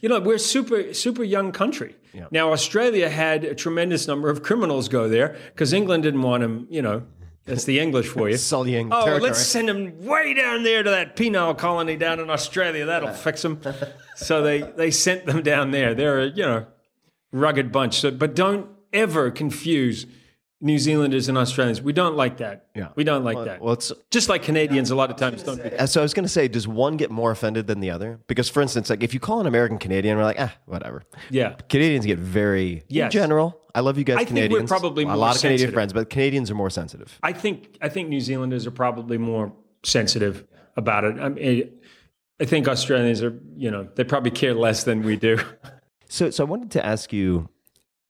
[0.00, 1.94] you know we're super super young country.
[2.30, 6.66] Now Australia had a tremendous number of criminals go there because England didn't want them.
[6.70, 7.02] You know,
[7.44, 8.36] that's the English for you.
[8.38, 9.20] Sullying Oh, territory.
[9.30, 12.86] let's send them way down there to that penal colony down in Australia.
[12.86, 13.60] That'll fix them.
[14.16, 15.94] So they they sent them down there.
[15.94, 16.66] They're a you know
[17.32, 18.00] rugged bunch.
[18.00, 20.04] So, but don't ever confuse
[20.62, 21.80] New Zealanders and Australians.
[21.80, 22.66] We don't like that.
[22.76, 22.88] Yeah.
[22.94, 23.60] We don't like Well- that.
[23.62, 25.56] well, it's- just like Canadians a lot of times don't.
[25.56, 25.80] do that.
[25.80, 28.20] Uh, So I was going to say, does one get more offended than the other?
[28.26, 31.02] Because, for instance, like if you call an American Canadian, we're like, ah, whatever.
[31.30, 31.54] Yeah.
[31.70, 33.06] Canadians get very, Yes.
[33.06, 33.58] in general.
[33.74, 34.68] I love you guys, I think we're Canadians.
[34.70, 37.18] probably a more lot of Canadian friends, but Canadians are more sensitive.
[37.22, 39.52] I think I think New Zealanders are probably more
[39.84, 40.44] sensitive
[40.76, 41.18] about it.
[41.20, 41.70] I mean,
[42.40, 45.38] I think Australians are, you know, they probably care less than we do.
[46.08, 47.48] So, so I wanted to ask you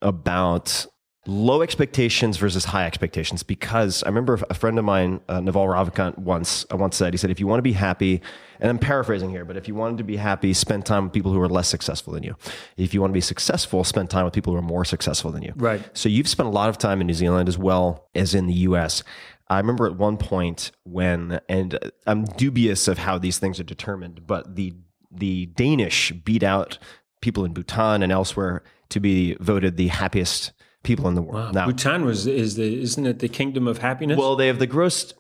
[0.01, 0.86] about
[1.30, 6.18] low expectations versus high expectations because I remember a friend of mine, uh, Naval Ravikant,
[6.18, 8.20] once uh, once said, he said, if you want to be happy,
[8.58, 11.32] and I'm paraphrasing here, but if you wanted to be happy, spend time with people
[11.32, 12.36] who are less successful than you.
[12.76, 15.42] If you want to be successful, spend time with people who are more successful than
[15.42, 15.52] you.
[15.56, 15.80] Right.
[15.96, 18.54] So you've spent a lot of time in New Zealand as well as in the
[18.54, 19.04] U.S.
[19.48, 24.26] I remember at one point when, and I'm dubious of how these things are determined,
[24.26, 24.74] but the
[25.12, 26.78] the Danish beat out
[27.20, 30.52] people in Bhutan and elsewhere to be voted the happiest
[30.82, 31.54] people in the world.
[31.54, 34.18] Now, Bhutan was is the isn't it the kingdom of happiness?
[34.18, 35.12] well, they have the gross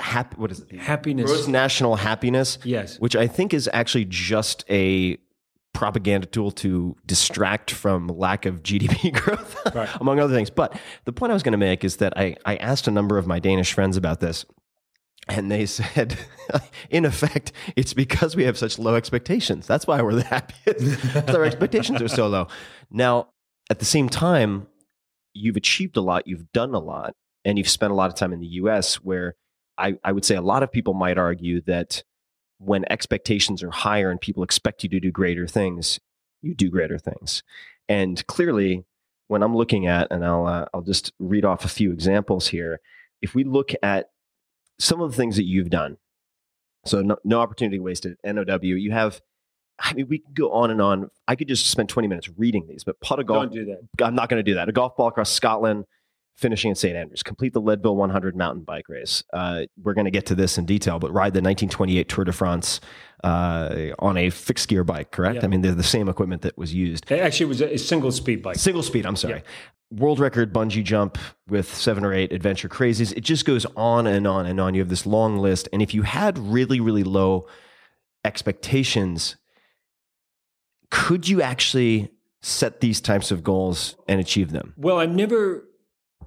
[0.00, 0.72] hap, what is it?
[0.80, 1.30] happiness.
[1.30, 2.98] Gross national happiness, Yes.
[2.98, 5.16] which I think is actually just a
[5.72, 9.88] propaganda tool to distract from lack of GDP growth, Right.
[10.00, 10.50] among other things.
[10.50, 13.18] But the point I was going to make is that I, I asked a number
[13.18, 14.44] of my Danish friends about this,
[15.28, 16.18] and they said,
[16.90, 19.66] in effect, it's because we have such low expectations.
[19.66, 21.14] That's why we're the happiest.
[21.28, 22.48] our expectations are so low.
[22.90, 23.28] Now,
[23.70, 24.66] at the same time,
[25.34, 27.14] you've achieved a lot, you've done a lot,
[27.44, 29.34] and you've spent a lot of time in the US where
[29.78, 32.02] I, I would say a lot of people might argue that
[32.58, 36.00] when expectations are higher and people expect you to do greater things,
[36.42, 37.42] you do greater things.
[37.88, 38.84] And clearly,
[39.28, 42.80] when I'm looking at, and I'll, uh, I'll just read off a few examples here.
[43.20, 44.10] If we look at
[44.78, 45.98] some of the things that you've done,
[46.84, 49.20] so no, no opportunity wasted, NOW, you have,
[49.78, 51.10] I mean, we could go on and on.
[51.28, 54.04] I could just spend 20 minutes reading these, but pot of golf, Don't do that.
[54.04, 54.68] I'm not going to do that.
[54.68, 55.84] A golf ball across Scotland,
[56.36, 56.96] finishing in St.
[56.96, 59.22] Andrews, complete the Leadville 100 mountain bike race.
[59.32, 62.32] Uh, we're going to get to this in detail, but ride the 1928 Tour de
[62.32, 62.80] France
[63.24, 65.36] uh, on a fixed gear bike, correct?
[65.36, 65.44] Yeah.
[65.44, 67.10] I mean, they're the same equipment that was used.
[67.10, 68.56] Actually, it was a, a single speed bike.
[68.56, 69.42] Single speed, I'm sorry.
[69.90, 71.16] World record bungee jump
[71.48, 73.16] with seven or eight adventure crazies.
[73.16, 74.74] It just goes on and on and on.
[74.74, 75.68] You have this long list.
[75.72, 77.46] And if you had really, really low
[78.24, 79.36] expectations,
[80.90, 82.10] could you actually
[82.42, 84.74] set these types of goals and achieve them?
[84.76, 85.64] Well, I've never.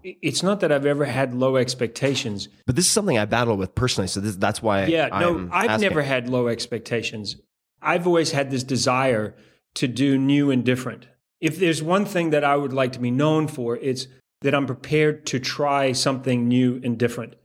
[0.04, 2.48] It's not that I've ever had low expectations.
[2.66, 4.08] But this is something I battle with personally.
[4.08, 5.90] So this, that's why Yeah, no, I'm I've asking.
[5.90, 7.36] never had low expectations.
[7.82, 9.36] I've always had this desire
[9.76, 11.08] to do new and different.
[11.42, 14.08] If there's one thing that I would like to be known for, it's
[14.42, 17.36] that I'm prepared to try something new and different.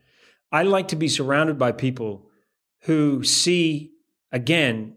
[0.52, 2.28] I like to be surrounded by people
[2.82, 3.92] who see,
[4.30, 4.96] again,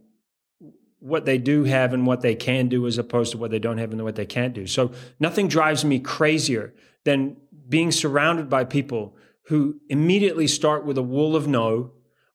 [1.08, 3.78] what they do have and what they can do as opposed to what they don't
[3.78, 4.68] have and what they can't do.
[4.68, 6.74] So nothing drives me crazier
[7.06, 7.38] than
[7.70, 11.92] being surrounded by people who immediately start with a wall of no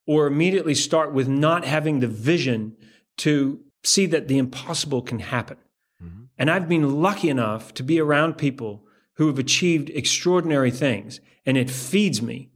[0.07, 2.77] or immediately start with not having the vision
[3.19, 5.59] to see that the impossible can happen.
[6.03, 6.25] Mm-hmm.
[6.39, 8.85] And I've been lucky enough to be around people
[9.17, 12.51] who have achieved extraordinary things, and it feeds me.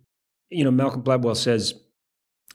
[0.49, 1.75] You know, Malcolm Gladwell says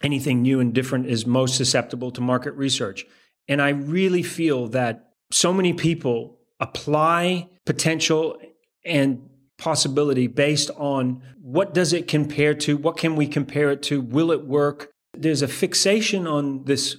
[0.02, 3.06] anything new and different is most susceptible to market research.
[3.48, 8.38] And I really feel that so many people apply potential
[8.86, 12.78] and possibility based on what does it compare to?
[12.78, 14.02] What can we compare it to?
[14.02, 14.90] Will it work?
[15.14, 16.98] There's a fixation on this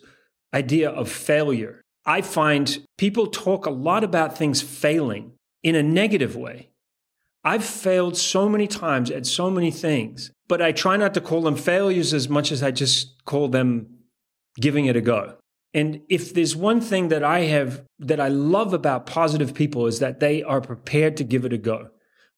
[0.55, 1.81] idea of failure.
[2.05, 5.33] I find people talk a lot about things failing
[5.63, 6.71] in a negative way.
[7.45, 11.43] I've failed so many times at so many things, but I try not to call
[11.43, 13.99] them failures as much as I just call them
[14.61, 15.37] giving it a go.
[15.75, 20.01] And if there's one thing that I have that I love about positive people is
[20.01, 21.89] that they are prepared to give it a go.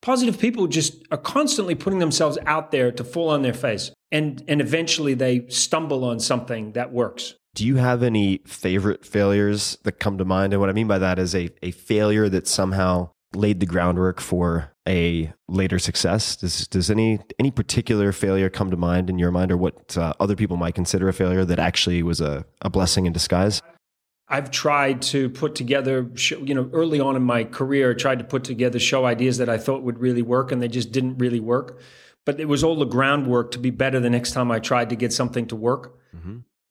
[0.03, 4.45] Positive people just are constantly putting themselves out there to fall on their face and
[4.47, 7.35] and eventually they stumble on something that works.
[7.55, 10.53] Do you have any favorite failures that come to mind?
[10.53, 14.20] And what I mean by that is a, a failure that somehow laid the groundwork
[14.20, 16.37] for a later success.
[16.37, 20.12] Does does any any particular failure come to mind in your mind, or what uh,
[20.20, 23.62] other people might consider a failure that actually was a, a blessing in disguise?
[24.28, 28.24] I've tried to put together, you know, early on in my career, I tried to
[28.24, 31.41] put together show ideas that I thought would really work, and they just didn't really
[31.41, 31.78] work.
[32.24, 34.97] But it was all the groundwork to be better the next time I tried to
[34.97, 35.99] get something to work.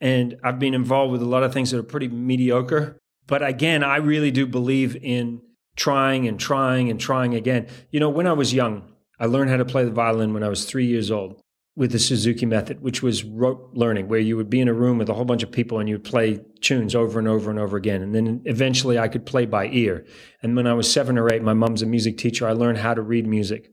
[0.01, 2.99] And I've been involved with a lot of things that are pretty mediocre.
[3.25, 5.41] But again, I really do believe in
[5.75, 7.67] trying and trying and trying again.
[7.91, 8.83] You know, when I was young,
[9.19, 11.41] I learned how to play the violin when I was three years old
[11.75, 14.99] with the Suzuki method, which was rote learning, where you would be in a room
[14.99, 17.77] with a whole bunch of people and you'd play tunes over and over and over
[17.77, 18.03] again.
[18.03, 20.05] And then eventually I could play by ear.
[20.43, 22.47] And when I was seven or eight, my mom's a music teacher.
[22.47, 23.71] I learned how to read music.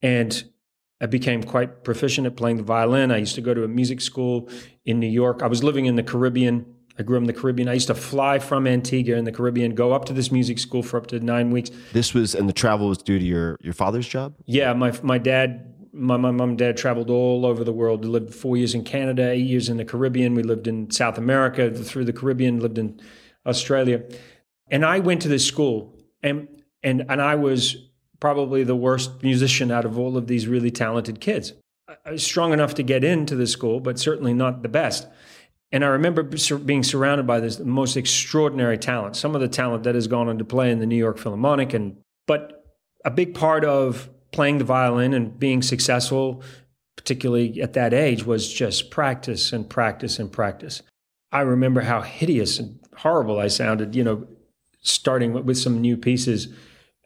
[0.00, 0.44] And
[1.00, 3.10] I became quite proficient at playing the violin.
[3.10, 4.48] I used to go to a music school
[4.86, 5.42] in New York.
[5.42, 6.73] I was living in the Caribbean.
[6.98, 7.68] I grew up in the Caribbean.
[7.68, 10.82] I used to fly from Antigua in the Caribbean, go up to this music school
[10.82, 11.70] for up to nine weeks.
[11.92, 14.34] This was, and the travel was due to your your father's job.
[14.44, 18.04] Yeah, my my dad, my my mom and dad traveled all over the world.
[18.04, 20.34] We lived four years in Canada, eight years in the Caribbean.
[20.34, 23.00] We lived in South America through the Caribbean, lived in
[23.44, 24.04] Australia,
[24.70, 26.48] and I went to this school, and
[26.82, 27.76] and and I was
[28.20, 31.52] probably the worst musician out of all of these really talented kids.
[32.06, 35.06] I was strong enough to get into the school, but certainly not the best.
[35.72, 39.94] And I remember being surrounded by this most extraordinary talent, some of the talent that
[39.94, 41.74] has gone on to play in the New York Philharmonic.
[41.74, 41.96] And
[42.26, 42.64] but
[43.04, 46.42] a big part of playing the violin and being successful,
[46.96, 50.82] particularly at that age, was just practice and practice and practice.
[51.32, 54.26] I remember how hideous and horrible I sounded, you know,
[54.80, 56.48] starting with some new pieces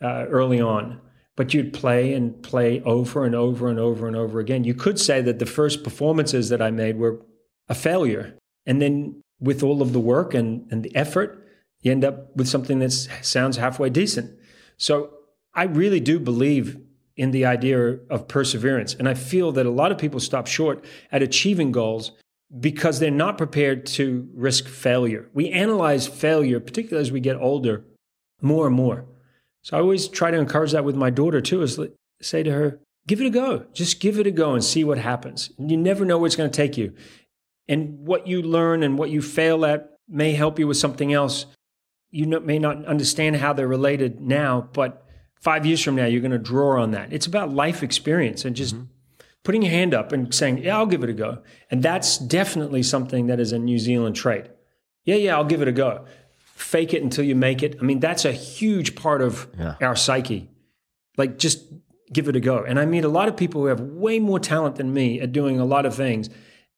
[0.02, 1.00] uh, early on.
[1.36, 4.64] But you'd play and play over and over and over and over again.
[4.64, 7.22] You could say that the first performances that I made were
[7.68, 8.37] a failure
[8.68, 11.44] and then with all of the work and, and the effort,
[11.80, 14.38] you end up with something that sounds halfway decent.
[14.76, 15.10] So
[15.54, 16.78] I really do believe
[17.16, 18.94] in the idea of perseverance.
[18.94, 22.12] And I feel that a lot of people stop short at achieving goals
[22.60, 25.28] because they're not prepared to risk failure.
[25.32, 27.84] We analyze failure, particularly as we get older,
[28.40, 29.06] more and more.
[29.62, 31.80] So I always try to encourage that with my daughter too, is
[32.20, 33.66] say to her, give it a go.
[33.72, 35.50] Just give it a go and see what happens.
[35.58, 36.94] You never know where it's going to take you.
[37.68, 41.46] And what you learn and what you fail at may help you with something else.
[42.10, 45.06] You may not understand how they're related now, but
[45.40, 47.12] five years from now, you're going to draw on that.
[47.12, 48.86] It's about life experience and just mm-hmm.
[49.44, 51.42] putting your hand up and saying, Yeah, I'll give it a go.
[51.70, 54.46] And that's definitely something that is a New Zealand trait.
[55.04, 56.06] Yeah, yeah, I'll give it a go.
[56.38, 57.76] Fake it until you make it.
[57.80, 59.76] I mean, that's a huge part of yeah.
[59.80, 60.48] our psyche.
[61.16, 61.62] Like, just
[62.12, 62.64] give it a go.
[62.64, 65.32] And I meet a lot of people who have way more talent than me at
[65.32, 66.30] doing a lot of things.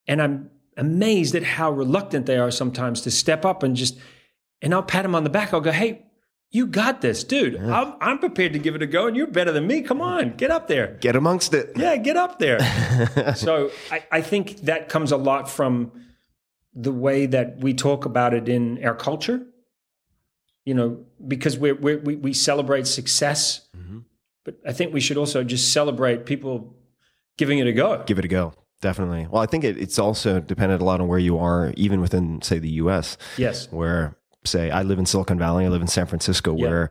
[0.06, 3.98] And I'm amazed at how reluctant they are sometimes to step up and just,
[4.62, 5.52] and I'll pat them on the back.
[5.52, 6.06] I'll go, hey,
[6.50, 7.54] you got this, dude.
[7.54, 7.80] Yeah.
[7.80, 9.82] I'm, I'm, prepared to give it a go, and you're better than me.
[9.82, 10.98] Come on, get up there.
[11.00, 11.72] Get amongst it.
[11.76, 12.58] Yeah, get up there.
[13.36, 15.92] so I, I think that comes a lot from
[16.74, 19.46] the way that we talk about it in our culture.
[20.64, 24.00] You know, because we're, we're, we we celebrate success, mm-hmm.
[24.44, 26.76] but I think we should also just celebrate people
[27.38, 28.04] giving it a go.
[28.06, 28.52] Give it a go.
[28.80, 29.26] Definitely.
[29.30, 32.40] Well, I think it, it's also dependent a lot on where you are, even within,
[32.42, 33.18] say, the U.S.
[33.36, 33.70] Yes.
[33.70, 36.66] Where, say, I live in Silicon Valley, I live in San Francisco, yeah.
[36.66, 36.90] where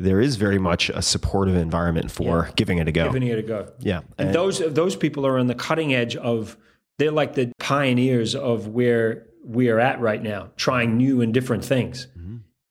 [0.00, 2.52] there is very much a supportive environment for yeah.
[2.56, 3.04] giving it a go.
[3.06, 3.72] Giving it a go.
[3.78, 3.98] Yeah.
[4.18, 6.56] And, and those those people are on the cutting edge of.
[6.96, 11.64] They're like the pioneers of where we are at right now, trying new and different
[11.64, 12.06] things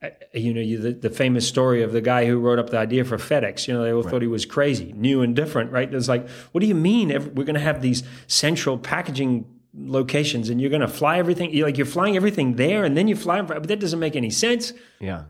[0.04, 2.78] Uh, you know, you, the, the, famous story of the guy who wrote up the
[2.78, 3.68] idea for FedEx.
[3.68, 4.12] You know, they all right.
[4.12, 5.92] thought he was crazy, new and different, right?
[5.94, 7.10] It's like, what do you mean?
[7.34, 11.54] We're going to have these central packaging locations, and you're going to fly everything.
[11.54, 13.42] You're like you're flying everything there, and then you fly.
[13.42, 14.74] But that doesn't make any sense.
[15.00, 15.26] Yeah.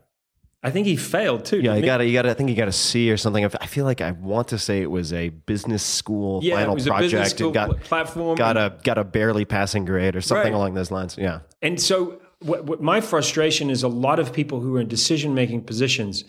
[0.66, 1.60] I think he failed too.
[1.60, 2.30] Yeah, you got to, you got to.
[2.30, 3.44] I think you got to see or something.
[3.44, 7.42] I feel like I want to say it was a business school yeah, final project
[7.42, 10.58] and got platform, got a got a barely passing grade or something right.
[10.58, 11.18] along those lines.
[11.18, 14.88] Yeah, and so what, what my frustration is a lot of people who are in
[14.88, 16.24] decision making positions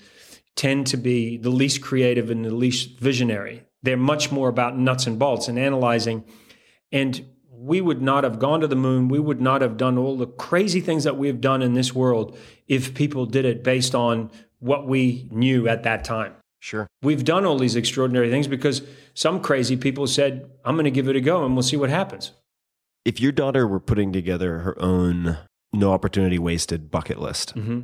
[0.57, 3.65] tend to be the least creative and the least visionary.
[3.83, 6.25] They're much more about nuts and bolts and analyzing.
[6.93, 9.09] And we would not have gone to the moon.
[9.09, 12.39] We would not have done all the crazy things that we've done in this world
[12.69, 16.35] if people did it based on what we knew at that time.
[16.61, 16.87] Sure.
[17.03, 21.09] We've done all these extraordinary things because some crazy people said, I'm going to give
[21.09, 22.33] it a go and we'll see what happens.
[23.05, 25.37] If your daughter were putting together her own
[25.75, 27.55] no opportunity wasted bucket list.
[27.55, 27.81] Mm-hmm.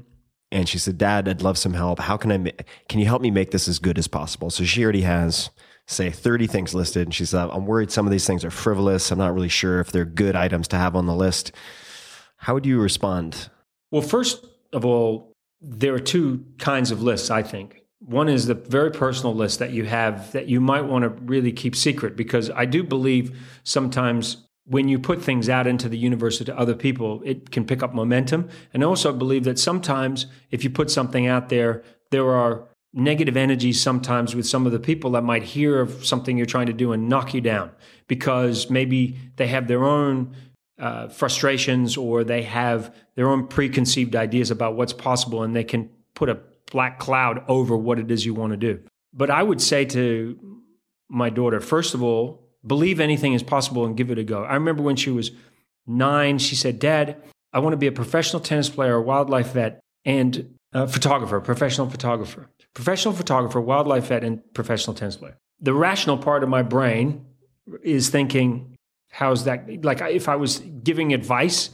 [0.53, 2.01] And she said, Dad, I'd love some help.
[2.01, 2.51] How can I, ma-
[2.89, 4.51] can you help me make this as good as possible?
[4.51, 5.51] So she already has,
[5.87, 7.07] say, 30 things listed.
[7.07, 9.11] And she said, I'm worried some of these things are frivolous.
[9.11, 11.53] I'm not really sure if they're good items to have on the list.
[12.39, 13.51] How would you respond?
[13.91, 17.83] Well, first of all, there are two kinds of lists, I think.
[18.01, 21.53] One is the very personal list that you have that you might want to really
[21.53, 26.39] keep secret because I do believe sometimes when you put things out into the universe
[26.39, 28.49] to other people, it can pick up momentum.
[28.73, 33.81] And also believe that sometimes if you put something out there, there are negative energies
[33.81, 36.93] sometimes with some of the people that might hear of something you're trying to do
[36.93, 37.71] and knock you down
[38.09, 40.35] because maybe they have their own
[40.79, 45.89] uh, frustrations or they have their own preconceived ideas about what's possible and they can
[46.15, 46.39] put a
[46.73, 48.81] black cloud over what it is you want to do.
[49.13, 50.39] But I would say to
[51.09, 54.45] my daughter, first of all, believe anything is possible and give it a go.
[54.45, 55.31] I remember when she was
[55.87, 57.17] nine, she said, Dad,
[57.53, 61.89] I want to be a professional tennis player, a wildlife vet, and a photographer, professional
[61.91, 62.49] photographer.
[62.75, 65.37] Professional photographer, wildlife vet, and professional tennis player.
[65.61, 67.25] the rational part of my brain
[67.83, 68.77] is thinking,
[69.11, 69.85] how's that?
[69.85, 71.71] Like if I was giving advice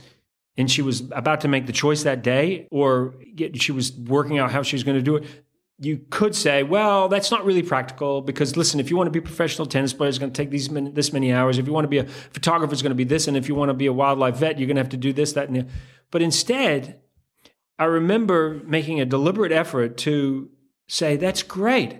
[0.57, 3.15] and she was about to make the choice that day, or
[3.53, 5.25] she was working out how she was going to do it,
[5.79, 9.19] you could say, well, that's not really practical because listen, if you want to be
[9.19, 11.59] a professional tennis player, it's going to take these many, this many hours.
[11.59, 13.55] If you want to be a photographer, it's going to be this, and if you
[13.55, 15.55] want to be a wildlife vet, you're going to have to do this, that, and
[15.55, 15.67] the.
[16.09, 17.01] But instead,
[17.77, 20.49] I remember making a deliberate effort to
[20.87, 21.97] say, that's great.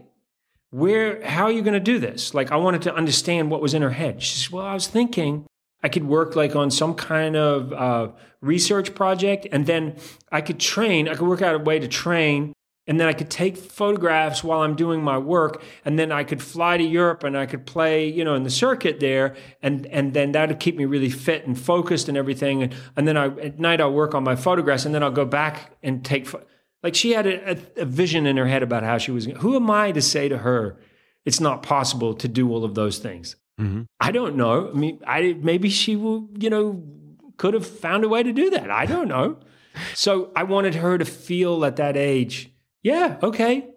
[0.71, 2.33] Where, how are you going to do this?
[2.33, 4.23] Like, I wanted to understand what was in her head.
[4.23, 5.45] She says, well, I was thinking
[5.83, 8.11] I could work like on some kind of uh,
[8.41, 9.97] research project, and then
[10.31, 11.07] I could train.
[11.07, 12.53] I could work out a way to train
[12.87, 16.41] and then I could take photographs while I'm doing my work, and then I could
[16.41, 20.13] fly to Europe and I could play, you know, in the circuit there, and and
[20.13, 22.63] then that would keep me really fit and focused and everything.
[22.63, 25.25] And and then I at night I'll work on my photographs, and then I'll go
[25.25, 26.29] back and take.
[26.83, 29.25] Like she had a, a, vision in her head about how she was.
[29.25, 30.77] Who am I to say to her,
[31.25, 33.35] it's not possible to do all of those things?
[33.59, 33.81] Mm-hmm.
[33.99, 34.69] I don't know.
[34.69, 36.83] I mean, I maybe she will, you know,
[37.37, 38.69] could have found a way to do that.
[38.69, 39.39] I don't know.
[39.95, 42.51] so I wanted her to feel at that age
[42.81, 43.69] yeah, okay,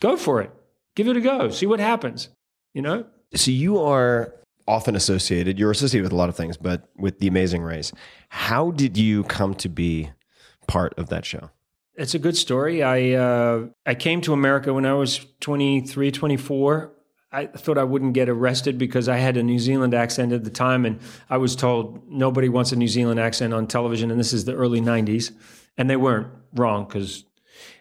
[0.00, 0.50] go for it.
[0.94, 1.50] Give it a go.
[1.50, 2.28] See what happens.
[2.74, 3.06] You know?
[3.34, 4.34] So you are
[4.66, 7.92] often associated, you're associated with a lot of things, but with The Amazing Race.
[8.28, 10.10] How did you come to be
[10.66, 11.50] part of that show?
[11.94, 12.82] It's a good story.
[12.82, 16.92] I uh, I came to America when I was 23, 24.
[17.32, 20.50] I thought I wouldn't get arrested because I had a New Zealand accent at the
[20.50, 24.32] time, and I was told nobody wants a New Zealand accent on television, and this
[24.32, 25.32] is the early 90s.
[25.76, 27.24] And they weren't wrong because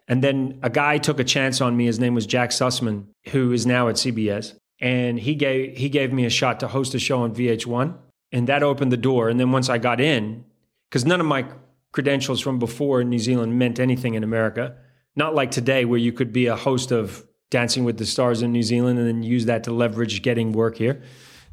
[0.09, 1.85] and then a guy took a chance on me.
[1.85, 4.55] His name was Jack Sussman, who is now at CBS.
[4.81, 7.95] And he gave he gave me a shot to host a show on VH1.
[8.31, 9.29] And that opened the door.
[9.29, 10.43] And then once I got in,
[10.89, 11.45] because none of my
[11.91, 14.75] credentials from before in New Zealand meant anything in America.
[15.15, 18.51] Not like today, where you could be a host of Dancing with the Stars in
[18.51, 21.01] New Zealand and then use that to leverage getting work here.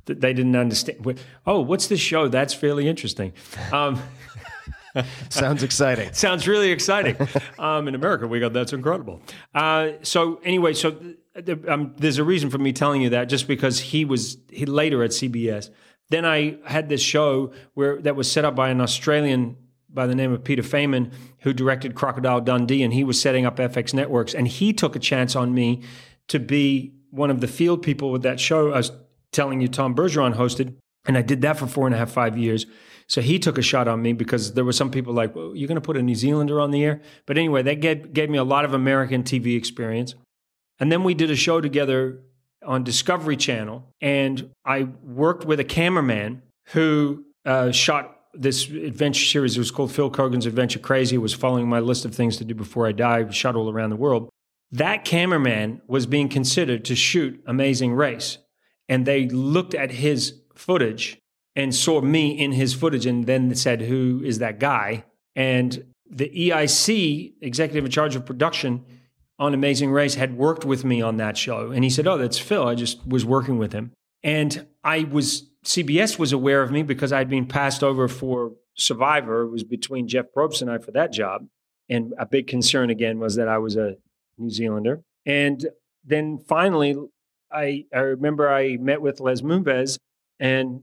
[0.04, 1.18] They didn't understand.
[1.46, 2.28] Oh, what's this show?
[2.28, 3.32] That's fairly interesting.
[3.72, 4.00] Um,
[5.28, 6.12] Sounds exciting.
[6.12, 7.16] Sounds really exciting.
[7.58, 9.20] Um, in America, we got that's incredible.
[9.54, 10.98] Uh, so anyway, so
[11.44, 14.66] th- um, there's a reason for me telling you that, just because he was he
[14.66, 15.70] later at CBS.
[16.08, 19.56] Then I had this show where that was set up by an Australian
[19.88, 23.56] by the name of Peter Faiman, who directed Crocodile Dundee, and he was setting up
[23.56, 25.82] FX Networks, and he took a chance on me
[26.28, 28.72] to be one of the field people with that show.
[28.72, 28.92] I was
[29.32, 30.76] telling you, Tom Bergeron hosted,
[31.06, 32.66] and I did that for four and a half, five years.
[33.08, 35.68] So he took a shot on me because there were some people like, well, you're
[35.68, 37.00] going to put a New Zealander on the air?
[37.24, 40.14] But anyway, that gave, gave me a lot of American TV experience.
[40.80, 42.20] And then we did a show together
[42.64, 43.84] on Discovery Channel.
[44.00, 46.42] And I worked with a cameraman
[46.72, 49.56] who uh, shot this adventure series.
[49.56, 51.16] It was called Phil Keoghan's Adventure Crazy.
[51.16, 53.90] It was following my list of things to do before I die, shot all around
[53.90, 54.28] the world.
[54.72, 58.38] That cameraman was being considered to shoot Amazing Race.
[58.88, 61.18] And they looked at his footage
[61.56, 65.04] and saw me in his footage and then said, Who is that guy?
[65.34, 68.84] And the EIC, executive in charge of production
[69.38, 71.70] on Amazing Race, had worked with me on that show.
[71.70, 72.68] And he said, Oh, that's Phil.
[72.68, 73.92] I just was working with him.
[74.22, 79.42] And I was, CBS was aware of me because I'd been passed over for Survivor.
[79.42, 81.46] It was between Jeff Probst and I for that job.
[81.88, 83.96] And a big concern again was that I was a
[84.36, 85.02] New Zealander.
[85.24, 85.64] And
[86.04, 86.96] then finally,
[87.50, 89.98] I, I remember I met with Les Moonves
[90.38, 90.82] and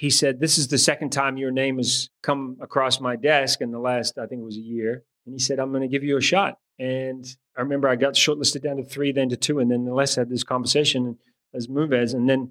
[0.00, 3.70] he said, This is the second time your name has come across my desk in
[3.70, 5.04] the last, I think it was a year.
[5.26, 6.56] And he said, I'm going to give you a shot.
[6.78, 9.58] And I remember I got shortlisted down to three, then to two.
[9.58, 11.18] And then the Les had this conversation
[11.52, 12.14] as Moonves.
[12.14, 12.50] And then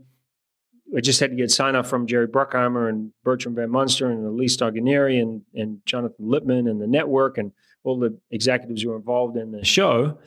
[0.95, 4.23] I just had to get sign off from Jerry Bruckheimer and Bertram Van Munster and
[4.23, 7.51] Elise Doganieri and, and Jonathan Littman and the network and
[7.83, 10.19] all the executives who were involved in the show.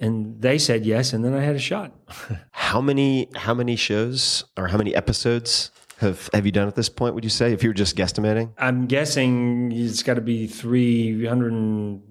[0.00, 1.92] And they said yes, and then I had a shot.
[2.50, 6.88] how many how many shows or how many episodes have have you done at this
[6.88, 7.14] point?
[7.14, 8.52] Would you say if you were just guesstimating?
[8.58, 12.02] I'm guessing it's got to be 300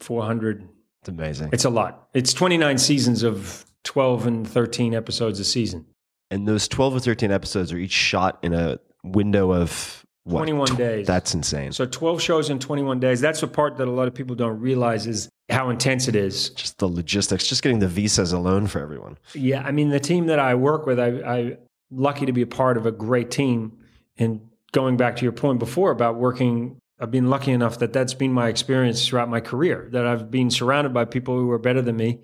[0.00, 0.68] 400.
[1.00, 1.50] It's amazing.
[1.52, 2.08] It's a lot.
[2.14, 5.86] It's 29 seasons of 12 and 13 episodes a season.
[6.30, 10.38] And those 12 or 13 episodes are each shot in a window of what?
[10.38, 11.06] 21 days.
[11.06, 11.70] That's insane.
[11.70, 13.20] So 12 shows in 21 days.
[13.20, 16.50] That's the part that a lot of people don't realize is how intense it is.
[16.50, 19.18] Just the logistics, just getting the visas alone for everyone.
[19.34, 21.58] Yeah, I mean the team that I work with, I, I
[21.90, 23.78] lucky to be a part of a great team.
[24.18, 24.40] And
[24.72, 28.32] going back to your point before about working, I've been lucky enough that that's been
[28.32, 31.96] my experience throughout my career, that I've been surrounded by people who are better than
[31.96, 32.20] me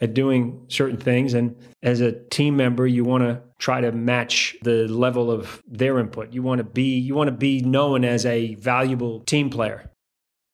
[0.00, 1.34] at doing certain things.
[1.34, 5.98] And as a team member, you want to try to match the level of their
[5.98, 6.32] input.
[6.32, 9.90] You want to be, you want to be known as a valuable team player.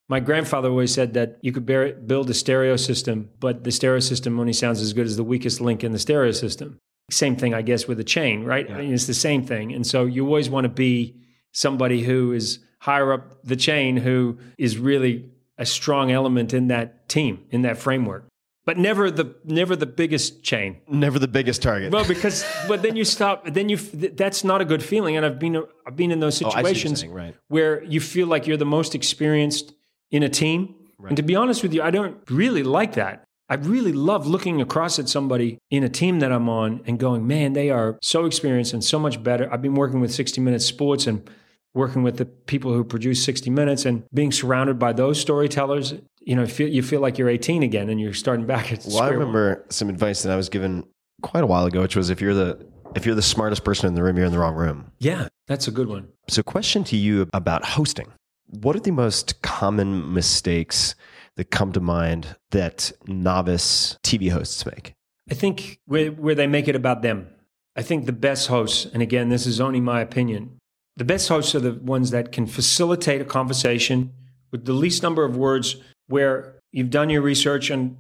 [0.09, 4.39] My grandfather always said that you could build a stereo system, but the stereo system
[4.39, 6.79] only sounds as good as the weakest link in the stereo system.
[7.11, 8.69] Same thing, I guess, with a chain, right?
[8.71, 9.73] I mean, it's the same thing.
[9.73, 11.17] And so you always want to be
[11.53, 17.09] somebody who is higher up the chain, who is really a strong element in that
[17.09, 18.27] team, in that framework.
[18.65, 20.79] But never the never the biggest chain.
[20.89, 21.93] Never the biggest target.
[21.93, 23.47] Well, because but then you stop.
[23.47, 25.17] Then you that's not a good feeling.
[25.17, 27.35] And I've been I've been in those Oh, I see what you're situations saying, right.
[27.47, 29.73] where you feel like you're the most experienced
[30.11, 30.75] in a team.
[31.07, 33.26] And to be honest with you, I don't really like that.
[33.49, 37.27] I really love looking across at somebody in a team that I'm on and going,
[37.27, 39.53] man, they are so experienced and so much better.
[39.53, 41.29] I've been working with 60 Minutes Sports and
[41.73, 45.95] working with the people who produce 60 Minutes and being surrounded by those storytellers.
[46.21, 48.97] You know, feel, you feel like you're 18 again and you're starting back at Well,
[48.97, 49.19] I square one.
[49.19, 50.85] remember some advice that I was given
[51.23, 52.67] quite a while ago, which was if you're the
[52.97, 54.91] if you're the smartest person in the room, you're in the wrong room.
[54.99, 56.09] Yeah, that's a good one.
[56.29, 58.09] So, question to you about hosting:
[58.47, 60.95] What are the most common mistakes
[61.37, 64.95] that come to mind that novice TV hosts make?
[65.31, 67.29] I think where, where they make it about them.
[67.77, 70.59] I think the best hosts, and again, this is only my opinion,
[70.97, 74.13] the best hosts are the ones that can facilitate a conversation
[74.51, 75.77] with the least number of words
[76.07, 77.99] where you've done your research and,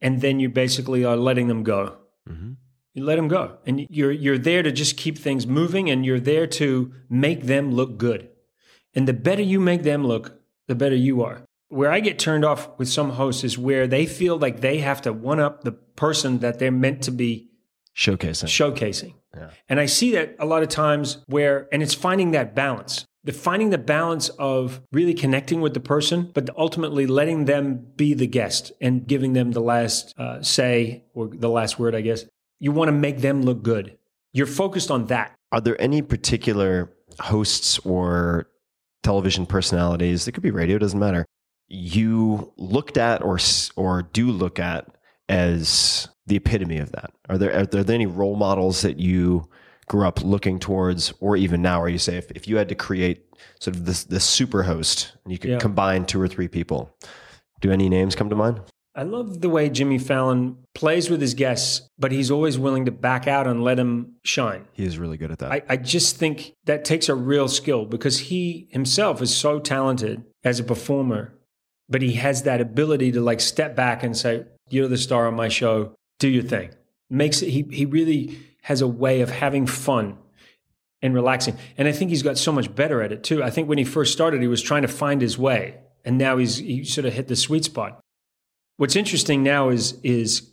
[0.00, 1.96] and then you basically are letting them go.
[2.28, 2.52] Mm-hmm.
[2.94, 3.58] You let them go.
[3.64, 7.70] And you're, you're there to just keep things moving and you're there to make them
[7.72, 8.28] look good.
[8.94, 11.42] And the better you make them look, the better you are.
[11.72, 15.00] Where I get turned off with some hosts is where they feel like they have
[15.02, 17.48] to one up the person that they're meant to be
[17.96, 18.44] Showcasing.
[18.44, 19.14] showcasing.
[19.34, 19.50] Yeah.
[19.70, 23.06] And I see that a lot of times where, and it's finding that balance.
[23.24, 28.12] The finding the balance of really connecting with the person, but ultimately letting them be
[28.12, 32.26] the guest and giving them the last uh, say or the last word, I guess.
[32.60, 33.96] You want to make them look good.
[34.34, 35.34] You're focused on that.
[35.52, 38.48] Are there any particular hosts or
[39.02, 40.28] television personalities?
[40.28, 41.24] It could be radio, doesn't matter.
[41.72, 43.38] You looked at or
[43.76, 44.86] or do look at
[45.28, 47.12] as the epitome of that.
[47.28, 49.48] Are there are there any role models that you
[49.88, 52.74] grew up looking towards, or even now, where you say if, if you had to
[52.74, 53.24] create
[53.58, 55.58] sort of this this super host and you could Yeah.
[55.58, 56.94] combine two or three people,
[57.60, 58.60] do any names come to mind?
[58.94, 62.90] I love the way Jimmy Fallon plays with his guests, but he's always willing to
[62.90, 64.66] back out and let him shine.
[64.74, 65.50] He is really good at that.
[65.50, 70.24] I, I just think that takes a real skill because he himself is so talented
[70.44, 71.32] as a performer,
[71.88, 75.34] but he has that ability to like step back and say, You're the star on
[75.34, 76.70] my show, do your thing.
[77.10, 80.16] Makes it he he really has a way of having fun
[81.02, 81.56] and relaxing.
[81.76, 83.42] And I think he's got so much better at it too.
[83.42, 85.78] I think when he first started, he was trying to find his way.
[86.04, 88.00] And now he's he sort of hit the sweet spot.
[88.76, 90.48] What's interesting now is is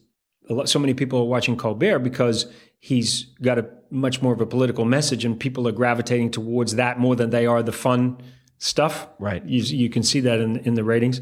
[0.49, 4.45] lot, so many people are watching Colbert because he's got a much more of a
[4.45, 8.17] political message, and people are gravitating towards that more than they are the fun
[8.59, 9.07] stuff.
[9.17, 9.43] Right.
[9.43, 11.21] You, you can see that in in the ratings.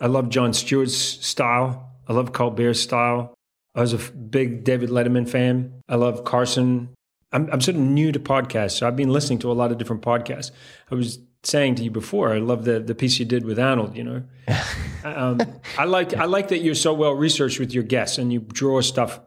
[0.00, 1.90] I love Jon Stewart's style.
[2.06, 3.34] I love Colbert's style.
[3.74, 5.82] I was a f- big David Letterman fan.
[5.88, 6.90] I love Carson.
[7.32, 9.78] I'm, I'm sort of new to podcasts, so I've been listening to a lot of
[9.78, 10.50] different podcasts.
[10.90, 13.96] I was saying to you before, I love the the piece you did with Arnold.
[13.96, 14.22] You know,
[15.04, 15.40] um,
[15.76, 18.80] I like I like that you're so well researched with your guests and you draw
[18.80, 19.20] stuff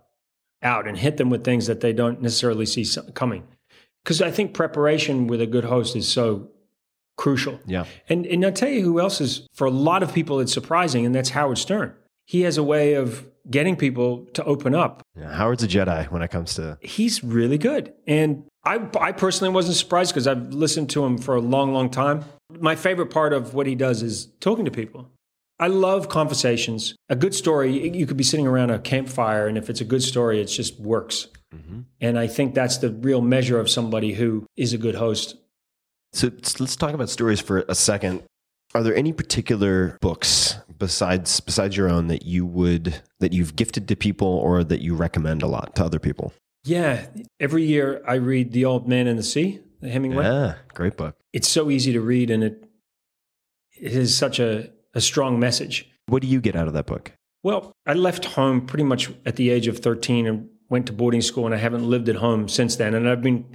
[0.62, 3.48] out and hit them with things that they don't necessarily see coming.
[4.04, 6.50] Because I think preparation with a good host is so
[7.20, 7.60] crucial.
[7.66, 7.86] yeah.
[8.08, 11.06] And and I'll tell you who else is for a lot of people it's surprising,
[11.06, 11.94] and that's Howard Stern.
[12.26, 15.02] He has a way of getting people to open up.
[15.16, 15.34] yeah.
[15.34, 17.94] Howard's a Jedi when it comes to He's really good.
[18.08, 21.90] And I I personally wasn't surprised because I've listened to him for a long, long
[21.90, 22.24] time.
[22.60, 25.12] My favorite part of what he does is talking to people.
[25.60, 26.96] I love conversations.
[27.10, 30.02] A good story, you could be sitting around a campfire, and if it's a good
[30.02, 31.28] story, it just works.
[31.54, 31.82] Mm-hmm.
[32.00, 35.36] And I think that's the real measure of somebody who is a good host.
[36.14, 38.24] So let's talk about stories for a second.
[38.74, 43.88] Are there any particular books besides besides your own that you would that you've gifted
[43.88, 46.34] to people or that you recommend a lot to other people?
[46.64, 47.08] Yeah,
[47.40, 50.26] every year I read The Old Man and the Sea, the Hemingway.
[50.26, 51.16] Yeah, great book.
[51.34, 52.64] It's so easy to read, and it
[53.80, 55.90] it is such a, a strong message.
[56.08, 57.14] What do you get out of that book?
[57.44, 61.22] Well, I left home pretty much at the age of 13 and went to boarding
[61.22, 62.94] school, and I haven't lived at home since then.
[62.94, 63.46] And I've been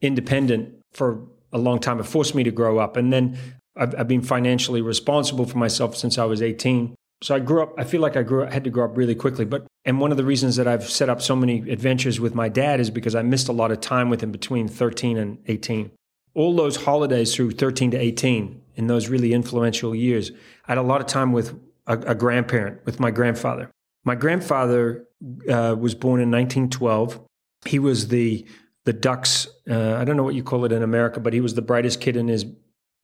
[0.00, 1.98] independent for a long time.
[2.00, 2.96] It forced me to grow up.
[2.96, 3.38] And then
[3.76, 6.94] I've, I've been financially responsible for myself since I was 18.
[7.22, 9.14] So I grew up, I feel like I grew up, had to grow up really
[9.14, 9.44] quickly.
[9.44, 12.48] But, and one of the reasons that I've set up so many adventures with my
[12.48, 15.90] dad is because I missed a lot of time with him between 13 and 18.
[16.34, 20.32] All those holidays through 13 to 18, in those really influential years,
[20.66, 23.70] I had a lot of time with a, a grandparent, with my grandfather.
[24.04, 25.06] My grandfather
[25.48, 27.20] uh, was born in 1912.
[27.64, 28.46] He was the
[28.84, 29.48] the dux.
[29.68, 32.00] Uh, I don't know what you call it in America, but he was the brightest
[32.00, 32.46] kid in his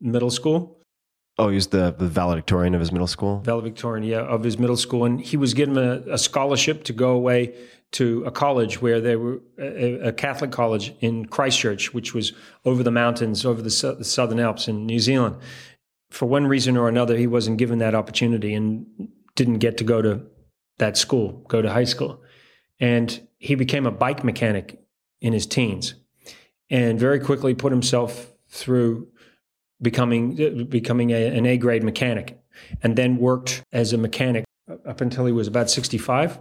[0.01, 0.79] middle school.
[1.39, 3.41] Oh, he was the, the valedictorian of his middle school.
[3.41, 7.13] valedictorian yeah, of his middle school, and he was given a, a scholarship to go
[7.13, 7.55] away
[7.93, 12.33] to a college where they were a, a Catholic college in Christchurch, which was
[12.65, 15.37] over the mountains, over the, sou- the Southern Alps in New Zealand.
[16.11, 18.87] For one reason or another, he wasn't given that opportunity and
[19.35, 20.21] didn't get to go to
[20.79, 22.23] that school, go to high school,
[22.79, 24.79] and he became a bike mechanic
[25.21, 25.95] in his teens,
[26.69, 29.09] and very quickly put himself through
[29.83, 32.39] becoming becoming a, an A grade mechanic,
[32.83, 34.45] and then worked as a mechanic
[34.87, 36.39] up until he was about 65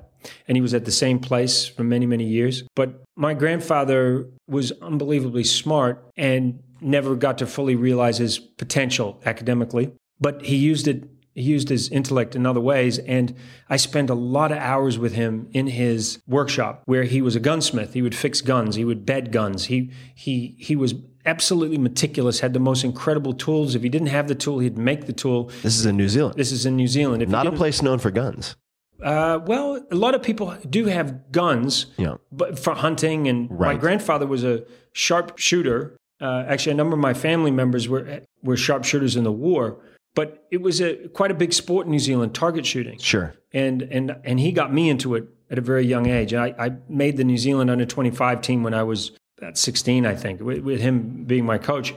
[0.47, 2.63] and he was at the same place for many many years.
[2.75, 9.91] But my grandfather was unbelievably smart and never got to fully realize his potential academically
[10.19, 13.33] but he used it he used his intellect in other ways and
[13.69, 17.39] i spent a lot of hours with him in his workshop where he was a
[17.39, 20.93] gunsmith he would fix guns he would bed guns he he he was
[21.25, 25.05] absolutely meticulous had the most incredible tools if he didn't have the tool he'd make
[25.05, 26.35] the tool This is in New Zealand.
[26.37, 28.55] this is in new zealand if Not a place known for guns.
[29.03, 32.15] uh, well, a lot of people do have guns, Yeah.
[32.31, 33.27] but for hunting.
[33.29, 35.95] And my grandfather was a sharpshooter.
[36.21, 39.77] Uh, actually, a number of my family members were were sharpshooters in the war.
[40.15, 43.35] But it was a quite a big sport in New Zealand, target shooting, Sure.
[43.53, 46.33] and and and he got me into it at a very young age.
[46.33, 50.05] I, I made the New Zealand under twenty five team when I was about sixteen,
[50.05, 51.93] I think, with, with him being my coach.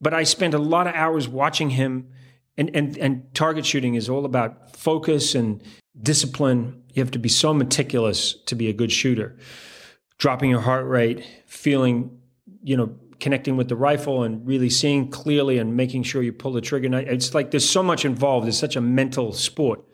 [0.00, 2.08] But I spent a lot of hours watching him,
[2.56, 5.62] and and and target shooting is all about focus and
[6.00, 6.82] discipline.
[6.92, 9.38] You have to be so meticulous to be a good shooter.
[10.18, 12.18] Dropping your heart rate, feeling,
[12.62, 16.52] you know, connecting with the rifle and really seeing clearly and making sure you pull
[16.52, 16.86] the trigger.
[16.86, 18.48] And It's like there's so much involved.
[18.48, 19.84] It's such a mental sport.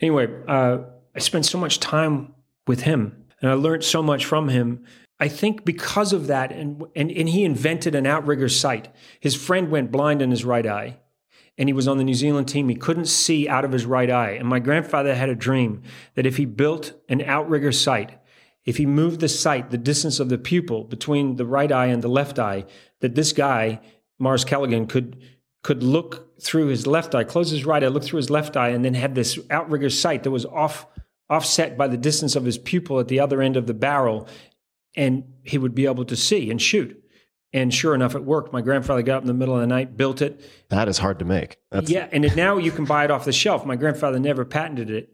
[0.00, 0.78] Anyway, uh,
[1.14, 2.32] I spent so much time
[2.66, 4.84] with him and I learned so much from him.
[5.18, 8.88] I think because of that, and, and, and he invented an outrigger sight.
[9.20, 11.00] His friend went blind in his right eye
[11.58, 12.68] and he was on the New Zealand team.
[12.68, 14.30] He couldn't see out of his right eye.
[14.30, 15.82] And my grandfather had a dream
[16.14, 18.18] that if he built an outrigger sight,
[18.64, 22.02] if he moved the sight, the distance of the pupil between the right eye and
[22.02, 22.64] the left eye,
[23.00, 23.80] that this guy,
[24.18, 25.22] Mars Callaghan, could
[25.62, 28.70] could look through his left eye, close his right eye, look through his left eye,
[28.70, 30.86] and then had this outrigger sight that was off
[31.30, 34.28] offset by the distance of his pupil at the other end of the barrel,
[34.96, 36.98] and he would be able to see and shoot.
[37.54, 38.52] And sure enough, it worked.
[38.52, 40.40] My grandfather got up in the middle of the night, built it,
[40.70, 41.58] That is hard to make.
[41.70, 43.66] That's, yeah, and now you can buy it off the shelf.
[43.66, 45.10] My grandfather never patented it,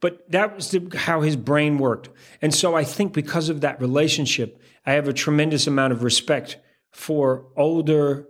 [0.00, 2.08] but that was the, how his brain worked.
[2.40, 6.58] And so I think because of that relationship, I have a tremendous amount of respect
[6.92, 8.28] for older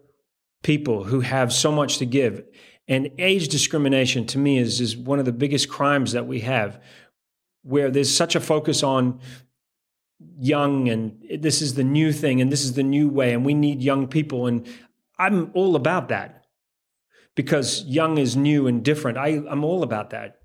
[0.63, 2.43] people who have so much to give.
[2.87, 6.83] And age discrimination to me is, is one of the biggest crimes that we have,
[7.63, 9.21] where there's such a focus on
[10.41, 13.55] young and this is the new thing and this is the new way and we
[13.55, 14.47] need young people.
[14.47, 14.67] And
[15.19, 16.47] I'm all about that
[17.35, 19.19] because young is new and different.
[19.19, 20.39] I, I'm all about that.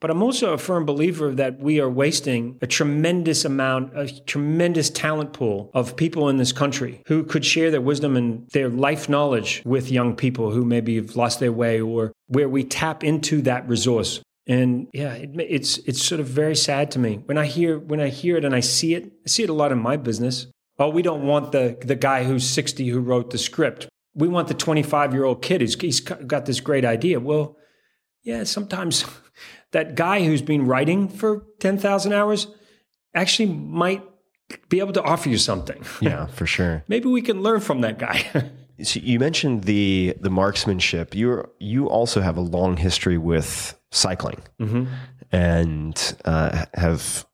[0.00, 4.90] But I'm also a firm believer that we are wasting a tremendous amount, a tremendous
[4.90, 9.08] talent pool of people in this country who could share their wisdom and their life
[9.08, 13.40] knowledge with young people who maybe have lost their way or where we tap into
[13.42, 14.20] that resource.
[14.46, 18.00] And yeah, it, it's it's sort of very sad to me when I hear when
[18.00, 19.06] I hear it and I see it.
[19.24, 20.46] I see it a lot in my business.
[20.78, 23.88] Oh, we don't want the the guy who's 60 who wrote the script.
[24.14, 27.18] We want the 25 year old kid who's he's got this great idea.
[27.18, 27.56] Well,
[28.22, 29.04] yeah, sometimes
[29.76, 32.46] that guy who's been writing for 10,000 hours
[33.14, 34.02] actually might
[34.70, 35.84] be able to offer you something.
[36.00, 36.82] yeah, for sure.
[36.88, 38.18] Maybe we can learn from that guy.
[38.82, 41.14] So you mentioned the the marksmanship.
[41.14, 44.42] You you also have a long history with cycling,
[45.32, 45.96] and
[46.26, 47.24] uh, have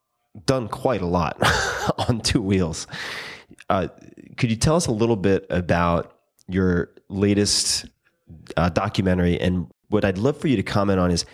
[0.46, 1.34] done quite a lot
[2.08, 2.86] on two wheels.
[3.68, 3.88] Uh,
[4.36, 6.14] could you tell us a little bit about
[6.46, 7.86] your latest
[8.56, 9.40] uh, documentary?
[9.40, 11.26] And what I'd love for you to comment on is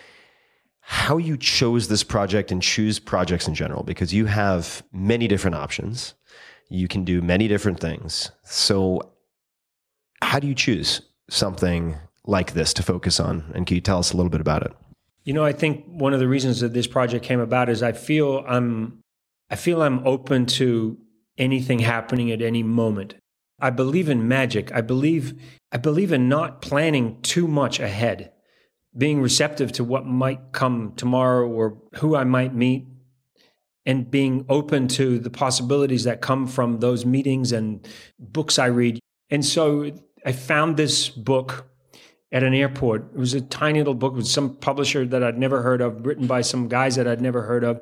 [0.91, 5.55] how you chose this project and choose projects in general, because you have many different
[5.55, 6.15] options.
[6.71, 8.31] You can do many different things.
[8.43, 9.13] So
[10.23, 11.95] how do you choose something
[12.25, 13.53] like this to focus on?
[13.55, 14.73] And can you tell us a little bit about it?
[15.25, 17.93] You know, I think one of the reasons that this project came about is I
[17.93, 19.01] feel I'm
[19.51, 20.97] I feel I'm open to
[21.37, 23.15] anything happening at any moment.
[23.61, 24.73] I believe in magic.
[24.73, 25.39] I believe
[25.71, 28.33] I believe in not planning too much ahead.
[28.99, 32.87] Being receptive to what might come tomorrow or who I might meet
[33.87, 37.89] and being open to the possibilities that come from those meetings and
[38.19, 38.99] books I read.
[39.31, 39.91] And so
[40.27, 41.67] I found this book
[42.31, 43.13] at an airport.
[43.15, 46.27] It was a tiny little book with some publisher that I'd never heard of, written
[46.27, 47.81] by some guys that I'd never heard of.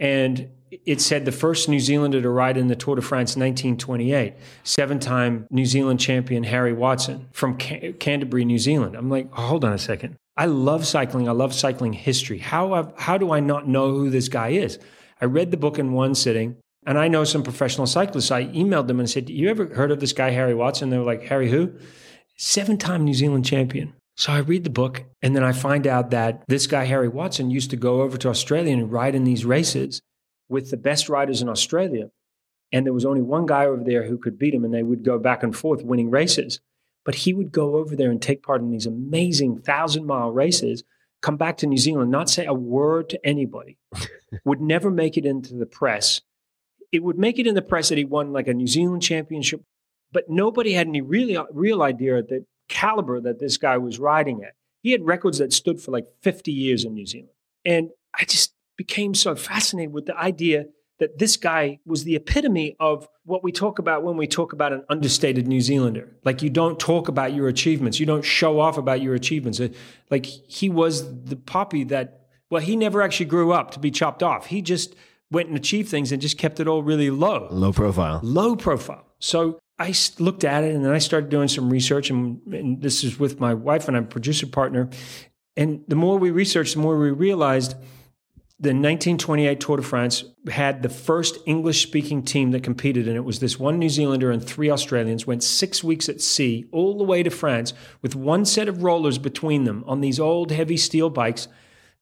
[0.00, 4.34] And it said the first New Zealander to ride in the Tour de France 1928,
[4.64, 8.96] seven time New Zealand champion Harry Watson from Ca- Canterbury, New Zealand.
[8.96, 10.16] I'm like, oh, hold on a second.
[10.36, 11.28] I love cycling.
[11.28, 12.38] I love cycling history.
[12.38, 14.78] How, I've- how do I not know who this guy is?
[15.20, 16.56] I read the book in one sitting,
[16.86, 18.30] and I know some professional cyclists.
[18.30, 20.90] I emailed them and said, You ever heard of this guy, Harry Watson?
[20.90, 21.72] They were like, Harry who?
[22.36, 23.92] Seven time New Zealand champion.
[24.16, 27.50] So I read the book, and then I find out that this guy, Harry Watson,
[27.50, 30.00] used to go over to Australia and ride in these races
[30.48, 32.10] with the best riders in Australia.
[32.72, 35.04] And there was only one guy over there who could beat him, and they would
[35.04, 36.60] go back and forth winning races.
[37.04, 40.84] But he would go over there and take part in these amazing thousand mile races,
[41.20, 43.78] come back to New Zealand, not say a word to anybody,
[44.44, 46.20] would never make it into the press.
[46.92, 49.62] It would make it in the press that he won like a New Zealand championship,
[50.12, 54.42] but nobody had any really real idea of the caliber that this guy was riding
[54.44, 54.54] at.
[54.82, 57.30] He had records that stood for like 50 years in New Zealand.
[57.64, 60.66] And I just became so fascinated with the idea
[60.98, 64.72] that this guy was the epitome of what we talk about when we talk about
[64.72, 66.08] an understated New Zealander.
[66.24, 69.60] Like you don't talk about your achievements, you don't show off about your achievements.
[69.60, 69.68] Uh,
[70.10, 74.22] Like he was the puppy that, well, he never actually grew up to be chopped
[74.22, 74.46] off.
[74.46, 74.94] He just
[75.30, 78.20] went and achieved things and just kept it all really low Low profile.
[78.22, 79.06] low profile.
[79.18, 83.02] So I looked at it and then I started doing some research, and, and this
[83.02, 84.90] is with my wife and I'm producer partner.
[85.56, 87.74] And the more we researched, the more we realized
[88.62, 93.24] the 1928 Tour de France had the first English speaking team that competed, and it
[93.24, 97.02] was this one New Zealander and three Australians went six weeks at sea all the
[97.02, 101.10] way to France with one set of rollers between them on these old heavy steel
[101.10, 101.48] bikes,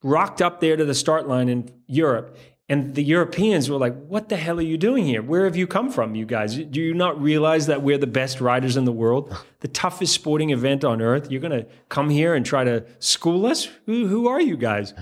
[0.03, 2.37] rocked up there to the start line in Europe.
[2.69, 5.23] And the Europeans were like, What the hell are you doing here?
[5.23, 6.57] Where have you come from, you guys?
[6.57, 9.35] Do you not realize that we're the best riders in the world?
[9.61, 11.31] The toughest sporting event on earth?
[11.31, 13.65] You're going to come here and try to school us?
[13.87, 14.93] Who, who are you guys?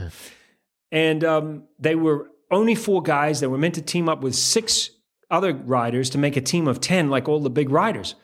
[0.91, 4.91] And um, they were only four guys that were meant to team up with six
[5.31, 8.15] other riders to make a team of 10, like all the big riders.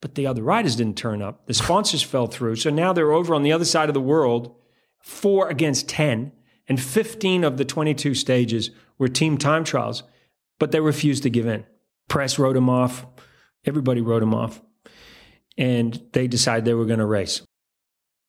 [0.00, 1.46] But the other riders didn't turn up.
[1.46, 2.56] The sponsors fell through.
[2.56, 4.54] So now they're over on the other side of the world,
[5.00, 6.32] four against 10.
[6.68, 10.04] And 15 of the 22 stages were team time trials,
[10.58, 11.64] but they refused to give in.
[12.08, 13.06] Press wrote them off.
[13.64, 14.60] Everybody wrote them off.
[15.58, 17.42] And they decided they were going to race.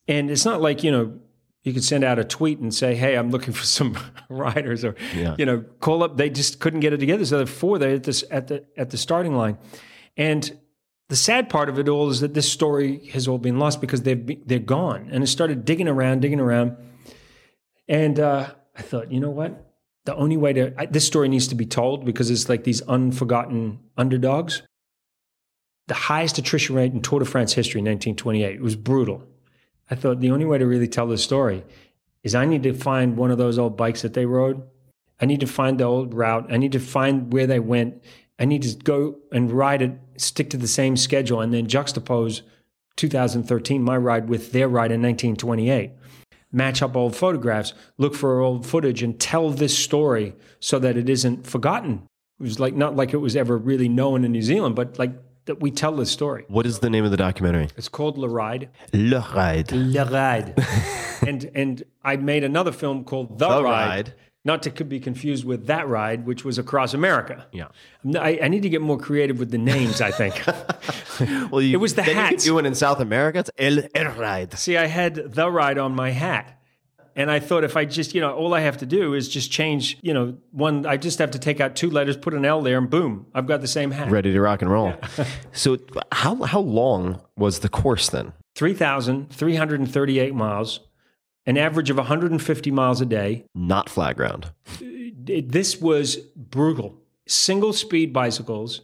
[0.07, 1.19] And it's not like, you know,
[1.63, 3.97] you could send out a tweet and say, "Hey, I'm looking for some
[4.29, 5.35] riders," or Yeah.
[5.37, 6.17] you know, call up.
[6.17, 8.65] They just couldn't get it together, so there are four there at this at the
[8.77, 9.57] at the starting line.
[10.17, 10.57] And
[11.09, 14.01] the sad part of it all is that this story has all been lost because
[14.03, 15.09] they've they're gone.
[15.11, 16.75] And I started digging around, digging around,
[17.87, 19.69] and uh, I thought, you know what?
[20.05, 22.81] The only way to I, this story needs to be told because it's like these
[22.83, 24.63] unforgotten underdogs.
[25.87, 28.55] The highest attrition rate in Tour de France history, 1928.
[28.55, 29.23] It was brutal.
[29.89, 31.63] I thought the only way to really tell this story
[32.23, 34.63] is I need to find one of those old bikes that they rode.
[35.19, 36.47] I need to find the old route.
[36.51, 38.01] I need to find where they went.
[38.39, 42.41] I need to go and ride it, stick to the same schedule, and then juxtapose
[42.95, 45.91] 2013, my ride, with their ride in 1928.
[46.51, 51.09] Match up old photographs, look for old footage, and tell this story so that it
[51.09, 52.07] isn't forgotten.
[52.39, 55.13] It was like not like it was ever really known in New Zealand, but like
[55.45, 56.45] that we tell this story.
[56.47, 57.67] What is the name of the documentary?
[57.77, 58.69] It's called Le Ride.
[58.93, 59.71] Le Ride.
[59.71, 60.53] Le Ride.
[61.27, 64.13] and and I made another film called The, The Ride, Ride.
[64.45, 67.45] not to be confused with That Ride, which was across America.
[67.51, 67.67] Yeah.
[68.17, 70.01] I, I need to get more creative with the names.
[70.01, 70.41] I think.
[71.51, 73.39] Well, you, It was the then You could do it in South America.
[73.39, 74.57] It's El, El Ride.
[74.57, 76.59] See, I had The Ride on my hat.
[77.15, 79.51] And I thought if I just, you know, all I have to do is just
[79.51, 82.61] change, you know, one, I just have to take out two letters, put an L
[82.61, 84.09] there, and boom, I've got the same hat.
[84.09, 84.93] Ready to rock and roll.
[85.51, 85.77] so,
[86.11, 88.33] how how long was the course then?
[88.55, 90.79] 3,338 miles,
[91.45, 93.45] an average of 150 miles a day.
[93.53, 94.51] Not flat ground.
[94.81, 96.99] Uh, this was brutal.
[97.27, 98.81] Single speed bicycles,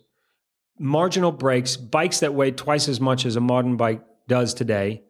[0.80, 5.04] marginal brakes, bikes that weigh twice as much as a modern bike does today,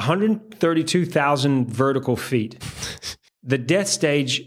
[0.00, 2.62] 132,000 vertical feet.
[3.42, 4.42] the death stage,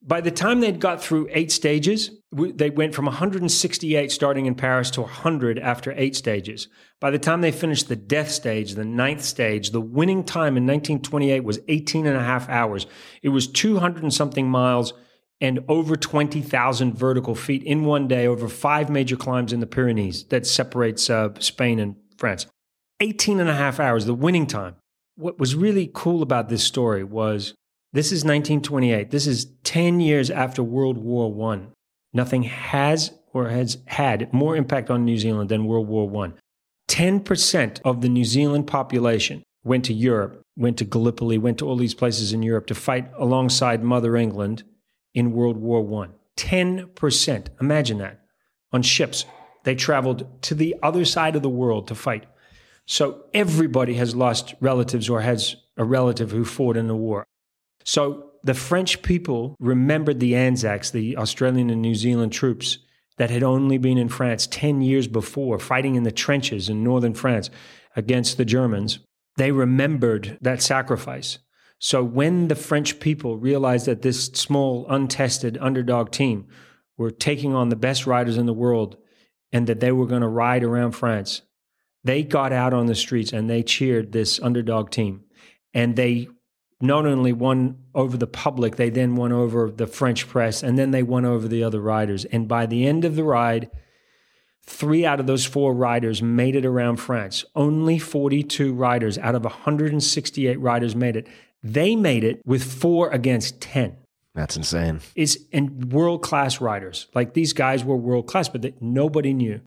[0.00, 4.90] by the time they'd got through eight stages, they went from 168 starting in Paris
[4.92, 6.68] to 100 after eight stages.
[7.00, 10.66] By the time they finished the death stage, the ninth stage, the winning time in
[10.66, 12.86] 1928 was 18 and a half hours.
[13.22, 14.94] It was 200 and something miles
[15.40, 20.24] and over 20,000 vertical feet in one day over five major climbs in the Pyrenees
[20.26, 22.46] that separates uh, Spain and France.
[23.00, 24.76] 18 and a half hours, the winning time.
[25.16, 27.54] What was really cool about this story was
[27.92, 29.10] this is 1928.
[29.10, 31.72] This is 10 years after World War One.
[32.14, 36.34] Nothing has or has had more impact on New Zealand than World War One.
[36.88, 41.76] 10% of the New Zealand population went to Europe, went to Gallipoli, went to all
[41.76, 44.64] these places in Europe to fight alongside Mother England
[45.14, 46.14] in World War One.
[46.38, 47.46] 10%.
[47.60, 48.20] Imagine that.
[48.72, 49.26] On ships,
[49.64, 52.24] they traveled to the other side of the world to fight.
[52.86, 57.26] So everybody has lost relatives or has a relative who fought in the war.
[57.84, 62.78] So the French people remembered the Anzacs, the Australian and New Zealand troops
[63.18, 67.14] that had only been in France 10 years before, fighting in the trenches in northern
[67.14, 67.50] France
[67.94, 68.98] against the Germans.
[69.36, 71.38] They remembered that sacrifice.
[71.78, 76.46] So when the French people realized that this small, untested underdog team
[76.96, 78.96] were taking on the best riders in the world
[79.52, 81.42] and that they were going to ride around France,
[82.04, 85.24] they got out on the streets and they cheered this underdog team.
[85.74, 86.28] And they
[86.80, 90.90] not only won over the public, they then won over the French press, and then
[90.90, 92.24] they won over the other riders.
[92.26, 93.70] And by the end of the ride,
[94.66, 97.44] three out of those four riders made it around France.
[97.54, 101.28] Only 42 riders out of 168 riders made it.
[101.62, 103.96] They made it with four against 10.
[104.34, 105.00] That's insane.
[105.14, 107.06] It's and world class riders.
[107.14, 109.60] Like these guys were world class, but that nobody knew.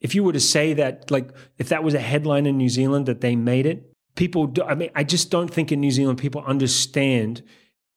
[0.00, 3.06] If you were to say that, like, if that was a headline in New Zealand
[3.06, 6.18] that they made it, people do, i mean i just don't think in new zealand
[6.18, 7.42] people understand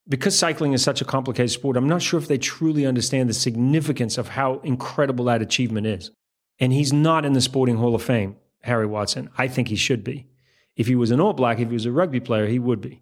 [0.07, 3.33] because cycling is such a complicated sport i'm not sure if they truly understand the
[3.33, 6.11] significance of how incredible that achievement is.
[6.59, 9.29] And he's not in the sporting hall of fame harry watson.
[9.37, 10.27] I think he should be.
[10.75, 13.01] If he was an all black if he was a rugby player he would be.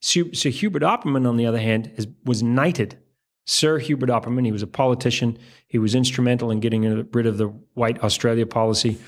[0.00, 2.98] So, so hubert opperman on the other hand is, was knighted
[3.44, 7.48] sir hubert opperman he was a politician he was instrumental in getting rid of the
[7.74, 8.98] white australia policy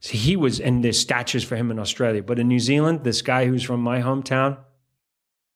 [0.00, 2.22] so he was, and there's statues for him in Australia.
[2.22, 4.58] But in New Zealand, this guy who's from my hometown,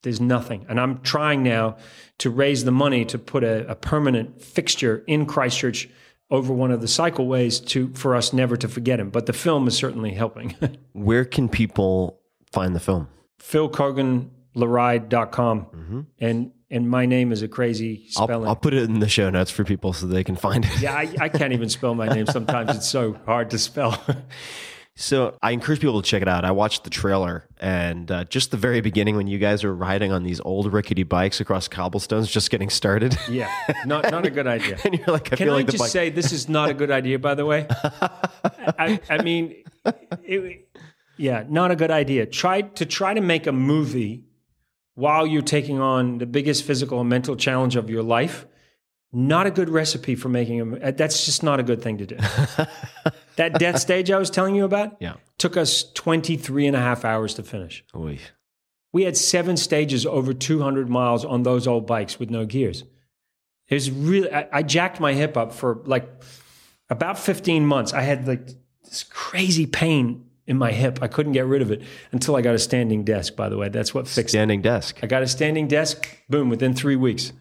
[0.02, 0.66] there's nothing.
[0.68, 1.76] And I'm trying now
[2.18, 5.88] to raise the money to put a, a permanent fixture in Christchurch
[6.30, 9.10] over one of the cycleways to for us never to forget him.
[9.10, 10.56] But the film is certainly helping.
[10.92, 12.20] Where can people
[12.52, 13.09] find the film?
[13.38, 15.66] Phil Keoghan, leride.com.
[15.66, 16.01] Mm-hmm.
[16.18, 18.42] And and my name is a crazy spelling.
[18.42, 20.80] I'll, I'll, put it in the show notes for people so they can find it.
[20.80, 22.26] yeah, I, I can't even spell my name.
[22.26, 24.05] Sometimes it's so hard to spell.
[24.96, 26.44] so I encourage people to check it out.
[26.44, 30.10] I watched the trailer and uh, just the very beginning when you guys are riding
[30.10, 33.16] on these old rickety bikes across cobblestones, just getting started.
[33.30, 33.48] Yeah,
[33.86, 34.76] not not a good idea.
[34.84, 36.90] and you're like, I can I like just bike- say this is not a good
[36.90, 37.20] idea?
[37.20, 37.68] By the way,
[38.78, 39.62] I, I mean,
[40.24, 40.68] it,
[41.18, 42.26] yeah, not a good idea.
[42.26, 44.24] Try to try to make a movie
[44.95, 48.47] while you're taking on the biggest physical and mental challenge of your life,
[49.12, 50.79] not a good recipe for making them.
[50.83, 52.16] Uh, that's just not a good thing to do.
[53.37, 55.15] that death stage I was telling you about yeah.
[55.39, 57.85] took us 23 and a half hours to finish.
[57.95, 58.19] Oy.
[58.93, 62.85] We had seven stages over 200 miles on those old bikes with no gears.
[63.69, 66.09] It was really, I, I jacked my hip up for like
[66.91, 67.93] about 15 months.
[67.93, 68.49] I had like
[68.85, 70.99] this crazy pain in my hip.
[71.03, 73.69] I couldn't get rid of it until I got a standing desk, by the way.
[73.69, 74.65] That's what fixed standing it.
[74.65, 74.99] desk.
[75.03, 77.33] I got a standing desk, boom, within three weeks.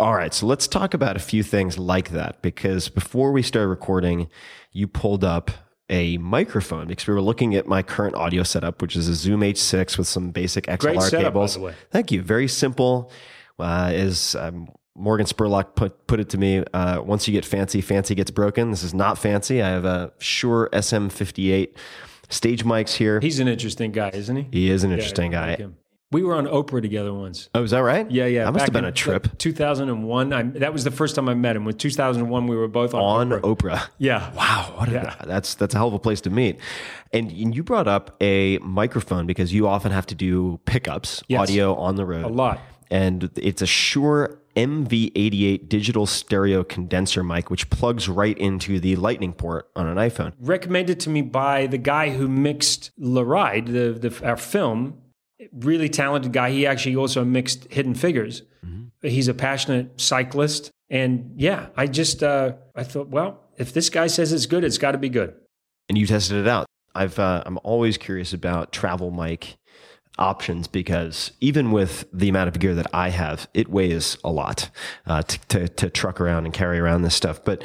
[0.00, 3.68] All right, so let's talk about a few things like that because before we started
[3.68, 4.28] recording,
[4.70, 5.50] you pulled up
[5.90, 9.40] a microphone because we were looking at my current audio setup, which is a Zoom
[9.40, 11.56] H6 with some basic XLR Great setup, cables.
[11.56, 11.74] By the way.
[11.90, 12.22] Thank you.
[12.22, 13.10] Very simple.
[13.58, 16.62] Uh, is um, Morgan Spurlock put put it to me.
[16.72, 18.70] Uh, once you get fancy, fancy gets broken.
[18.70, 19.62] This is not fancy.
[19.62, 21.74] I have a Shure SM58
[22.28, 23.20] stage mics here.
[23.20, 24.48] He's an interesting guy, isn't he?
[24.50, 25.64] He is an interesting yeah, guy.
[25.64, 25.72] Like
[26.10, 27.50] we were on Oprah together once.
[27.54, 28.10] Oh, is that right?
[28.10, 28.44] Yeah, yeah.
[28.44, 29.26] That must Back have been a trip.
[29.26, 30.32] Like, 2001.
[30.32, 31.66] I, that was the first time I met him.
[31.66, 33.56] With 2001, we were both on on, Oprah.
[33.56, 33.88] Oprah.
[33.98, 34.32] Yeah.
[34.32, 34.72] Wow.
[34.76, 35.16] What yeah.
[35.20, 36.60] a, that's that's a hell of a place to meet.
[37.12, 41.40] And you brought up a microphone because you often have to do pickups, yes.
[41.40, 42.24] audio on the road.
[42.24, 42.60] A lot.
[42.90, 49.32] And it's a Shure MV88 digital stereo condenser mic, which plugs right into the lightning
[49.32, 50.32] port on an iPhone.
[50.40, 54.98] Recommended to me by the guy who mixed La Ride, the, the, our film.
[55.52, 56.50] Really talented guy.
[56.50, 58.42] He actually also mixed Hidden Figures.
[58.66, 59.08] Mm-hmm.
[59.08, 60.72] He's a passionate cyclist.
[60.90, 64.78] And yeah, I just, uh, I thought, well, if this guy says it's good, it's
[64.78, 65.34] got to be good.
[65.88, 66.66] And you tested it out.
[66.96, 69.56] I've, uh, I'm always curious about travel mic
[70.18, 74.70] options because even with the amount of gear that I have, it weighs a lot
[75.06, 77.44] uh, to, to, to truck around and carry around this stuff.
[77.44, 77.64] But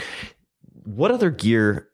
[0.84, 1.89] what other gear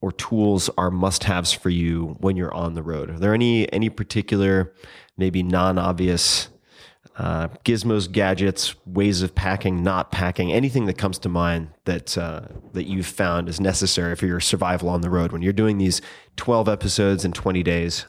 [0.00, 3.10] or tools are must-haves for you when you're on the road?
[3.10, 4.74] Are there any any particular,
[5.16, 6.48] maybe non-obvious
[7.16, 12.42] uh, gizmos, gadgets, ways of packing, not packing, anything that comes to mind that uh,
[12.72, 16.02] that you've found is necessary for your survival on the road when you're doing these
[16.36, 18.06] 12 episodes in 20 days?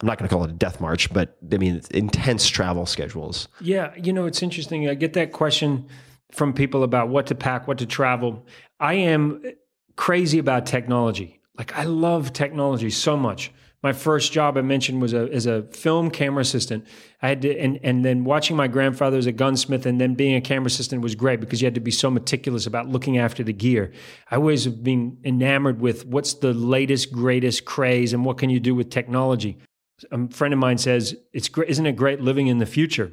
[0.00, 3.48] I'm not going to call it a death march, but I mean intense travel schedules.
[3.60, 4.88] Yeah, you know it's interesting.
[4.88, 5.88] I get that question
[6.30, 8.46] from people about what to pack, what to travel.
[8.80, 9.42] I am
[9.96, 11.40] crazy about technology.
[11.58, 13.52] Like I love technology so much.
[13.82, 16.86] my first job I mentioned was a as a film camera assistant.
[17.20, 20.36] I had to and and then watching my grandfather as a gunsmith and then being
[20.36, 23.42] a camera assistant was great because you had to be so meticulous about looking after
[23.42, 23.92] the gear.
[24.30, 28.60] I always have been enamored with what's the latest greatest craze and what can you
[28.60, 29.58] do with technology.
[30.10, 33.12] A friend of mine says it's great, isn't it great living in the future?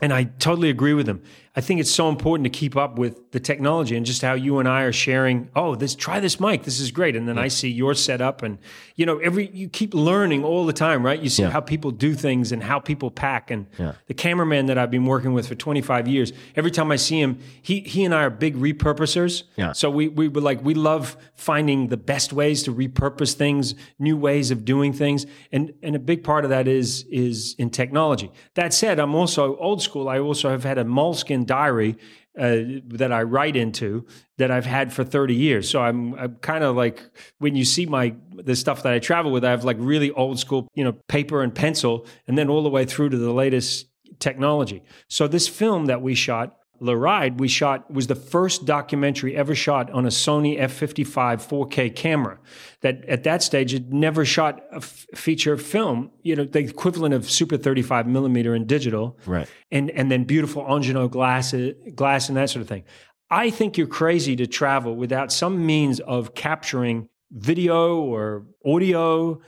[0.00, 1.22] And I totally agree with him.
[1.56, 4.60] I think it's so important to keep up with the technology and just how you
[4.60, 5.48] and I are sharing.
[5.56, 6.62] Oh, this try this mic.
[6.62, 7.16] This is great.
[7.16, 8.58] And then I see your setup, and
[8.94, 11.20] you know, every you keep learning all the time, right?
[11.20, 11.50] You see Yeah.
[11.50, 13.50] how people do things and how people pack.
[13.50, 13.92] And Yeah.
[14.06, 17.38] the cameraman that I've been working with for 25 years, every time I see him,
[17.60, 19.42] he he and I are big repurposers.
[19.56, 19.72] Yeah.
[19.72, 24.16] So we we were like we love finding the best ways to repurpose things, new
[24.16, 28.30] ways of doing things, and and a big part of that is is in technology.
[28.54, 30.08] That said, I'm also old school.
[30.08, 31.96] I also have had a Moleskine diary
[32.38, 34.06] uh, that I write into
[34.38, 35.68] that I've had for 30 years.
[35.68, 37.02] So I'm I'm kind of like
[37.38, 40.38] when you see my the stuff that I travel with, I have like really old
[40.38, 43.88] school, you know, paper and pencil, and then all the way through to the latest
[44.20, 44.82] technology.
[45.08, 49.54] So this film that we shot, Le Ride, we shot was the first documentary ever
[49.54, 52.38] shot on a Sony F55 4K camera.
[52.80, 57.12] That at that stage had never shot a f- feature film, you know, the equivalent
[57.14, 59.46] of Super 35 millimeter in digital Right.
[59.70, 61.54] and and then beautiful Angénieux glass
[61.94, 62.84] glass and that sort of thing.
[63.30, 69.40] I think you're crazy to travel without some means of capturing video or audio.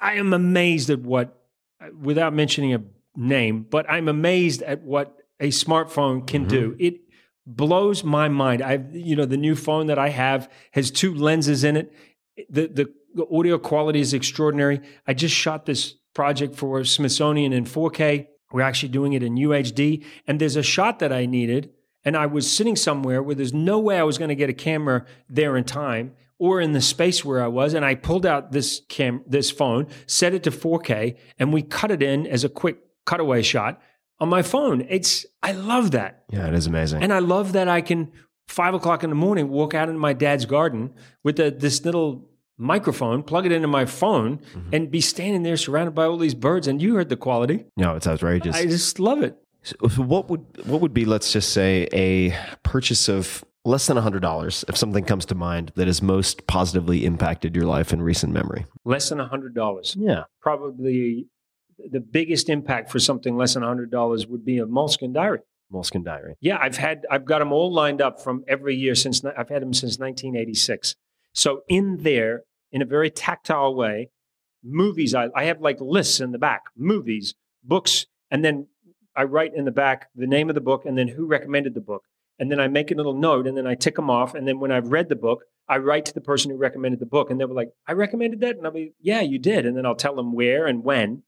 [0.00, 1.36] I am amazed at what,
[2.00, 2.82] without mentioning a
[3.14, 6.70] name, but I'm amazed at what a smartphone can do.
[6.70, 6.80] Mm-hmm.
[6.80, 7.00] It
[7.46, 8.62] blows my mind.
[8.62, 11.92] I, you know, the new phone that I have has two lenses in it.
[12.50, 14.80] The the, the audio quality is extraordinary.
[15.06, 18.26] I just shot this project for Smithsonian in 4K.
[18.52, 21.70] We're actually doing it in UHD, and there's a shot that I needed,
[22.04, 24.54] and I was sitting somewhere where there's no way I was going to get a
[24.54, 28.52] camera there in time or in the space where I was, and I pulled out
[28.52, 32.48] this cam this phone, set it to 4K, and we cut it in as a
[32.48, 33.80] quick cutaway shot
[34.20, 34.86] on my phone.
[34.88, 36.24] It's I love that.
[36.30, 37.02] Yeah, it is amazing.
[37.02, 38.12] And I love that I can
[38.48, 40.94] five o'clock in the morning walk out into my dad's garden
[41.24, 42.28] with the, this little
[42.58, 44.70] microphone, plug it into my phone, Mm-hmm.
[44.74, 46.66] and be standing there surrounded by all these birds.
[46.66, 47.66] And you heard the quality.
[47.76, 48.56] no, it's outrageous.
[48.56, 49.36] I just love it.
[49.62, 52.30] So what would what would be let's just say a
[52.62, 57.04] purchase of less than hundred dollars if something comes to mind that has most positively
[57.04, 58.64] impacted your life in recent memory?
[58.84, 59.96] Less than a hundred dollars.
[59.98, 60.22] Yeah.
[60.40, 61.26] Probably
[61.78, 65.40] the biggest impact for something less than a hundred dollars would be a Moleskine diary.
[65.72, 66.36] Moleskine Diary.
[66.40, 69.62] Yeah, I've had I've got them all lined up from every year since I've had
[69.62, 70.94] them since 1986.
[71.32, 72.42] So in there,
[72.72, 74.10] in a very tactile way,
[74.62, 75.14] movies.
[75.14, 78.68] I, I have like lists in the back, movies, books, and then
[79.16, 81.80] I write in the back the name of the book and then who recommended the
[81.80, 82.04] book,
[82.38, 84.60] and then I make a little note and then I tick them off, and then
[84.60, 87.40] when I've read the book, I write to the person who recommended the book, and
[87.40, 89.96] they were like, "I recommended that," and I'll be, "Yeah, you did," and then I'll
[89.96, 91.24] tell them where and when.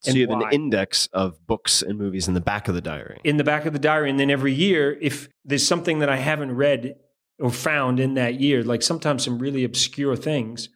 [0.00, 2.80] So you have why an index of books and movies in the back of the
[2.80, 3.20] diary.
[3.24, 4.10] in the back of the diary.
[4.10, 6.94] And then every year, if there's something that I haven't read
[7.40, 10.68] or found in that year, like sometimes some really obscure things,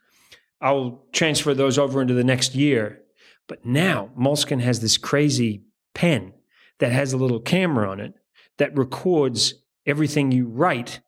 [0.60, 3.00] I'll transfer those over into the next year.
[3.48, 6.34] But now Moleskine has this crazy pen
[6.78, 8.14] that has a little camera on it
[8.58, 9.54] that records
[9.86, 11.00] everything you write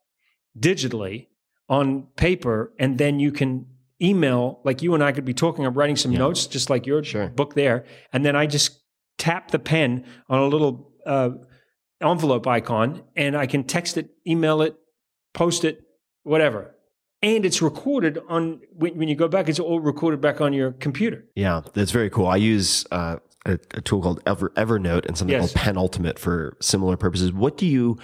[0.58, 1.28] digitally
[1.68, 3.66] on paper, and then you can
[4.04, 5.64] email like you and I could be talking.
[5.66, 6.18] I'm writing some Yeah.
[6.20, 7.28] notes, just like your Sure.
[7.28, 8.80] book there, and then I just
[9.18, 11.30] tap the pen on a little uh,
[12.02, 14.74] envelope icon, and I can text it, email it,
[15.32, 15.82] post it,
[16.22, 16.74] whatever.
[17.22, 19.48] And it's recorded on when, when you go back.
[19.48, 21.24] It's all recorded back on your computer.
[21.34, 22.26] Yeah, that's very cool.
[22.26, 23.16] I use uh,
[23.46, 25.52] a, a tool called Ever, Evernote and something Yes.
[25.52, 27.32] called Penultimate for similar purposes.
[27.32, 27.98] What do you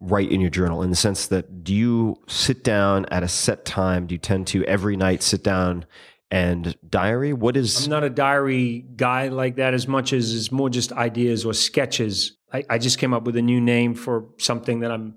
[0.00, 3.64] write in your journal in the sense that do you sit down at a set
[3.64, 4.06] time?
[4.06, 5.86] Do you tend to every night sit down
[6.30, 7.32] and diary?
[7.32, 10.92] What is I'm not a diary guy like that as much as it's more just
[10.92, 12.36] ideas or sketches.
[12.52, 15.14] I, I just came up with a new name for something that I'm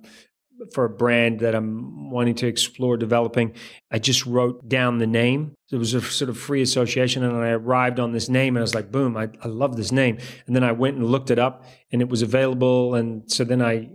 [0.73, 3.53] for a brand that I'm wanting to explore developing.
[3.91, 5.55] I just wrote down the name.
[5.71, 8.63] It was a sort of free association, and I arrived on this name, and I
[8.63, 9.17] was like, "Boom!
[9.17, 12.09] I, I love this name." And then I went and looked it up, and it
[12.09, 13.89] was available, and so then I,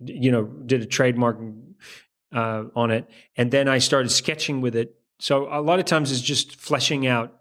[0.00, 1.38] you know, did a trademark
[2.34, 4.94] uh, on it, and then I started sketching with it.
[5.18, 7.32] So a lot of times it's just fleshing out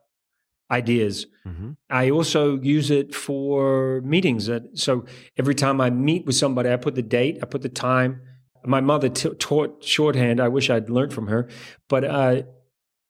[0.72, 1.28] ideas.
[1.46, 1.76] Mhm.
[1.90, 4.50] I also use it for meetings.
[4.74, 5.06] So
[5.38, 8.22] every time I meet with somebody, I put the date, I put the time.
[8.66, 10.40] My mother t- taught shorthand.
[10.40, 11.48] I wish I'd learned from her,
[11.88, 12.42] but uh,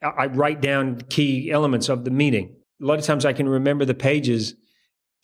[0.01, 2.55] I write down key elements of the meeting.
[2.81, 4.55] A lot of times I can remember the pages.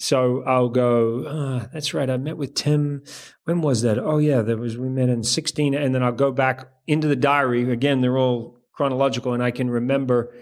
[0.02, 2.10] So I'll go, ah, that's right.
[2.10, 3.04] I met with Tim.
[3.46, 4.00] When was that?
[4.00, 5.76] Oh, yeah, there was, we met in 16.
[5.76, 7.72] And then I'll go back into the diary.
[7.72, 10.34] Again, they're all chronological and I can remember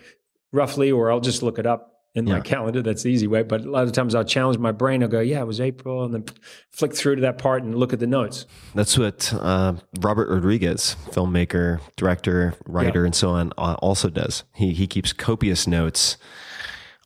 [0.54, 2.82] roughly, or I'll just look it up in my calendar.
[2.82, 3.44] That's the easy way.
[3.44, 5.04] But a lot of times I'll challenge my brain.
[5.04, 6.26] I'll go, yeah, it was April, and then
[6.72, 8.46] flick through to that part and look at the notes.
[8.74, 13.06] That's what uh, Robert Rodriguez, filmmaker, director, writer, Yeah.
[13.08, 14.44] and so on, uh, also does.
[14.56, 16.18] He he keeps copious notes.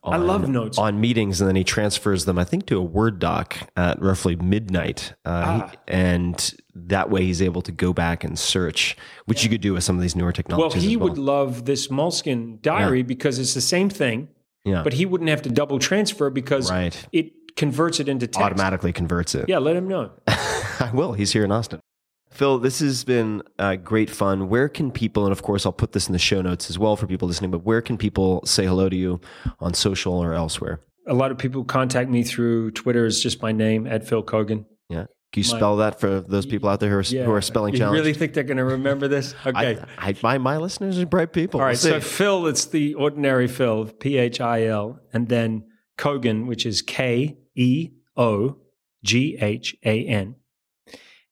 [0.05, 0.77] I love notes.
[0.77, 4.35] on meetings, and then he transfers them, I think, to a Word doc at roughly
[4.35, 5.71] midnight, uh, he- Ah.
[5.87, 9.83] and that way he's able to go back and search, which you could do with
[9.83, 10.81] some of these newer technologies.
[10.81, 11.09] Well, he well.
[11.09, 14.27] would love this Moleskine diary because it's the same thing,
[14.65, 17.05] yeah, but he wouldn't have to double transfer because Right.
[17.11, 18.41] it converts it into text.
[18.41, 19.45] automatically converts it.
[19.47, 20.11] Yeah, let him know.
[20.27, 21.13] I will.
[21.13, 21.79] He's here in Austin.
[22.33, 24.49] Phil, this has been uh, great fun.
[24.49, 26.95] Where can people, and of course, I'll put this in the show notes as well
[26.95, 29.21] for people listening, but where can people say hello to you
[29.59, 30.81] on social or elsewhere?
[31.07, 33.05] A lot of people contact me through Twitter.
[33.05, 34.65] It's just my name at Phil Keoghan.
[34.89, 35.05] Yeah.
[35.31, 37.73] Can you My- spell that for those people out there who are, who are spelling
[37.73, 37.99] you challenged?
[37.99, 39.33] really think they're going to remember this?
[39.45, 39.79] Okay.
[39.97, 41.59] I, I, my, my listeners are bright people.
[41.59, 41.71] All right.
[41.83, 41.99] We'll So.
[42.01, 45.65] Phil, it's the ordinary Phil, P H I L, and then
[45.97, 48.57] Keoghan, which is K E O
[49.03, 50.35] G H A N.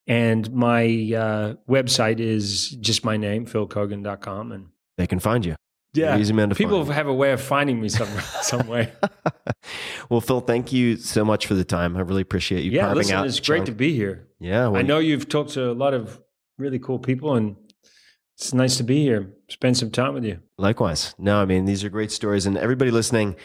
[0.07, 4.51] And my uh, website is just my name, philkeoghan.com.
[4.51, 4.67] And
[4.97, 5.55] they can find you.
[5.93, 6.95] yeah, Easy man to people find.
[6.95, 8.07] have a way of finding me some,
[8.41, 8.91] some way.
[10.09, 11.95] well, Phil, thank you so much for the time.
[11.95, 14.27] I really appreciate you yeah, listen, it's great to be here.
[14.39, 16.19] Yeah, well, I know you've talked to a lot of
[16.57, 17.55] really cool people, and
[18.37, 20.39] it's nice to be here, spend some time with you.
[20.57, 21.13] Likewise.
[21.19, 23.35] No, I mean these are great stories, and everybody listening,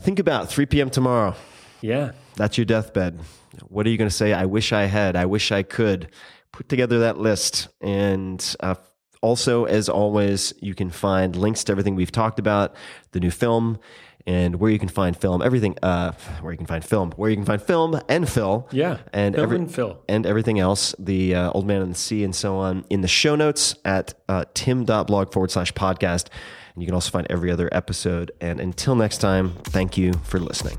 [0.00, 0.90] think about 3 p.m.
[0.90, 1.36] tomorrow.
[1.80, 2.12] Yeah.
[2.36, 3.20] That's your deathbed.
[3.68, 4.32] What are you going to say?
[4.32, 5.16] I wish I had.
[5.16, 6.10] I wish I could.
[6.52, 7.68] Put together that list.
[7.80, 8.76] And uh,
[9.20, 12.76] also, as always, you can find links to everything we've talked about,
[13.10, 13.78] the new film,
[14.26, 17.36] and where you can find film, everything, uh, where you can find film, where you
[17.36, 18.68] can find film and Phil.
[18.70, 18.98] Yeah.
[19.12, 19.98] And, Phil and Phil.
[20.08, 23.08] and everything else, the uh, Old Man and the Sea and so on, in the
[23.08, 26.28] show notes at uh, tim.blog forward slash podcast.
[26.74, 28.30] And you can also find every other episode.
[28.40, 30.78] And until next time, thank you for listening.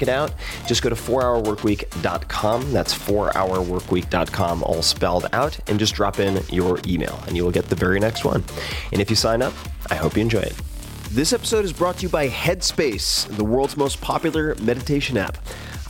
[0.00, 0.32] it out.
[0.66, 2.72] Just go to 4hourworkweek.com.
[2.72, 7.66] That's 4hourworkweek.com, all spelled out, and just drop in your email, and you will get
[7.66, 8.42] the very next one.
[8.92, 9.52] And if you sign up,
[9.90, 10.54] I hope you enjoy it.
[11.10, 15.36] This episode is brought to you by Headspace, the world's most popular meditation app.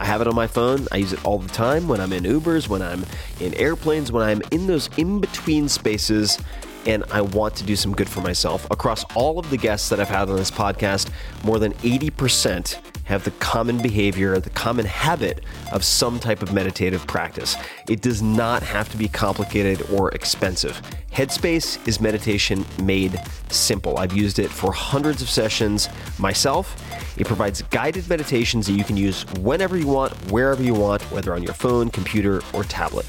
[0.00, 0.88] I have it on my phone.
[0.90, 3.06] I use it all the time when I'm in Ubers, when I'm
[3.38, 6.40] in airplanes, when I'm in those in between spaces
[6.86, 8.68] and I want to do some good for myself.
[8.72, 11.10] Across all of the guests that I've had on this podcast,
[11.44, 17.06] more than 80% have the common behavior, the common habit of some type of meditative
[17.06, 17.56] practice.
[17.88, 20.80] It does not have to be complicated or expensive.
[21.12, 23.20] Headspace is meditation made
[23.50, 23.98] simple.
[23.98, 25.88] I've used it for hundreds of sessions
[26.18, 26.76] myself.
[27.18, 31.34] It provides guided meditations that you can use whenever you want, wherever you want, whether
[31.34, 33.06] on your phone, computer, or tablet.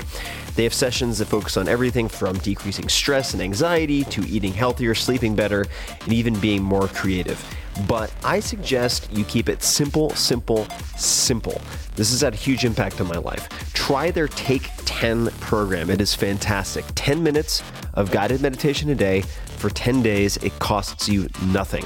[0.56, 4.94] They have sessions that focus on everything from decreasing stress and anxiety to eating healthier,
[4.94, 5.66] sleeping better,
[6.02, 7.44] and even being more creative.
[7.88, 10.66] But I suggest you keep it simple, simple,
[10.98, 11.60] simple.
[11.96, 13.50] This has had a huge impact on my life.
[13.74, 15.90] Try their Take 10 program.
[15.90, 16.86] It is fantastic.
[16.96, 17.64] 10 minutes
[17.94, 19.22] of guided meditation a day
[19.58, 20.38] for 10 days.
[20.38, 21.86] It costs you nothing.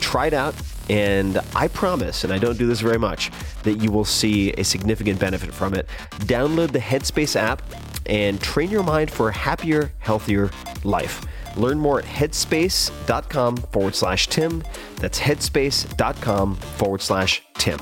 [0.00, 0.54] Try it out,
[0.90, 3.30] and I promise, and I don't do this very much,
[3.62, 5.88] that you will see a significant benefit from it.
[6.20, 7.62] Download the Headspace app
[8.06, 10.50] and train your mind for a happier, healthier
[10.84, 11.24] life.
[11.56, 14.62] Learn more at headspace.com forward slash Tim.
[14.96, 17.80] That's headspace.com forward slash Tim.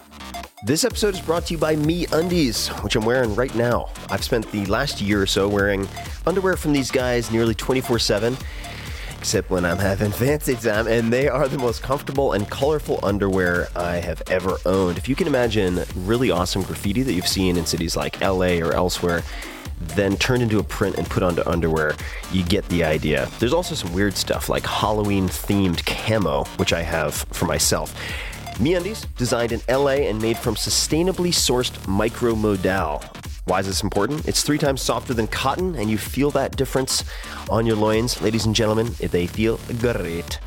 [0.65, 3.89] This episode is brought to you by MeUndies, which I'm wearing right now.
[4.11, 5.89] I've spent the last year or so wearing
[6.25, 8.37] underwear from these guys nearly 24 7
[9.23, 13.69] except when I'm having fancy time, and they are the most comfortable and colorful underwear
[13.77, 14.99] I have ever owned.
[14.99, 18.73] If you can imagine really awesome graffiti that you've seen in cities like LA or
[18.73, 19.23] elsewhere,
[19.91, 21.95] then turned into a print and put onto underwear,
[22.33, 23.29] you get the idea.
[23.39, 27.95] There's also some weird stuff like Halloween themed camo, which I have for myself.
[28.57, 33.03] MeUndies, designed in LA and made from sustainably sourced micromodal.
[33.45, 34.29] Why is this important?
[34.29, 37.05] It's three times softer than cotton, and you feel that difference
[37.51, 38.21] on your loins.
[38.23, 40.39] Ladies and gentlemen, if they feel great.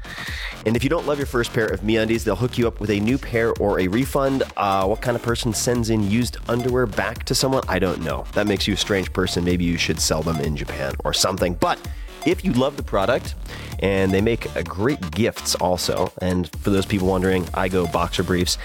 [0.66, 2.90] And if you don't love your first pair of MeUndies, they'll hook you up with
[2.90, 4.44] a new pair or a refund.
[4.58, 7.64] Uh, what kind of person sends in used underwear back to someone?
[7.68, 8.26] I don't know.
[8.34, 9.44] That makes you a strange person.
[9.44, 11.54] Maybe you should sell them in Japan or something.
[11.54, 11.80] But
[12.26, 13.36] if you love the product,
[13.80, 16.12] and they make great gifts also.
[16.22, 18.58] And for those people wondering, I go boxer briefs.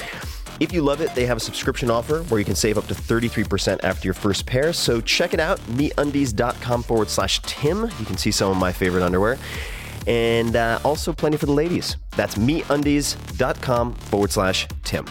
[0.61, 2.95] If you love it, they have a subscription offer where you can save up to
[2.95, 4.73] 33% after your first pair.
[4.73, 7.83] So check it out, meundies.com forward slash Tim.
[7.99, 9.39] You can see some of my favorite underwear
[10.07, 11.97] and uh, also plenty for the ladies.
[12.17, 15.07] That's meundies.com forward slash Tim.